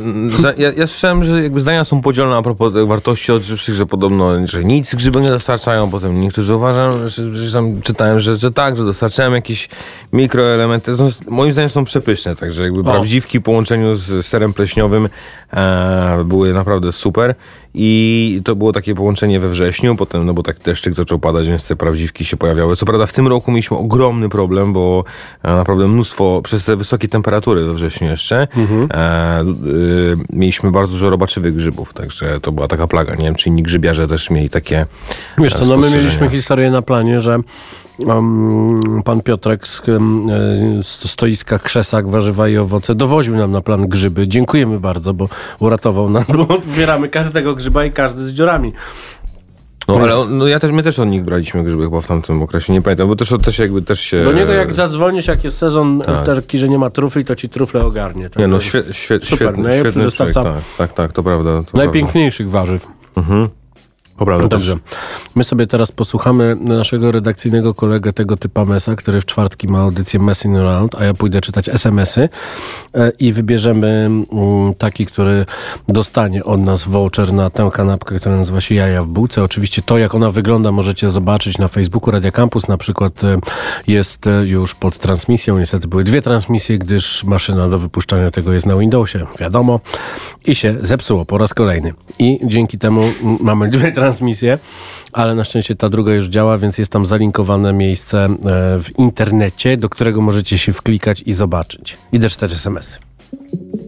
Ja, 0.58 0.72
ja 0.78 0.88
słyszałem, 0.88 1.24
że 1.24 1.44
jakby 1.44 1.62
zdania 1.62 1.84
są 1.84 2.02
podzielone 2.02 2.38
a 2.38 2.42
propos 2.42 2.74
wartości 2.88 3.32
odżywczych, 3.32 3.76
że 3.76 3.86
podobno, 3.86 4.48
że 4.48 4.64
nic 4.64 4.96
grzyby 4.96 5.22
nie 5.22 5.28
dostarczają. 5.28 5.92
Potem 5.92 6.22
niektórzy 6.22 6.56
uważają, 6.56 7.10
że, 7.10 7.36
że 7.36 7.54
tam 7.54 7.82
czytałem, 7.82 8.20
że, 8.20 8.38
że 8.38 8.52
tak, 8.52 8.78
że 8.78 8.86
dostarczają 8.86 9.34
jakieś 9.34 9.70
mikroelementy. 10.14 10.98
To, 10.98 11.10
moim 11.28 11.54
zdaniem 11.54 11.70
są 11.70 11.86
przepyszne, 11.86 12.36
także 12.36 12.64
jakby 12.64 12.84
prawdziwki 12.84 13.40
w 13.40 13.44
połączeniu 13.44 13.96
z 13.96 14.26
serem 14.26 14.54
pleśniowym 14.54 15.10
e, 15.54 16.24
były 16.26 16.54
naprawdę 16.54 16.92
super. 16.92 17.36
I 17.78 18.42
to 18.44 18.56
było 18.56 18.74
takie 18.74 18.96
połączenie 18.96 19.40
we 19.40 19.50
wrześniu, 19.50 19.96
potem, 19.96 20.26
no 20.26 20.34
bo 20.34 20.44
tak 20.44 20.60
deszczyk 20.60 20.94
zaczął 20.94 21.20
padać, 21.20 21.48
więc 21.48 21.68
te 21.68 21.76
prawdziwki 21.76 22.26
się 22.26 22.38
pojawiały. 22.38 22.76
Co 22.76 22.86
prawda 22.86 23.06
w 23.06 23.14
tym 23.14 23.28
roku 23.28 23.52
mieliśmy 23.52 23.78
ogromny 23.78 24.30
problem, 24.30 24.74
bo 24.74 25.04
e, 25.44 25.56
naprawdę 25.56 25.88
mnóstwo, 25.88 26.42
przez 26.44 26.66
te 26.66 26.76
wysokie 26.76 27.08
temperatury 27.08 27.66
we 27.66 27.74
wrześniu 27.74 28.08
jeszcze, 28.08 28.48
e, 28.94 29.42
y, 29.42 29.46
mieliśmy 30.30 30.72
bardzo 30.72 30.92
dużo 30.92 31.10
robaczywych 31.10 31.56
grzybów, 31.56 31.94
także 31.94 32.40
to 32.42 32.52
była 32.52 32.68
taka 32.68 32.88
plaga. 32.88 33.16
Nie 33.16 33.26
wiem, 33.26 33.36
czy 33.36 33.50
inni 33.50 33.64
grzybiarze 33.64 34.08
też 34.08 34.30
mieli 34.30 34.50
takie 34.50 34.86
Wiesz 35.38 35.56
e, 35.56 35.60
co, 35.60 35.66
no 35.66 35.78
my 35.78 35.92
mieliśmy 35.92 36.30
historię 36.30 36.72
na 36.72 36.82
planie, 36.82 37.22
że 37.22 37.40
um, 38.00 39.02
pan 39.06 39.22
Piotrek 39.22 39.68
z 39.68 39.80
e, 39.80 39.84
z 40.84 41.10
stoiska 41.12 41.60
Krzesak, 41.60 42.10
warzywa 42.10 42.50
i 42.50 42.58
owoce 42.58 42.96
dowoził 42.96 43.36
nam 43.36 43.52
na 43.52 43.62
plan 43.62 43.88
grzyby. 43.88 44.28
Dziękujemy 44.28 44.80
bardzo, 44.80 45.14
bo 45.14 45.30
uratował 45.60 46.10
nas, 46.10 46.28
bo 46.32 46.48
odbieramy 46.48 47.10
każdego 47.10 47.56
grzyba 47.56 47.86
i 47.86 47.92
każdy 47.92 48.28
z 48.28 48.34
dziurami. 48.34 48.74
No 49.88 50.00
ale 50.00 50.18
on, 50.18 50.38
no, 50.38 50.48
ja 50.48 50.60
też, 50.60 50.72
my 50.72 50.84
też 50.84 51.00
od 51.00 51.10
nich 51.10 51.24
braliśmy 51.24 51.64
grzyby 51.64 51.84
chyba 51.84 52.02
w 52.02 52.08
tamtym 52.08 52.42
okresie, 52.42 52.74
nie 52.74 52.82
pamiętam, 52.82 53.08
bo 53.08 53.16
też, 53.16 53.34
też 53.44 53.60
jakby 53.60 53.82
też 53.82 54.00
się... 54.00 54.24
Do 54.24 54.32
niego 54.32 54.54
jak 54.54 54.74
zadzwonisz, 54.74 55.28
jak 55.28 55.44
jest 55.44 55.58
sezon 55.58 56.04
tak. 56.06 56.26
taki, 56.26 56.60
że 56.60 56.70
nie 56.70 56.78
ma 56.78 56.90
trufli, 56.90 57.26
to 57.26 57.36
ci 57.36 57.50
trufle 57.50 57.86
ogarnie. 57.86 58.30
Nie 58.38 58.48
no, 58.48 58.60
świe, 58.60 58.84
świe, 58.92 59.20
Super, 59.22 59.38
świetny, 59.38 59.64
najlepszy 59.64 59.92
świetny 59.92 60.12
człowiek, 60.12 60.34
tak, 60.34 60.56
tak, 60.78 60.94
tak, 60.94 61.14
to 61.14 61.24
prawda. 61.24 61.64
To 61.72 61.78
Najpiękniejszych 61.78 62.50
warzyw. 62.50 62.82
Prawda. 62.82 63.02
To 63.14 63.32
prawda 63.32 63.65
No 64.20 64.26
też. 64.26 64.50
dobrze. 64.50 64.78
My 65.36 65.44
sobie 65.44 65.68
teraz 65.68 65.92
posłuchamy 65.92 66.56
naszego 66.60 67.12
redakcyjnego 67.12 67.74
kolegę 67.74 68.14
tego 68.14 68.38
typa 68.38 68.66
Mesa, 68.66 68.96
który 68.96 69.22
w 69.22 69.26
czwartki 69.26 69.68
ma 69.68 69.80
audycję 69.80 70.20
Messing 70.20 70.58
Around, 70.58 70.96
a 70.96 71.06
ja 71.06 71.14
pójdę 71.14 71.42
czytać 71.42 71.70
SMS-y 71.70 72.30
e, 72.94 73.12
i 73.20 73.34
wybierzemy 73.34 73.88
mm, 73.88 74.74
taki, 74.78 75.06
który 75.06 75.46
dostanie 75.88 76.44
od 76.44 76.62
nas 76.62 76.84
voucher 76.84 77.34
na 77.34 77.50
tę 77.50 77.70
kanapkę, 77.74 78.20
która 78.20 78.36
nazywa 78.36 78.62
się 78.62 78.76
Jaja 78.76 79.04
w 79.04 79.08
bułce. 79.08 79.44
Oczywiście 79.44 79.82
to, 79.82 79.98
jak 79.98 80.16
ona 80.16 80.30
wygląda, 80.30 80.72
możecie 80.72 81.10
zobaczyć 81.10 81.58
na 81.58 81.68
Facebooku 81.68 82.12
Radia 82.12 82.32
Campus. 82.32 82.68
Na 82.68 82.78
przykład 82.78 83.24
e, 83.24 83.38
jest 83.88 84.28
e, 84.28 84.46
już 84.46 84.76
pod 84.76 85.00
transmisją. 85.00 85.60
Niestety 85.60 85.88
były 85.88 86.04
dwie 86.04 86.22
transmisje, 86.22 86.78
gdyż 86.78 87.24
maszyna 87.24 87.70
do 87.70 87.80
wypuszczania 87.80 88.32
tego 88.32 88.54
jest 88.54 88.66
na 88.66 88.78
Windowsie, 88.78 89.26
wiadomo. 89.40 89.80
I 90.46 90.56
się 90.56 90.76
zepsuło 90.82 91.26
po 91.26 91.38
raz 91.38 91.54
kolejny. 91.54 91.94
I 92.20 92.40
dzięki 92.44 92.78
temu 92.78 93.02
mm, 93.02 93.38
mamy 93.42 93.70
dwie 93.70 93.92
transmisje, 93.92 94.05
ale 95.14 95.36
na 95.36 95.44
szczęście 95.44 95.76
ta 95.76 95.90
druga 95.90 96.14
już 96.14 96.26
działa, 96.26 96.58
więc 96.58 96.78
jest 96.78 96.92
tam 96.92 97.06
zalinkowane 97.06 97.74
miejsce 97.74 98.26
e, 98.26 98.30
w 98.84 99.00
internecie, 99.00 99.78
do 99.78 99.90
którego 99.90 100.22
możecie 100.22 100.58
się 100.58 100.72
wklikać 100.72 101.24
i 101.26 101.34
zobaczyć. 101.34 101.98
Idę 102.12 102.30
czytać 102.30 102.52
SMS-y. 102.52 103.00
Chodź, 103.32 103.85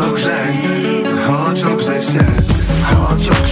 ogrzej, 0.00 0.56
chodź 1.26 1.64
ogrzej 1.64 2.02
się, 2.02 2.24
chodź 2.82 3.28
ogrzej 3.28 3.47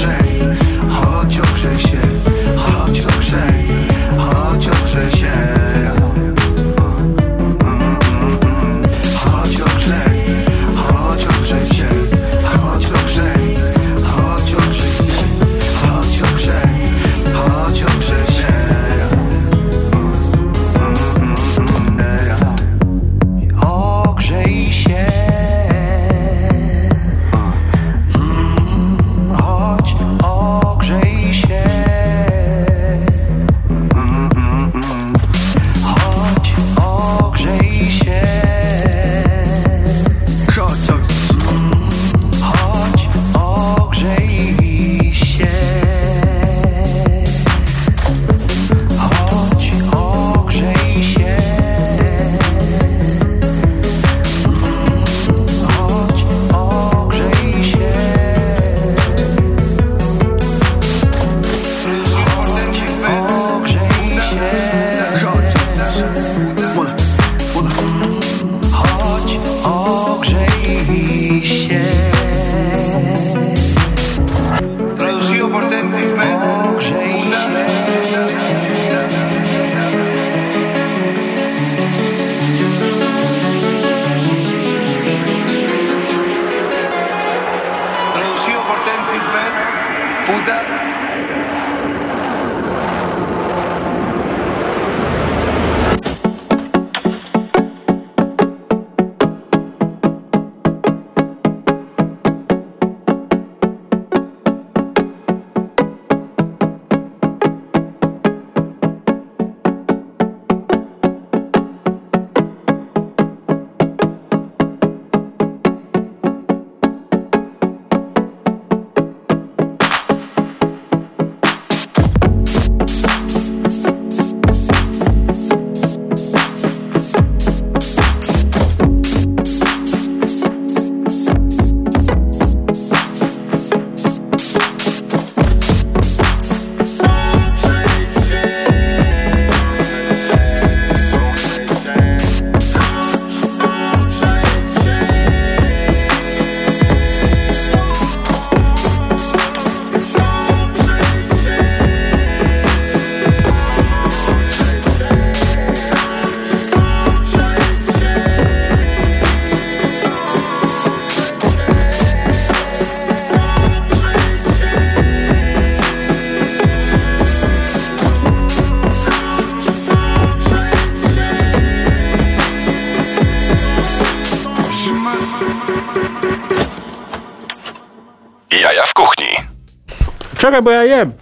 Czekaj, 180.56 180.64
bo 180.64 180.70
ja 180.70 180.84
jem. 180.84 181.12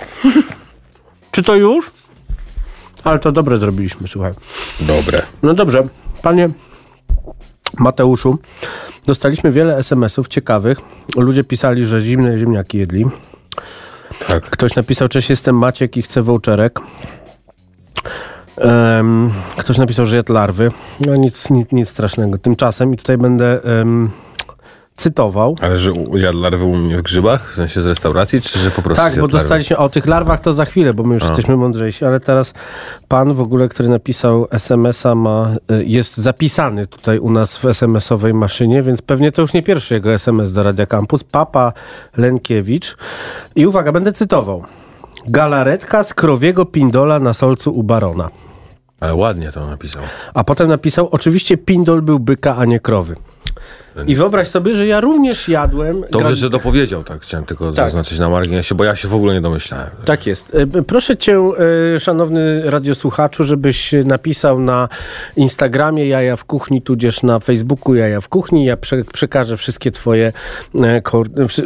Czy 1.31 1.43
to 1.43 1.55
już? 1.55 1.91
Ale 3.05 3.19
to 3.19 3.33
dobre 3.33 3.57
zrobiliśmy, 3.57 4.09
słuchaj. 4.09 4.33
Dobre. 4.81 5.23
No 5.43 5.55
dobrze, 5.55 5.89
panie 6.23 6.49
Mateuszu, 7.79 8.39
dostaliśmy 9.07 9.53
wiele 9.53 9.77
SMS-ów 9.77 10.29
ciekawych. 10.29 10.79
Ludzie 11.17 11.45
pisali, 11.45 11.85
że 11.85 12.01
zimne 12.01 12.39
ziemniaki 12.39 12.79
jedli. 12.79 13.07
Tak. 14.27 14.51
Ktoś 14.51 14.75
napisał, 14.75 15.09
cześć, 15.09 15.31
jestem 15.31 15.59
Maciek 15.59 15.97
i 15.97 16.03
chcę 16.03 16.23
voucherek. 16.23 16.81
Em, 18.57 19.33
ktoś 19.57 19.79
napisał, 19.79 20.07
że 20.07 20.17
jadł 20.17 20.33
larwy. 20.33 20.71
No 21.07 21.17
nic, 21.17 21.51
nic, 21.51 21.73
nic 21.73 21.89
strasznego. 21.89 22.39
Tymczasem, 22.39 22.95
i 22.95 22.97
tutaj 22.97 23.19
będę 23.19 23.63
em, 23.63 24.11
cytował. 24.97 25.57
Ale 25.61 25.79
że 25.79 25.93
jadł 26.15 26.41
larwy 26.41 26.65
u 26.65 26.77
mnie 26.77 26.99
w 26.99 27.03
grzybach? 27.03 27.53
W 27.53 27.55
sensie 27.55 27.83
z 27.83 27.87
restauracji, 27.87 28.43
czy 28.43 28.59
że 28.59 28.71
po 28.71 28.83
prostu 28.83 29.05
Tak, 29.05 29.21
bo 29.21 29.29
dostaliśmy 29.29 29.77
o 29.77 29.89
tych 29.89 30.07
larwach 30.07 30.41
to 30.41 30.53
za 30.53 30.65
chwilę, 30.65 30.95
bo 30.95 31.03
my 31.03 31.15
już 31.15 31.23
A. 31.23 31.27
jesteśmy 31.27 31.57
mądrzejsi, 31.57 32.05
ale 32.05 32.21
teraz 32.21 32.55
pan 33.09 33.35
w 33.35 33.41
ogóle, 33.41 33.69
który 33.69 33.89
napisał 33.89 34.49
SMS-a 34.51 35.15
ma, 35.15 35.51
y, 35.71 35.85
jest 35.85 36.17
zapisany 36.17 36.87
tutaj 36.87 37.19
u 37.19 37.31
nas 37.31 37.57
w 37.57 37.65
SMS-owej 37.65 38.35
maszynie, 38.35 38.83
więc 38.83 39.03
pewnie 39.03 39.33
to 39.33 39.43
już 39.43 39.53
nie 39.53 39.63
pierwszy 39.63 39.95
jego 39.95 40.13
SMS 40.13 40.53
do 40.53 40.63
Radia 40.63 40.87
Campus. 40.87 41.25
Papa 41.25 41.73
Lenkiewicz. 42.17 42.97
I 43.55 43.67
uwaga, 43.67 43.93
będę 43.93 44.13
cytował. 44.13 44.65
Galaretka 45.29 46.03
z 46.03 46.15
krowiego 46.15 46.65
pindola 46.65 47.19
na 47.19 47.35
solcu 47.35 47.71
u 47.71 47.83
barona. 47.83 48.31
Ale 49.01 49.15
ładnie 49.15 49.53
to 49.53 49.67
napisał. 49.67 50.03
A 50.35 50.45
potem 50.45 50.69
napisał, 50.69 51.09
oczywiście 51.11 51.57
pindol 51.57 52.03
był 52.03 52.21
byka, 52.21 52.57
a 52.57 52.65
nie 52.65 52.81
krowy. 52.81 53.17
I 54.07 54.15
wyobraź 54.15 54.49
sobie, 54.49 54.75
że 54.75 54.87
ja 54.87 55.01
również 55.01 55.49
jadłem... 55.49 56.01
Dobrze, 56.11 56.29
gra- 56.29 56.35
że 56.35 56.51
dopowiedział, 56.51 57.05
tak. 57.05 57.23
Chciałem 57.23 57.47
tylko 57.47 57.73
Tak. 57.73 57.87
zaznaczyć 57.87 58.19
na 58.19 58.29
marginesie, 58.29 58.75
bo 58.75 58.85
ja 58.85 58.97
się 58.97 59.09
w 59.09 59.15
ogóle 59.15 59.35
nie 59.35 59.41
domyślałem. 59.41 59.91
Tak 60.05 60.27
jest. 60.27 60.53
E, 60.77 60.83
Proszę 60.83 61.17
cię, 61.17 61.39
e, 61.97 62.01
szanowny 62.01 62.63
radiosłuchaczu, 62.71 63.45
żebyś 63.45 63.95
napisał 64.05 64.61
na 64.61 64.89
Instagramie 65.37 66.09
Jaja 66.09 66.37
w 66.37 66.45
Kuchni, 66.45 66.83
tudzież 66.83 67.23
na 67.23 67.39
Facebooku 67.41 67.95
Jaja 67.95 68.21
w 68.21 68.29
Kuchni. 68.29 68.65
Ja 68.65 68.77
prze, 68.77 69.05
przekażę 69.13 69.57
wszystkie 69.57 69.91
twoje 69.91 70.33
e, 70.83 71.03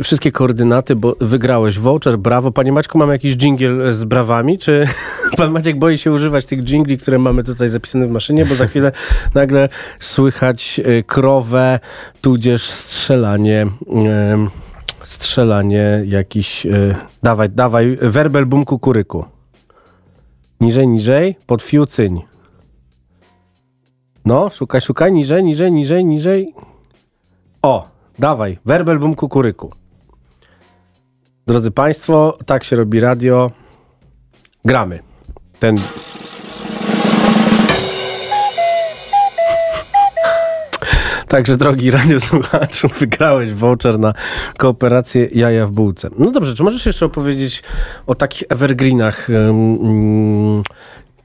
wszystkie 0.03 0.33
koordynaty, 0.33 0.97
bo 0.97 1.17
wygrałeś 1.21 1.79
voucher. 1.79 2.19
Brawo. 2.19 2.53
Panie 2.53 2.73
Maćku, 2.73 2.99
mamy 2.99 3.13
jakiś 3.13 3.37
dżingiel 3.37 3.93
z 3.95 4.05
brawami? 4.05 4.59
Czy 4.59 4.89
pan 5.37 5.51
Maciek 5.51 5.79
boi 5.79 5.99
się 5.99 6.13
używać 6.13 6.45
tych 6.45 6.63
dżingli, 6.63 6.99
które 6.99 7.19
mamy 7.19 7.45
tutaj 7.45 7.69
zapisane 7.69 8.07
w 8.07 8.11
maszynie? 8.11 8.45
Bo 8.45 8.55
za 8.55 8.67
chwilę 8.67 8.93
nagle 9.35 9.69
słychać 9.99 10.81
krowę, 11.07 11.81
tudzież 12.21 12.63
strzelanie... 12.63 13.67
strzelanie 15.05 16.03
jakiś... 16.07 16.67
E, 16.67 16.95
dawaj, 17.23 17.49
dawaj, 17.51 17.97
werbel 17.97 18.47
bum 18.47 18.65
kukuryku. 18.65 19.25
Niżej, 20.61 20.89
niżej, 20.89 21.37
pod 21.47 21.63
fiu 21.63 21.87
cyń. 21.87 22.23
No, 24.25 24.51
szukaj, 24.51 24.81
szukaj, 24.81 25.13
niżej, 25.13 25.45
niżej, 25.45 25.73
niżej, 25.73 26.05
niżej. 26.05 26.55
O, 27.63 27.89
dawaj, 28.19 28.59
werbel 28.65 28.99
bum 28.99 29.15
kukuryku. 29.15 29.73
Drodzy 31.47 31.71
Państwo, 31.71 32.39
tak 32.47 32.65
się 32.65 32.77
robi 32.77 33.01
radio. 33.01 33.51
Gramy. 34.65 35.01
Ten... 35.59 35.77
Także, 41.29 41.57
drogi 41.57 41.91
radiosłuchaczu, 41.91 42.89
wygrałeś 43.01 43.53
voucher 43.53 43.99
na 43.99 44.15
kooperację 44.59 45.29
Jaja 45.33 45.67
w 45.67 45.71
Bułce. 45.71 46.09
No 46.19 46.31
dobrze, 46.31 46.55
czy 46.55 46.63
możesz 46.63 46.87
jeszcze 46.87 47.07
opowiedzieć 47.07 47.63
o 48.07 48.15
takich 48.15 48.43
evergreenach 48.49 49.29
um, 49.29 50.63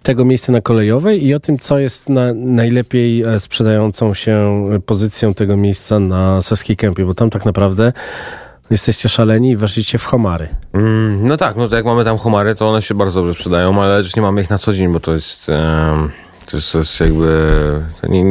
tego 0.04 0.26
miejsca 0.26 0.52
na 0.52 0.62
kolejowej 0.62 1.26
i 1.26 1.34
o 1.34 1.40
tym, 1.40 1.60
co 1.60 1.80
jest 1.80 2.10
na, 2.10 2.34
najlepiej 2.34 3.22
e, 3.24 3.40
sprzedającą 3.40 4.14
się 4.14 4.66
pozycją 4.86 5.34
tego 5.34 5.58
miejsca 5.58 6.00
na 6.00 6.42
Saskiej 6.42 6.78
Kępie, 6.78 7.06
bo 7.06 7.14
tam 7.14 7.30
tak 7.30 7.46
naprawdę 7.46 7.94
jesteście 8.70 9.10
szaleni 9.10 9.50
i 9.50 9.58
weszliście 9.58 9.98
w 9.98 10.06
homary. 10.06 10.48
Mm, 10.74 11.28
no 11.28 11.38
tak, 11.38 11.56
no 11.56 11.70
to 11.70 11.76
jak 11.76 11.86
mamy 11.86 12.06
tam 12.06 12.18
homary, 12.18 12.56
to 12.56 12.70
one 12.70 12.82
się 12.82 12.96
bardzo 12.96 13.20
dobrze 13.20 13.34
sprzedają, 13.34 13.82
ale 13.82 13.98
już 13.98 14.16
nie 14.16 14.22
mamy 14.22 14.42
ich 14.42 14.50
na 14.50 14.58
co 14.58 14.74
dzień, 14.74 14.94
bo 14.94 15.00
to 15.00 15.14
jest... 15.14 15.50
em, 15.50 16.10
to 16.46 16.58
jest, 16.58 16.72
to 16.72 16.78
jest 16.78 17.00
jakby, 17.00 17.84
to 18.02 18.08
nie, 18.08 18.24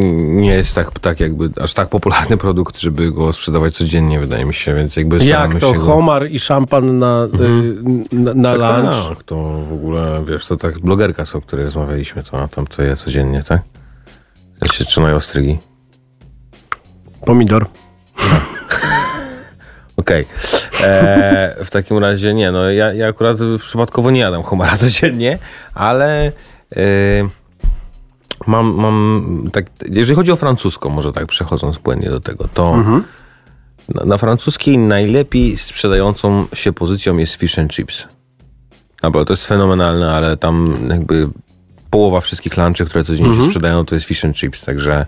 nie 0.42 0.54
jest 0.54 0.74
tak, 0.74 0.98
tak 0.98 1.20
jakby 1.20 1.50
aż 1.60 1.74
tak 1.74 1.88
popularny 1.88 2.36
produkt, 2.36 2.78
żeby 2.78 3.12
go 3.12 3.32
sprzedawać 3.32 3.74
codziennie, 3.76 4.20
wydaje 4.20 4.44
mi 4.44 4.54
się, 4.54 4.74
więc 4.74 4.96
jakby 4.96 5.24
Jak 5.24 5.54
to 5.54 5.72
się 5.72 5.78
go... 5.78 5.84
homar 5.84 6.26
i 6.30 6.38
szampan 6.38 6.98
na, 6.98 7.28
y, 7.34 8.14
na, 8.14 8.34
na 8.34 8.58
tak, 8.58 8.84
lunch? 8.84 9.08
Tak, 9.08 9.22
to 9.22 9.36
w 9.70 9.72
ogóle, 9.72 10.24
wiesz, 10.28 10.46
to 10.46 10.56
tak 10.56 10.78
blogerka, 10.78 11.26
z 11.26 11.34
o 11.34 11.40
której 11.40 11.64
rozmawialiśmy, 11.64 12.22
to 12.22 12.36
ona 12.36 12.48
tam 12.48 12.66
to 12.66 12.82
je 12.82 12.96
codziennie, 12.96 13.42
tak? 13.48 13.62
Ja 14.62 14.72
się 14.72 14.84
trzymają 14.84 15.16
ostrygi. 15.16 15.58
Pomidor. 17.26 17.66
Okej. 19.96 20.26
E, 20.84 21.56
W 21.64 21.70
takim 21.70 21.98
razie 21.98 22.34
nie, 22.34 22.52
no 22.52 22.70
ja, 22.70 22.92
ja 22.92 23.08
akurat 23.08 23.36
przypadkowo 23.64 24.10
nie 24.10 24.20
jadam 24.20 24.42
homara 24.42 24.76
codziennie, 24.76 25.38
ale 25.74 26.26
e, 26.76 26.82
mam, 28.46 28.74
mam 28.74 29.24
tak, 29.52 29.66
jeżeli 29.90 30.16
chodzi 30.16 30.32
o 30.32 30.36
francuską, 30.36 30.90
może 30.90 31.12
tak 31.12 31.26
przechodząc 31.26 31.78
płynnie 31.78 32.10
do 32.10 32.20
tego, 32.20 32.48
to 32.54 32.76
na, 33.94 34.04
na 34.04 34.18
francuskiej 34.18 34.78
najlepiej 34.78 35.58
sprzedającą 35.58 36.46
się 36.54 36.72
pozycją 36.72 37.16
jest 37.18 37.34
fish 37.34 37.58
and 37.58 37.72
chips. 37.72 38.04
No 39.02 39.10
bo 39.10 39.24
to 39.24 39.32
jest 39.32 39.46
fenomenalne, 39.46 40.12
ale 40.14 40.36
tam 40.36 40.76
jakby 40.90 41.28
połowa 41.90 42.20
wszystkich 42.20 42.56
lunchy, 42.56 42.84
które 42.84 43.04
codziennie 43.04 43.36
się 43.36 43.44
sprzedają, 43.46 43.84
to 43.84 43.94
jest 43.94 44.06
fish 44.06 44.24
and 44.24 44.36
chips, 44.36 44.64
także 44.64 45.06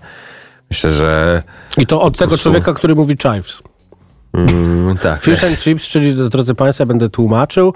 myślę, 0.71 0.93
że 0.93 1.43
I 1.79 1.87
to 1.87 2.03
od 2.03 2.17
tego 2.19 2.29
prostu- 2.29 2.43
człowieka, 2.51 2.73
który 2.73 2.95
mówi 2.95 3.17
chives. 3.23 3.63
mm, 4.35 4.99
tak. 4.99 5.21
Fish 5.23 5.45
and 5.45 5.59
chips, 5.59 5.85
czyli 5.89 6.15
drodzy 6.31 6.55
Państwo, 6.55 6.87
będę 6.87 7.09
tłumaczył 7.09 7.75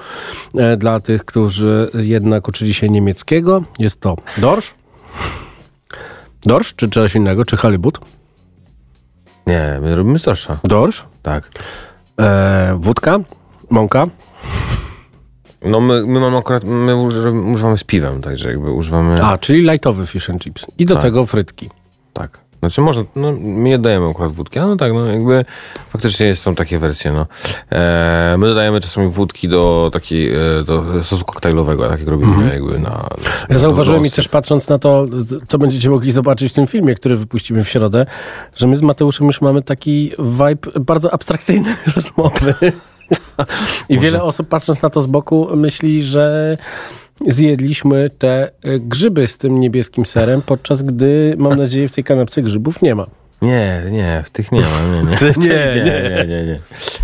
e, 0.54 0.76
dla 0.76 1.00
tych, 1.00 1.24
którzy 1.24 1.90
jednak 1.94 2.48
uczyli 2.48 2.74
się 2.74 2.88
niemieckiego. 2.88 3.64
Jest 3.78 4.00
to 4.00 4.16
dorsz, 4.38 4.74
dorsz 6.48 6.74
czy 6.74 6.88
czegoś 6.88 7.14
innego, 7.14 7.44
czy 7.44 7.56
halibut, 7.56 7.98
Nie, 9.46 9.78
my 9.82 9.96
robimy 9.96 10.18
storsza. 10.18 10.58
dorsz, 10.64 11.04
Tak. 11.22 11.50
e, 12.20 12.76
wódka, 12.80 13.18
mąka, 13.70 14.06
No 15.64 15.80
my, 15.80 16.06
my 16.06 16.20
mamy 16.20 16.36
akurat, 16.36 16.64
my 16.64 16.92
uży- 16.96 17.52
używamy 17.52 17.78
z 17.78 17.84
piwem, 17.84 18.22
także 18.22 18.48
jakby 18.48 18.70
używamy... 18.70 19.24
a, 19.24 19.38
czyli 19.38 19.62
lightowy 19.70 20.06
fish 20.06 20.30
and 20.30 20.42
chips. 20.42 20.66
I 20.78 20.86
do 20.86 20.94
Tak. 20.94 21.02
tego 21.02 21.26
frytki. 21.26 21.70
Tak. 22.12 22.38
Znaczy 22.60 22.80
może, 22.80 23.04
no 23.16 23.32
my 23.32 23.68
nie 23.68 23.78
dodajemy 23.78 24.08
akurat 24.08 24.32
wódki, 24.32 24.58
no 24.58 24.76
tak, 24.76 24.92
no 24.92 25.06
jakby 25.06 25.44
faktycznie 25.90 26.36
są 26.36 26.54
takie 26.54 26.78
wersje, 26.78 27.12
no. 27.12 27.26
E, 27.72 28.36
my 28.38 28.46
dodajemy 28.46 28.80
czasami 28.80 29.10
wódki 29.10 29.48
do 29.48 29.90
takiej, 29.92 30.34
e, 30.34 30.64
do 30.66 31.04
sosu 31.04 31.24
koktajlowego, 31.24 31.88
tak 31.88 32.00
jak 32.00 32.08
robimy 32.08 32.52
jakby 32.54 32.78
na... 32.78 32.90
na 32.90 33.08
Ja 33.48 33.58
zauważyłem 33.58 34.06
i 34.06 34.10
też 34.10 34.28
patrząc 34.28 34.68
na 34.68 34.78
to, 34.78 35.06
co 35.48 35.58
będziecie 35.58 35.90
mogli 35.90 36.12
zobaczyć 36.12 36.52
w 36.52 36.54
tym 36.54 36.66
filmie, 36.66 36.94
który 36.94 37.16
wypuścimy 37.16 37.64
w 37.64 37.68
środę, 37.68 38.06
że 38.54 38.66
my 38.66 38.76
z 38.76 38.82
Mateuszem 38.82 39.26
już 39.26 39.40
mamy 39.40 39.62
taki 39.62 40.12
vibe 40.18 40.80
bardzo 40.80 41.12
abstrakcyjnej 41.12 41.74
rozmowy. 41.96 42.54
I 43.88 43.98
wiele 43.98 44.22
osób 44.22 44.48
patrząc 44.48 44.82
na 44.82 44.90
to 44.90 45.00
z 45.00 45.06
boku 45.06 45.48
myśli, 45.56 46.02
że 46.02 46.56
zjedliśmy 47.26 48.10
te 48.18 48.50
e, 48.62 48.78
grzyby 48.78 49.26
z 49.26 49.36
tym 49.36 49.60
niebieskim 49.60 50.06
serem, 50.06 50.42
podczas 50.42 50.82
gdy, 50.82 51.34
mam 51.38 51.58
nadzieję, 51.58 51.88
w 51.88 51.92
tej 51.92 52.04
kanapce 52.04 52.42
grzybów 52.42 52.82
nie 52.82 52.94
ma. 52.94 53.06
Nie, 53.42 53.82
nie, 53.90 54.22
w 54.26 54.30
tych 54.30 54.52
nie 54.52 54.60
ma, 54.60 54.66
nie, 54.94 55.02
nie. 55.02 55.16
Nie, 55.48 55.84
nie, 55.84 56.26
nie, 56.28 56.44
nie. 56.46 56.60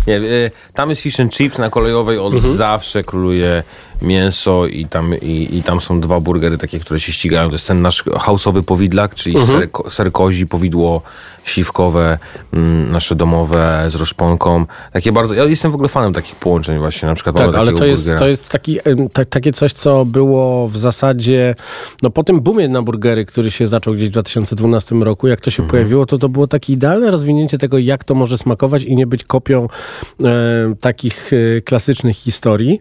nie 0.07 0.15
e, 0.15 0.51
tam 0.73 0.89
jest 0.89 1.01
fish 1.01 1.19
and 1.19 1.33
chips 1.33 1.57
na 1.57 1.69
kolejowej, 1.69 2.19
od 2.19 2.33
zawsze 2.41 3.01
króluje 3.01 3.63
mięso 4.01 4.67
i 4.67 4.85
tam, 4.85 5.15
i, 5.21 5.57
i 5.57 5.63
tam 5.63 5.81
są 5.81 6.01
dwa 6.01 6.19
burgery 6.19 6.57
takie, 6.57 6.79
które 6.79 6.99
się 6.99 7.11
ścigają. 7.13 7.47
To 7.49 7.55
jest 7.55 7.67
ten 7.67 7.81
nasz 7.81 8.03
hausowy 8.19 8.63
powidlak, 8.63 9.15
czyli 9.15 9.45
ser, 9.45 9.71
ko- 9.71 9.89
ser 9.89 10.11
kozi, 10.11 10.47
powidło 10.47 11.01
śliwkowe, 11.43 12.17
mm, 12.53 12.91
nasze 12.91 13.15
domowe 13.15 13.85
z 13.89 13.95
roszponką. 13.95 14.65
Takie 14.93 15.11
bardzo, 15.11 15.33
ja 15.33 15.43
jestem 15.43 15.71
w 15.71 15.73
ogóle 15.75 15.89
fanem 15.89 16.13
takich 16.13 16.35
połączeń 16.35 16.77
właśnie, 16.79 17.09
na 17.09 17.15
przykład 17.15 17.35
Tak, 17.37 17.55
ale 17.55 17.73
to 17.73 17.85
jest, 17.85 18.01
burgera. 18.03 18.19
to 18.19 18.27
jest 18.27 18.49
taki, 18.49 18.79
takie 19.29 19.51
coś, 19.51 19.73
co 19.73 20.05
było 20.05 20.67
w 20.67 20.77
zasadzie, 20.77 21.55
no 22.01 22.09
po 22.09 22.23
tym 22.23 22.41
boomie 22.41 22.67
na 22.67 22.81
burgery, 22.81 23.25
który 23.25 23.51
się 23.51 23.67
zaczął 23.67 23.93
gdzieś 23.93 24.09
w 24.09 24.11
2012 24.11 24.95
roku, 24.95 25.27
jak 25.27 25.41
to 25.41 25.51
się 25.51 25.67
pojawiło, 25.67 26.05
to 26.05 26.17
to 26.17 26.29
było 26.29 26.47
takie 26.47 26.73
idealne 26.73 27.11
rozwinięcie 27.11 27.57
tego, 27.57 27.77
jak 27.77 28.03
to 28.03 28.15
może 28.15 28.37
smakować 28.37 28.83
i 28.83 28.95
nie 28.95 29.07
być 29.07 29.23
kopią 29.23 29.67
e, 30.23 30.27
takich 30.81 31.31
e, 31.57 31.61
klasycznych 31.61 32.15
historii. 32.17 32.79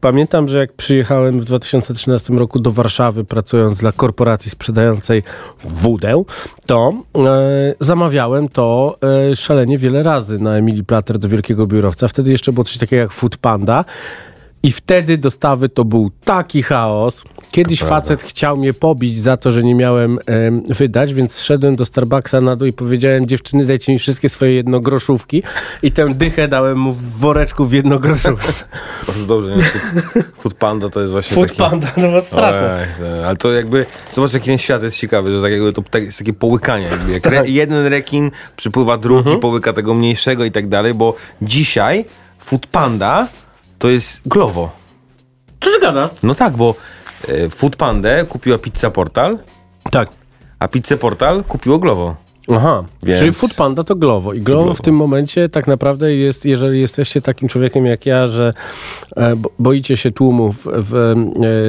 Pamiętam, 0.00 0.45
że 0.48 0.58
jak 0.58 0.72
przyjechałem 0.72 1.40
w 1.40 1.44
2013 1.44 2.32
roku 2.32 2.60
do 2.60 2.70
Warszawy, 2.70 3.24
pracując 3.24 3.78
dla 3.78 3.92
korporacji 3.92 4.50
sprzedającej 4.50 5.22
wódę, 5.64 6.24
to 6.66 6.92
e, 7.16 7.74
zamawiałem 7.80 8.48
to 8.48 8.98
e, 9.30 9.36
szalenie 9.36 9.78
wiele 9.78 10.02
razy 10.02 10.38
na 10.38 10.56
Emilii 10.56 10.84
Plater 10.84 11.18
do 11.18 11.28
Wielkiego 11.28 11.66
Biurowca. 11.66 12.08
Wtedy 12.08 12.32
jeszcze 12.32 12.52
było 12.52 12.64
coś 12.64 12.78
takiego 12.78 13.02
jak 13.02 13.12
Food 13.12 13.36
Panda. 13.36 13.84
I 14.62 14.72
wtedy 14.72 15.18
dostawy 15.18 15.68
to 15.68 15.84
był 15.84 16.10
taki 16.24 16.62
chaos. 16.62 17.24
Kiedyś 17.56 17.80
facet 17.82 18.22
chciał 18.22 18.56
mnie 18.56 18.74
pobić 18.74 19.18
za 19.18 19.36
to, 19.36 19.52
że 19.52 19.62
nie 19.62 19.74
miałem 19.74 20.18
em, 20.26 20.62
wydać, 20.68 21.14
więc 21.14 21.42
szedłem 21.42 21.76
do 21.76 21.84
Starbucksa 21.84 22.40
na 22.40 22.56
dół 22.56 22.68
i 22.68 22.72
powiedziałem, 22.72 23.26
dziewczyny, 23.26 23.64
dajcie 23.66 23.92
mi 23.92 23.98
wszystkie 23.98 24.28
swoje 24.28 24.52
jednogroszówki. 24.54 25.42
I 25.82 25.92
tę 25.92 26.14
dychę 26.14 26.48
dałem 26.48 26.78
mu 26.78 26.92
w 26.92 27.18
woreczku 27.18 27.66
w 27.66 27.72
jednogroszówce. 27.72 28.52
Bardzo 29.06 29.26
dobrze, 29.26 29.56
nie? 29.56 29.62
Food, 30.38 30.54
Panda 30.54 30.88
to 30.90 31.00
jest 31.00 31.12
właśnie 31.12 31.34
Food 31.34 31.48
taki... 31.48 31.58
Panda, 31.58 31.86
no 31.96 32.08
było 32.08 32.20
straszne. 32.20 32.74
Ojej, 32.74 33.16
no, 33.20 33.26
ale 33.26 33.36
to 33.36 33.52
jakby, 33.52 33.86
zobacz 34.14 34.32
jaki 34.34 34.46
ten 34.46 34.58
świat 34.58 34.82
jest 34.82 34.96
ciekawy, 34.98 35.32
że 35.36 35.42
tak 35.42 35.52
jakby 35.52 35.72
to 35.72 35.82
tak, 35.90 36.02
jest 36.02 36.18
takie 36.18 36.32
połykanie. 36.32 36.86
Jakby 36.86 37.12
jak 37.12 37.22
Tak. 37.22 37.32
re, 37.32 37.48
jeden 37.48 37.86
rekin 37.86 38.30
przypływa 38.56 38.96
drugi, 38.98 39.18
Mhm. 39.20 39.40
połyka 39.40 39.72
tego 39.72 39.94
mniejszego 39.94 40.44
i 40.44 40.50
tak 40.50 40.68
dalej, 40.68 40.94
bo 40.94 41.14
dzisiaj 41.42 42.04
Food 42.38 42.66
Panda 42.66 43.28
to 43.78 43.88
jest 43.88 44.20
Glovo. 44.26 44.70
Co 45.60 45.70
ty 45.70 45.80
gadasz? 45.80 46.10
No 46.22 46.34
tak, 46.34 46.56
bo 46.56 46.70
e, 46.70 46.95
Food 47.56 47.76
Pandę 47.76 48.24
kupiła 48.28 48.58
Pizza 48.58 48.90
Portal, 48.90 49.38
Tak. 49.90 50.08
a 50.58 50.68
Pizza 50.68 50.96
Portal 50.96 51.44
kupiło 51.44 51.78
Glovo. 51.78 52.16
Aha, 52.54 52.84
Więc- 53.02 53.18
czyli 53.20 53.32
Food 53.32 53.54
Panda 53.54 53.84
to 53.84 53.96
Glovo. 53.96 54.32
I 54.32 54.40
Glovo, 54.40 54.74
w 54.74 54.80
tym 54.80 54.94
momencie 54.96 55.48
tak 55.48 55.66
naprawdę 55.66 56.14
jest, 56.14 56.44
jeżeli 56.44 56.80
jesteście 56.80 57.20
takim 57.22 57.48
człowiekiem 57.48 57.86
jak 57.86 58.06
ja, 58.06 58.26
że 58.28 58.52
e, 59.16 59.36
bo- 59.36 59.50
boicie 59.58 59.96
się 59.96 60.10
tłumów 60.10 60.66
w 60.72 60.94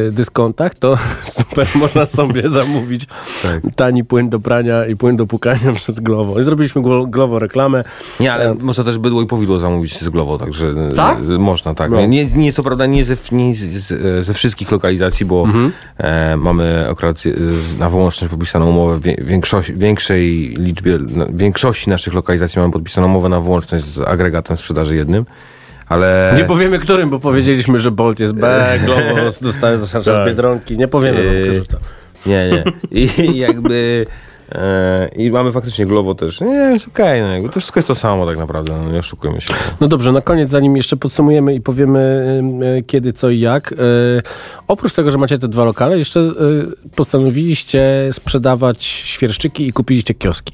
e, 0.07 0.11
dyskontach, 0.11 0.75
to 0.75 0.97
super 1.37 1.67
można 1.75 2.05
sobie 2.05 2.49
zamówić 2.59 3.05
Tak. 3.43 3.61
tani 3.75 4.03
płyn 4.03 4.29
do 4.29 4.39
prania 4.39 4.85
i 4.85 4.95
płyn 4.95 5.17
do 5.17 5.27
pukania 5.27 5.73
przez 5.75 5.99
Glovo. 5.99 6.39
I 6.39 6.43
zrobiliśmy 6.43 6.81
Glo- 6.81 7.09
Glovo 7.09 7.39
reklamę. 7.39 7.83
Nie, 8.19 8.33
ale 8.33 8.53
można 8.55 8.83
też 8.83 8.97
bydło 8.97 9.21
i 9.21 9.25
powidło 9.25 9.59
zamówić 9.59 9.99
z 9.99 10.09
Glovo, 10.09 10.37
także 10.37 10.73
Tak? 10.95 11.17
można, 11.21 11.73
tak. 11.75 11.91
No. 11.91 12.05
Nie, 12.05 12.25
nie, 12.25 12.53
co 12.53 12.63
prawda 12.63 12.85
nie, 12.85 13.05
ze, 13.05 13.17
nie 13.31 13.55
z, 13.55 14.25
ze 14.25 14.33
wszystkich 14.33 14.71
lokalizacji, 14.71 15.25
bo 15.25 15.43
Mhm. 15.43 15.71
e, 15.97 16.37
mamy 16.37 16.87
akurat 16.91 17.23
na 17.79 17.89
wyłączność 17.89 18.31
podpisaną 18.31 18.69
umowę 18.69 18.97
w 18.97 19.01
wie- 19.01 19.17
większości, 19.21 19.73
większej 19.75 20.57
liczbie, 20.67 20.97
na, 20.97 21.25
większości 21.33 21.89
naszych 21.89 22.13
lokalizacji 22.13 22.59
mamy 22.59 22.73
podpisaną 22.73 23.07
umowę 23.07 23.29
na 23.29 23.41
wyłączność 23.41 23.85
z 23.85 23.99
agregatem 23.99 24.57
sprzedaży 24.57 24.95
jednym, 24.95 25.25
ale... 25.87 26.33
Nie 26.37 26.45
powiemy 26.45 26.79
którym, 26.79 27.09
bo 27.09 27.19
powiedzieliśmy, 27.19 27.79
że 27.79 27.91
Bolt 27.91 28.19
jest 28.19 28.33
B, 28.33 28.65
Glovo 28.85 29.31
dostaje 29.41 29.77
zasadniczo 29.77 30.15
z 30.15 30.27
Biedronki. 30.27 30.77
Nie 30.77 30.87
powiemy 30.87 31.17
wam, 31.17 31.33
Yy, 31.33 31.43
którzy 31.43 31.67
to. 31.67 31.77
Nie, 32.25 32.49
nie. 32.51 32.63
I 32.91 33.37
jakby... 33.47 34.05
E, 34.51 35.09
I 35.15 35.31
mamy 35.31 35.51
faktycznie 35.51 35.85
Glovo 35.85 36.15
też. 36.15 36.41
Nie, 36.41 36.47
jest 36.47 36.87
okej, 36.87 37.21
no, 37.21 37.27
jakby 37.27 37.49
to 37.49 37.59
wszystko 37.59 37.79
jest 37.79 37.87
to 37.87 37.95
samo 37.95 38.25
tak 38.25 38.37
naprawdę, 38.37 38.73
no, 38.77 38.91
nie 38.91 38.99
oszukujmy 38.99 39.41
się. 39.41 39.53
No 39.81 39.87
dobrze, 39.87 40.11
na 40.11 40.21
koniec, 40.21 40.51
zanim 40.51 40.77
jeszcze 40.77 40.97
podsumujemy 40.97 41.55
i 41.55 41.61
powiemy 41.61 41.99
y, 42.79 42.83
kiedy, 42.83 43.13
co 43.13 43.29
i 43.29 43.39
jak. 43.39 43.71
y, 43.71 43.75
oprócz 44.67 44.93
tego, 44.93 45.11
że 45.11 45.17
macie 45.17 45.39
te 45.39 45.47
dwa 45.47 45.63
lokale, 45.63 45.99
jeszcze 45.99 46.31
postanowiliście 46.95 48.09
sprzedawać 48.11 48.83
świerszczyki 48.83 49.67
i 49.67 49.73
kupiliście 49.73 50.13
kioski. 50.13 50.53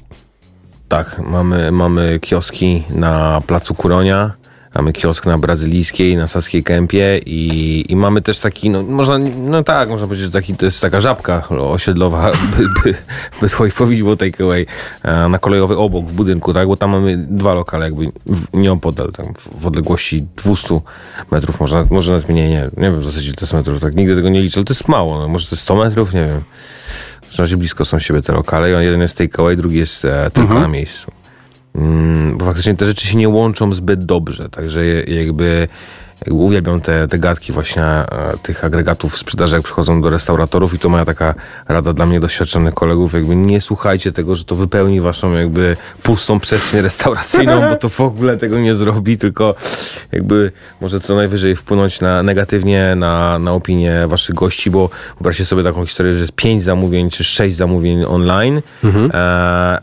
Tak, 0.88 1.20
mamy, 1.30 1.72
mamy 1.72 2.18
kioski 2.18 2.82
na 2.90 3.40
Placu 3.46 3.74
Kuronia, 3.74 4.32
mamy 4.74 4.92
kiosk 4.92 5.26
na 5.26 5.38
Brazylijskiej, 5.38 6.16
na 6.16 6.28
Saskiej 6.28 6.64
Kępie 6.64 7.20
i, 7.26 7.84
i 7.88 7.96
mamy 7.96 8.22
też 8.22 8.38
taki, 8.38 8.70
no 8.70 8.82
można, 8.82 9.18
no 9.36 9.62
tak, 9.62 9.88
można 9.88 10.06
powiedzieć, 10.06 10.26
że 10.26 10.32
taki, 10.32 10.54
to 10.56 10.64
jest 10.66 10.80
taka 10.80 11.00
żabka 11.00 11.48
osiedlowa, 11.48 12.30
by, 12.56 12.68
by, 12.82 12.94
by 13.40 13.48
swoich 13.48 13.74
powiedzieć 13.74 14.06
takeaway, 14.18 14.66
e, 15.02 15.28
na 15.28 15.38
kolejowy 15.38 15.76
obok 15.76 16.06
w 16.06 16.12
budynku, 16.12 16.54
tak, 16.54 16.68
bo 16.68 16.76
tam 16.76 16.90
mamy 16.90 17.16
dwa 17.16 17.54
lokale 17.54 17.84
jakby 17.84 18.12
w, 18.26 18.46
nieopodal, 18.52 19.12
tam 19.12 19.34
w, 19.34 19.62
w 19.62 19.66
odległości 19.66 20.26
200 20.44 20.80
metrów, 21.30 21.60
może, 21.60 21.76
nawet- 21.76 21.90
może 21.90 22.12
nawet 22.12 22.28
mniej, 22.28 22.50
nie, 22.50 22.70
nie 22.76 22.90
wiem 22.90 23.00
w 23.00 23.04
zasadzie 23.04 23.32
to 23.32 23.40
jest 23.40 23.52
metrów, 23.52 23.80
tak, 23.80 23.94
nigdy 23.94 24.16
tego 24.16 24.28
nie 24.28 24.40
liczę, 24.40 24.60
ale 24.60 24.64
to 24.64 24.72
jest 24.74 24.88
mało, 24.88 25.18
no, 25.18 25.28
może 25.28 25.46
to 25.48 25.54
jest 25.54 25.62
100 25.62 25.76
metrów, 25.76 26.14
nie 26.14 26.20
wiem. 26.20 26.40
W 27.30 27.38
razie 27.38 27.56
blisko 27.56 27.84
są 27.84 27.98
siebie 27.98 28.22
te 28.22 28.32
lokale. 28.32 28.84
Jeden 28.84 29.00
jest 29.00 29.16
takeaway, 29.16 29.56
drugi 29.56 29.78
jest 29.78 30.04
e, 30.04 30.30
tylko 30.30 30.54
na 30.54 30.68
miejscu. 30.68 31.12
Mm, 31.74 32.38
bo 32.38 32.44
faktycznie 32.44 32.74
te 32.74 32.86
rzeczy 32.86 33.06
się 33.06 33.16
nie 33.16 33.28
łączą 33.28 33.74
zbyt 33.74 34.04
dobrze, 34.04 34.48
także 34.48 34.86
jakby 35.02 35.68
uwielbiam 36.30 36.80
te, 36.80 37.08
te 37.08 37.18
gadki 37.18 37.52
właśnie 37.52 37.82
e, 37.84 38.06
tych 38.42 38.64
agregatów 38.64 39.18
sprzedaży, 39.18 39.56
jak 39.56 39.64
przychodzą 39.64 40.02
do 40.02 40.10
restauratorów 40.10 40.74
i 40.74 40.78
to 40.78 40.88
moja 40.88 41.04
taka 41.04 41.34
rada 41.68 41.92
dla 41.92 42.06
mnie 42.06 42.20
doświadczonych 42.20 42.74
kolegów, 42.74 43.12
jakby 43.14 43.36
nie 43.36 43.60
słuchajcie 43.60 44.12
tego, 44.12 44.34
że 44.34 44.44
to 44.44 44.56
wypełni 44.56 45.00
waszą 45.00 45.32
jakby 45.34 45.76
pustą 46.02 46.40
przestrzeń 46.40 46.80
restauracyjną, 46.80 47.60
bo 47.70 47.76
to 47.76 47.88
w 47.88 48.00
ogóle 48.00 48.36
tego 48.36 48.58
nie 48.58 48.74
zrobi, 48.74 49.18
tylko 49.18 49.54
jakby 50.12 50.52
może 50.80 51.00
co 51.00 51.14
najwyżej 51.14 51.56
wpłynąć 51.56 52.00
na, 52.00 52.22
negatywnie 52.22 52.94
na, 52.96 53.38
na 53.38 53.52
opinię 53.52 54.04
waszych 54.06 54.34
gości, 54.34 54.70
bo 54.70 54.90
wyobraźcie 55.16 55.44
sobie 55.44 55.62
taką 55.62 55.86
historię, 55.86 56.14
że 56.14 56.20
jest 56.20 56.32
pięć 56.32 56.62
zamówień 56.64 57.10
czy 57.10 57.24
sześć 57.24 57.56
zamówień 57.56 58.04
online 58.04 58.60
Mhm. 58.84 59.10
e, 59.14 59.14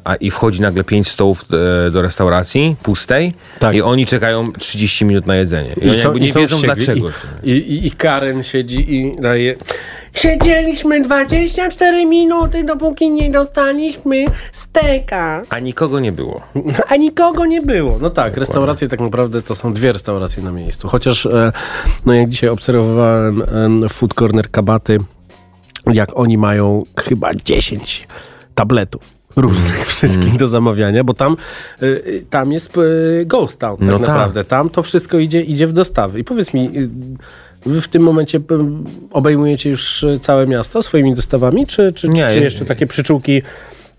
a, 0.04 0.16
i 0.20 0.32
wchodzi 0.32 0.62
nagle 0.62 0.84
pięć 0.84 1.08
stołów 1.10 1.46
e, 1.88 1.92
do 1.92 2.02
restauracji 2.02 2.76
pustej 2.84 3.34
Tak. 3.60 3.76
i 3.76 3.82
oni 3.82 4.06
czekają 4.06 4.52
30 4.52 5.06
minut 5.06 5.26
na 5.28 5.36
jedzenie. 5.36 5.74
I, 5.82 6.00
są- 6.00 6.10
jakby 6.10 6.21
nie 6.22 6.34
wiedzą 6.34 6.56
wściekli. 6.56 6.86
dlaczego. 6.86 7.10
I, 7.44 7.52
i, 7.52 7.88
I 7.88 7.92
Karen 7.92 8.44
siedzi 8.44 8.96
i 8.96 9.16
daje... 9.22 9.56
Siedzieliśmy 10.14 11.02
24 11.02 12.06
minuty, 12.06 12.64
dopóki 12.64 13.12
nie 13.12 13.32
dostaliśmy 13.32 14.26
steka. 14.52 15.44
A 15.50 15.60
nikogo 15.60 16.00
nie 16.00 16.12
było. 16.12 16.42
A 16.90 16.96
nikogo 16.96 17.46
nie 17.46 17.62
było. 17.62 17.98
No 18.02 18.10
tak, 18.10 18.38
restauracje 18.38 18.88
tak 18.88 19.00
naprawdę 19.00 19.42
to 19.42 19.56
są 19.56 19.74
dwie 19.74 19.92
restauracje 19.92 20.44
na 20.44 20.52
miejscu. 20.52 20.88
Chociaż, 20.88 21.26
e, 21.26 21.52
no 22.06 22.14
jak 22.14 22.30
dzisiaj 22.30 22.50
obserwowałem 22.50 23.42
em, 23.42 23.90
Food 23.90 24.14
Corner 24.14 24.52
Kabaty, 24.52 24.98
jak 25.94 26.20
oni 26.20 26.38
mają 26.38 26.84
chyba 26.98 27.34
10 27.34 28.08
tabletów 28.56 29.21
różnych 29.36 29.86
wszystkich 29.88 30.38
do 30.38 30.48
zamawiania, 30.48 31.04
bo 31.04 31.14
tam, 31.14 31.38
y, 31.84 32.26
tam 32.30 32.52
jest 32.52 32.78
y, 32.78 33.24
Ghost 33.26 33.60
Town 33.60 33.78
tak 33.78 33.88
No 33.88 34.00
tak. 34.00 34.08
naprawdę. 34.08 34.44
Tam 34.44 34.70
to 34.70 34.84
wszystko 34.84 35.20
idzie, 35.20 35.42
idzie 35.42 35.68
w 35.68 35.74
dostawy. 35.74 36.20
I 36.20 36.24
powiedz 36.24 36.54
mi, 36.54 36.66
y, 36.78 36.90
wy 37.66 37.82
w 37.82 37.88
tym 37.88 38.04
momencie 38.04 38.38
y, 38.38 38.42
obejmujecie 39.12 39.70
już 39.70 40.04
y, 40.04 40.20
całe 40.22 40.48
miasto 40.48 40.84
swoimi 40.84 41.16
dostawami, 41.16 41.68
czy, 41.68 41.92
czy, 41.94 42.10
Nie, 42.10 42.28
czy, 42.34 42.40
jeszcze 42.40 42.66
takie 42.66 42.88
przyczółki 42.88 43.42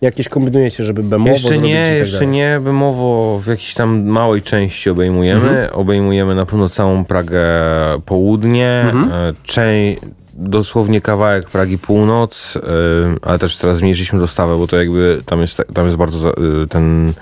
jakieś 0.01 0.29
kombinujecie, 0.29 0.85
żeby 0.85 1.03
bemowo 1.03 1.33
Jeszcze 1.33 1.59
nie, 1.59 1.85
tak 1.91 1.99
jeszcze 1.99 2.15
dalej? 2.15 2.29
nie. 2.29 2.61
Bemowo 2.65 3.41
w 3.45 3.47
jakiejś 3.47 3.75
tam 3.75 4.05
małej 4.07 4.43
części 4.43 4.91
obejmujemy. 4.91 5.49
Mhm. 5.49 5.69
Obejmujemy 5.73 6.35
na 6.35 6.47
pewno 6.47 6.69
całą 6.69 7.05
Pragę 7.05 7.43
południe, 8.07 8.83
Mhm. 8.93 9.13
e, 9.13 9.33
czę- 9.47 9.97
dosłownie 10.43 11.01
kawałek 11.01 11.51
Pragi 11.51 11.79
północ, 11.79 12.57
e, 12.57 12.61
ale 13.23 13.39
też 13.39 13.57
teraz 13.57 13.79
zmniejszyliśmy 13.79 14.19
dostawę, 14.19 14.59
bo 14.59 14.67
to 14.67 14.77
jakby 14.77 15.23
tam 15.27 15.41
jest, 15.41 15.63
tam 15.75 15.87
jest 15.87 15.97
bardzo 15.97 16.31
e, 16.31 16.67
ten 16.69 17.13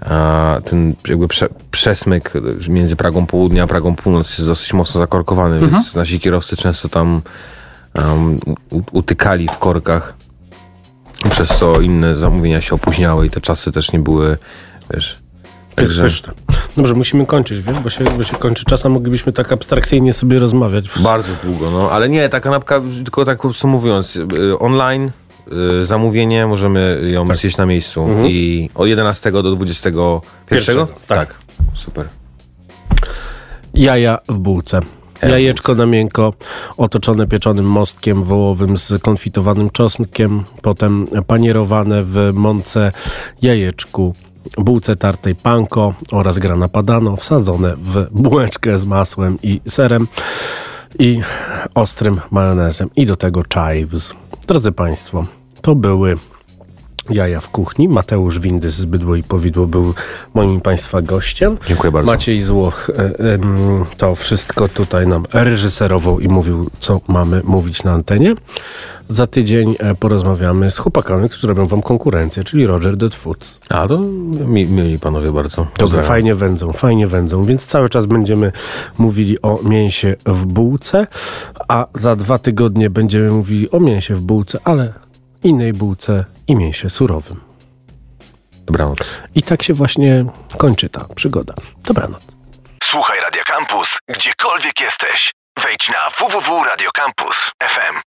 a 0.00 0.56
ten 0.64 0.94
jakby 1.08 1.28
prze, 1.28 1.48
przesmyk 1.70 2.32
między 2.68 2.96
Pragą 2.96 3.26
Południa 3.26 3.64
a 3.64 3.66
Pragą 3.66 3.96
Północ 3.96 4.30
jest 4.30 4.46
dosyć 4.46 4.72
mocno 4.72 5.00
zakorkowany, 5.00 5.54
Mhm. 5.56 5.72
więc 5.72 5.94
nasi 5.94 6.20
kierowcy 6.20 6.56
często 6.56 6.88
tam 6.88 7.22
um, 7.94 8.38
utykali 8.92 9.48
w 9.48 9.58
korkach 9.58 10.14
przez 11.30 11.48
co 11.48 11.80
inne 11.80 12.16
zamówienia 12.16 12.60
się 12.60 12.74
opóźniały 12.74 13.26
i 13.26 13.30
te 13.30 13.40
czasy 13.40 13.72
też 13.72 13.92
nie 13.92 13.98
były, 13.98 14.38
wiesz... 14.94 15.18
Pyszne. 15.76 16.32
Dobrze, 16.80 16.94
musimy 16.94 17.26
kończyć, 17.26 17.60
wiesz, 17.60 17.78
bo 17.78 17.90
się, 17.90 18.04
bo 18.04 18.24
się 18.24 18.36
kończy 18.36 18.64
czas, 18.64 18.86
a 18.86 18.88
moglibyśmy 18.88 19.32
tak 19.32 19.52
abstrakcyjnie 19.52 20.12
sobie 20.12 20.38
rozmawiać. 20.38 20.84
Bardzo 21.02 21.32
długo, 21.44 21.70
no, 21.70 21.90
ale 21.90 22.08
nie, 22.08 22.28
ta 22.28 22.40
kanapka, 22.40 22.80
tylko 23.04 23.24
tak 23.24 23.40
podsumowując, 23.42 24.16
y, 24.16 24.58
online 24.58 25.10
y, 25.82 25.84
zamówienie, 25.86 26.46
możemy 26.46 27.00
ją 27.12 27.36
zjeść 27.36 27.56
na 27.56 27.66
miejscu 27.66 28.02
Mhm. 28.02 28.26
i 28.28 28.70
od 28.74 28.88
11 28.88 29.32
do 29.32 29.42
21? 29.56 30.20
Pierwszego, 30.46 30.88
tak. 31.06 31.34
Super. 31.74 32.08
Jaja 33.74 34.18
w 34.28 34.38
bułce. 34.38 34.80
Jajeczko 35.22 35.74
na 35.74 35.86
miękko, 35.86 36.34
otoczone 36.76 37.26
pieczonym 37.26 37.66
mostkiem 37.66 38.24
wołowym 38.24 38.78
z 38.78 39.02
konfitowanym 39.02 39.70
czosnkiem, 39.70 40.44
potem 40.62 41.06
panierowane 41.26 42.04
w 42.04 42.30
mące 42.34 42.92
jajeczku, 43.42 44.14
bułce 44.58 44.96
tartej 44.96 45.34
panko 45.34 45.94
oraz 46.12 46.38
grana 46.38 46.68
padano, 46.68 47.16
wsadzone 47.16 47.76
w 47.76 48.06
bułeczkę 48.10 48.78
z 48.78 48.84
masłem 48.84 49.38
i 49.42 49.60
serem 49.68 50.06
i 50.98 51.20
ostrym 51.74 52.20
majonezem 52.30 52.90
i 52.96 53.06
do 53.06 53.16
tego 53.16 53.42
chives. 53.54 54.14
Drodzy 54.46 54.72
Państwo, 54.72 55.26
to 55.60 55.74
były 55.74 56.16
Jaja 57.10 57.40
w 57.40 57.50
kuchni. 57.50 57.88
Mateusz 57.88 58.38
Windys 58.38 58.74
z 58.74 58.84
Bydło 58.84 59.16
i 59.16 59.22
Powidło 59.22 59.66
był 59.66 59.94
moim 60.34 60.60
Państwa 60.60 61.02
gościem. 61.02 61.56
Dziękuję 61.66 61.92
bardzo. 61.92 62.12
Maciej 62.12 62.42
Złoch 62.42 62.90
e, 62.90 63.38
to 63.96 64.14
wszystko 64.14 64.68
tutaj 64.68 65.06
nam 65.06 65.24
reżyserował 65.32 66.20
i 66.20 66.28
mówił, 66.28 66.70
co 66.80 67.00
mamy 67.08 67.42
mówić 67.44 67.82
na 67.84 67.92
antenie. 67.92 68.34
Za 69.08 69.26
tydzień 69.26 69.76
e, 69.78 69.94
porozmawiamy 69.94 70.70
z 70.70 70.78
chłopakami, 70.78 71.28
którzy 71.28 71.48
robią 71.48 71.66
wam 71.66 71.82
konkurencję, 71.82 72.44
czyli 72.44 72.66
Roger 72.66 72.96
Dead 72.96 73.14
Foods. 73.14 73.58
A 73.68 73.88
to 73.88 73.98
mi, 73.98 74.66
mieli 74.66 74.98
panowie 74.98 75.32
bardzo. 75.32 75.56
To 75.56 75.68
Pozdrawiam. 75.78 76.08
fajnie 76.08 76.34
wędzą, 76.34 76.72
fajnie 76.72 77.06
wędzą, 77.06 77.44
więc 77.44 77.66
cały 77.66 77.88
czas 77.88 78.06
będziemy 78.06 78.52
mówili 78.98 79.42
o 79.42 79.58
mięsie 79.62 80.16
w 80.26 80.46
bułce, 80.46 81.06
a 81.68 81.86
za 81.94 82.16
dwa 82.16 82.38
tygodnie 82.38 82.90
będziemy 82.90 83.30
mówili 83.30 83.70
o 83.70 83.80
mięsie 83.80 84.14
w 84.14 84.20
bułce, 84.20 84.58
ale 84.64 84.92
innej 85.42 85.72
bułce 85.72 86.24
i 86.46 86.56
mięsie 86.56 86.90
surowym. 86.90 87.40
Dobranoc. 88.66 88.98
I 89.34 89.42
tak 89.42 89.62
się 89.62 89.74
właśnie 89.74 90.24
kończy 90.58 90.88
ta 90.88 91.04
przygoda. 91.14 91.54
Dobranoc. 91.84 92.22
Słuchaj 92.84 93.20
Radio 93.20 93.42
Campus, 93.46 93.98
gdziekolwiek 94.08 94.80
jesteś. 94.80 95.32
Wejdź 95.62 95.88
na 95.88 96.10
www.radiocampus.fm. 96.18 97.96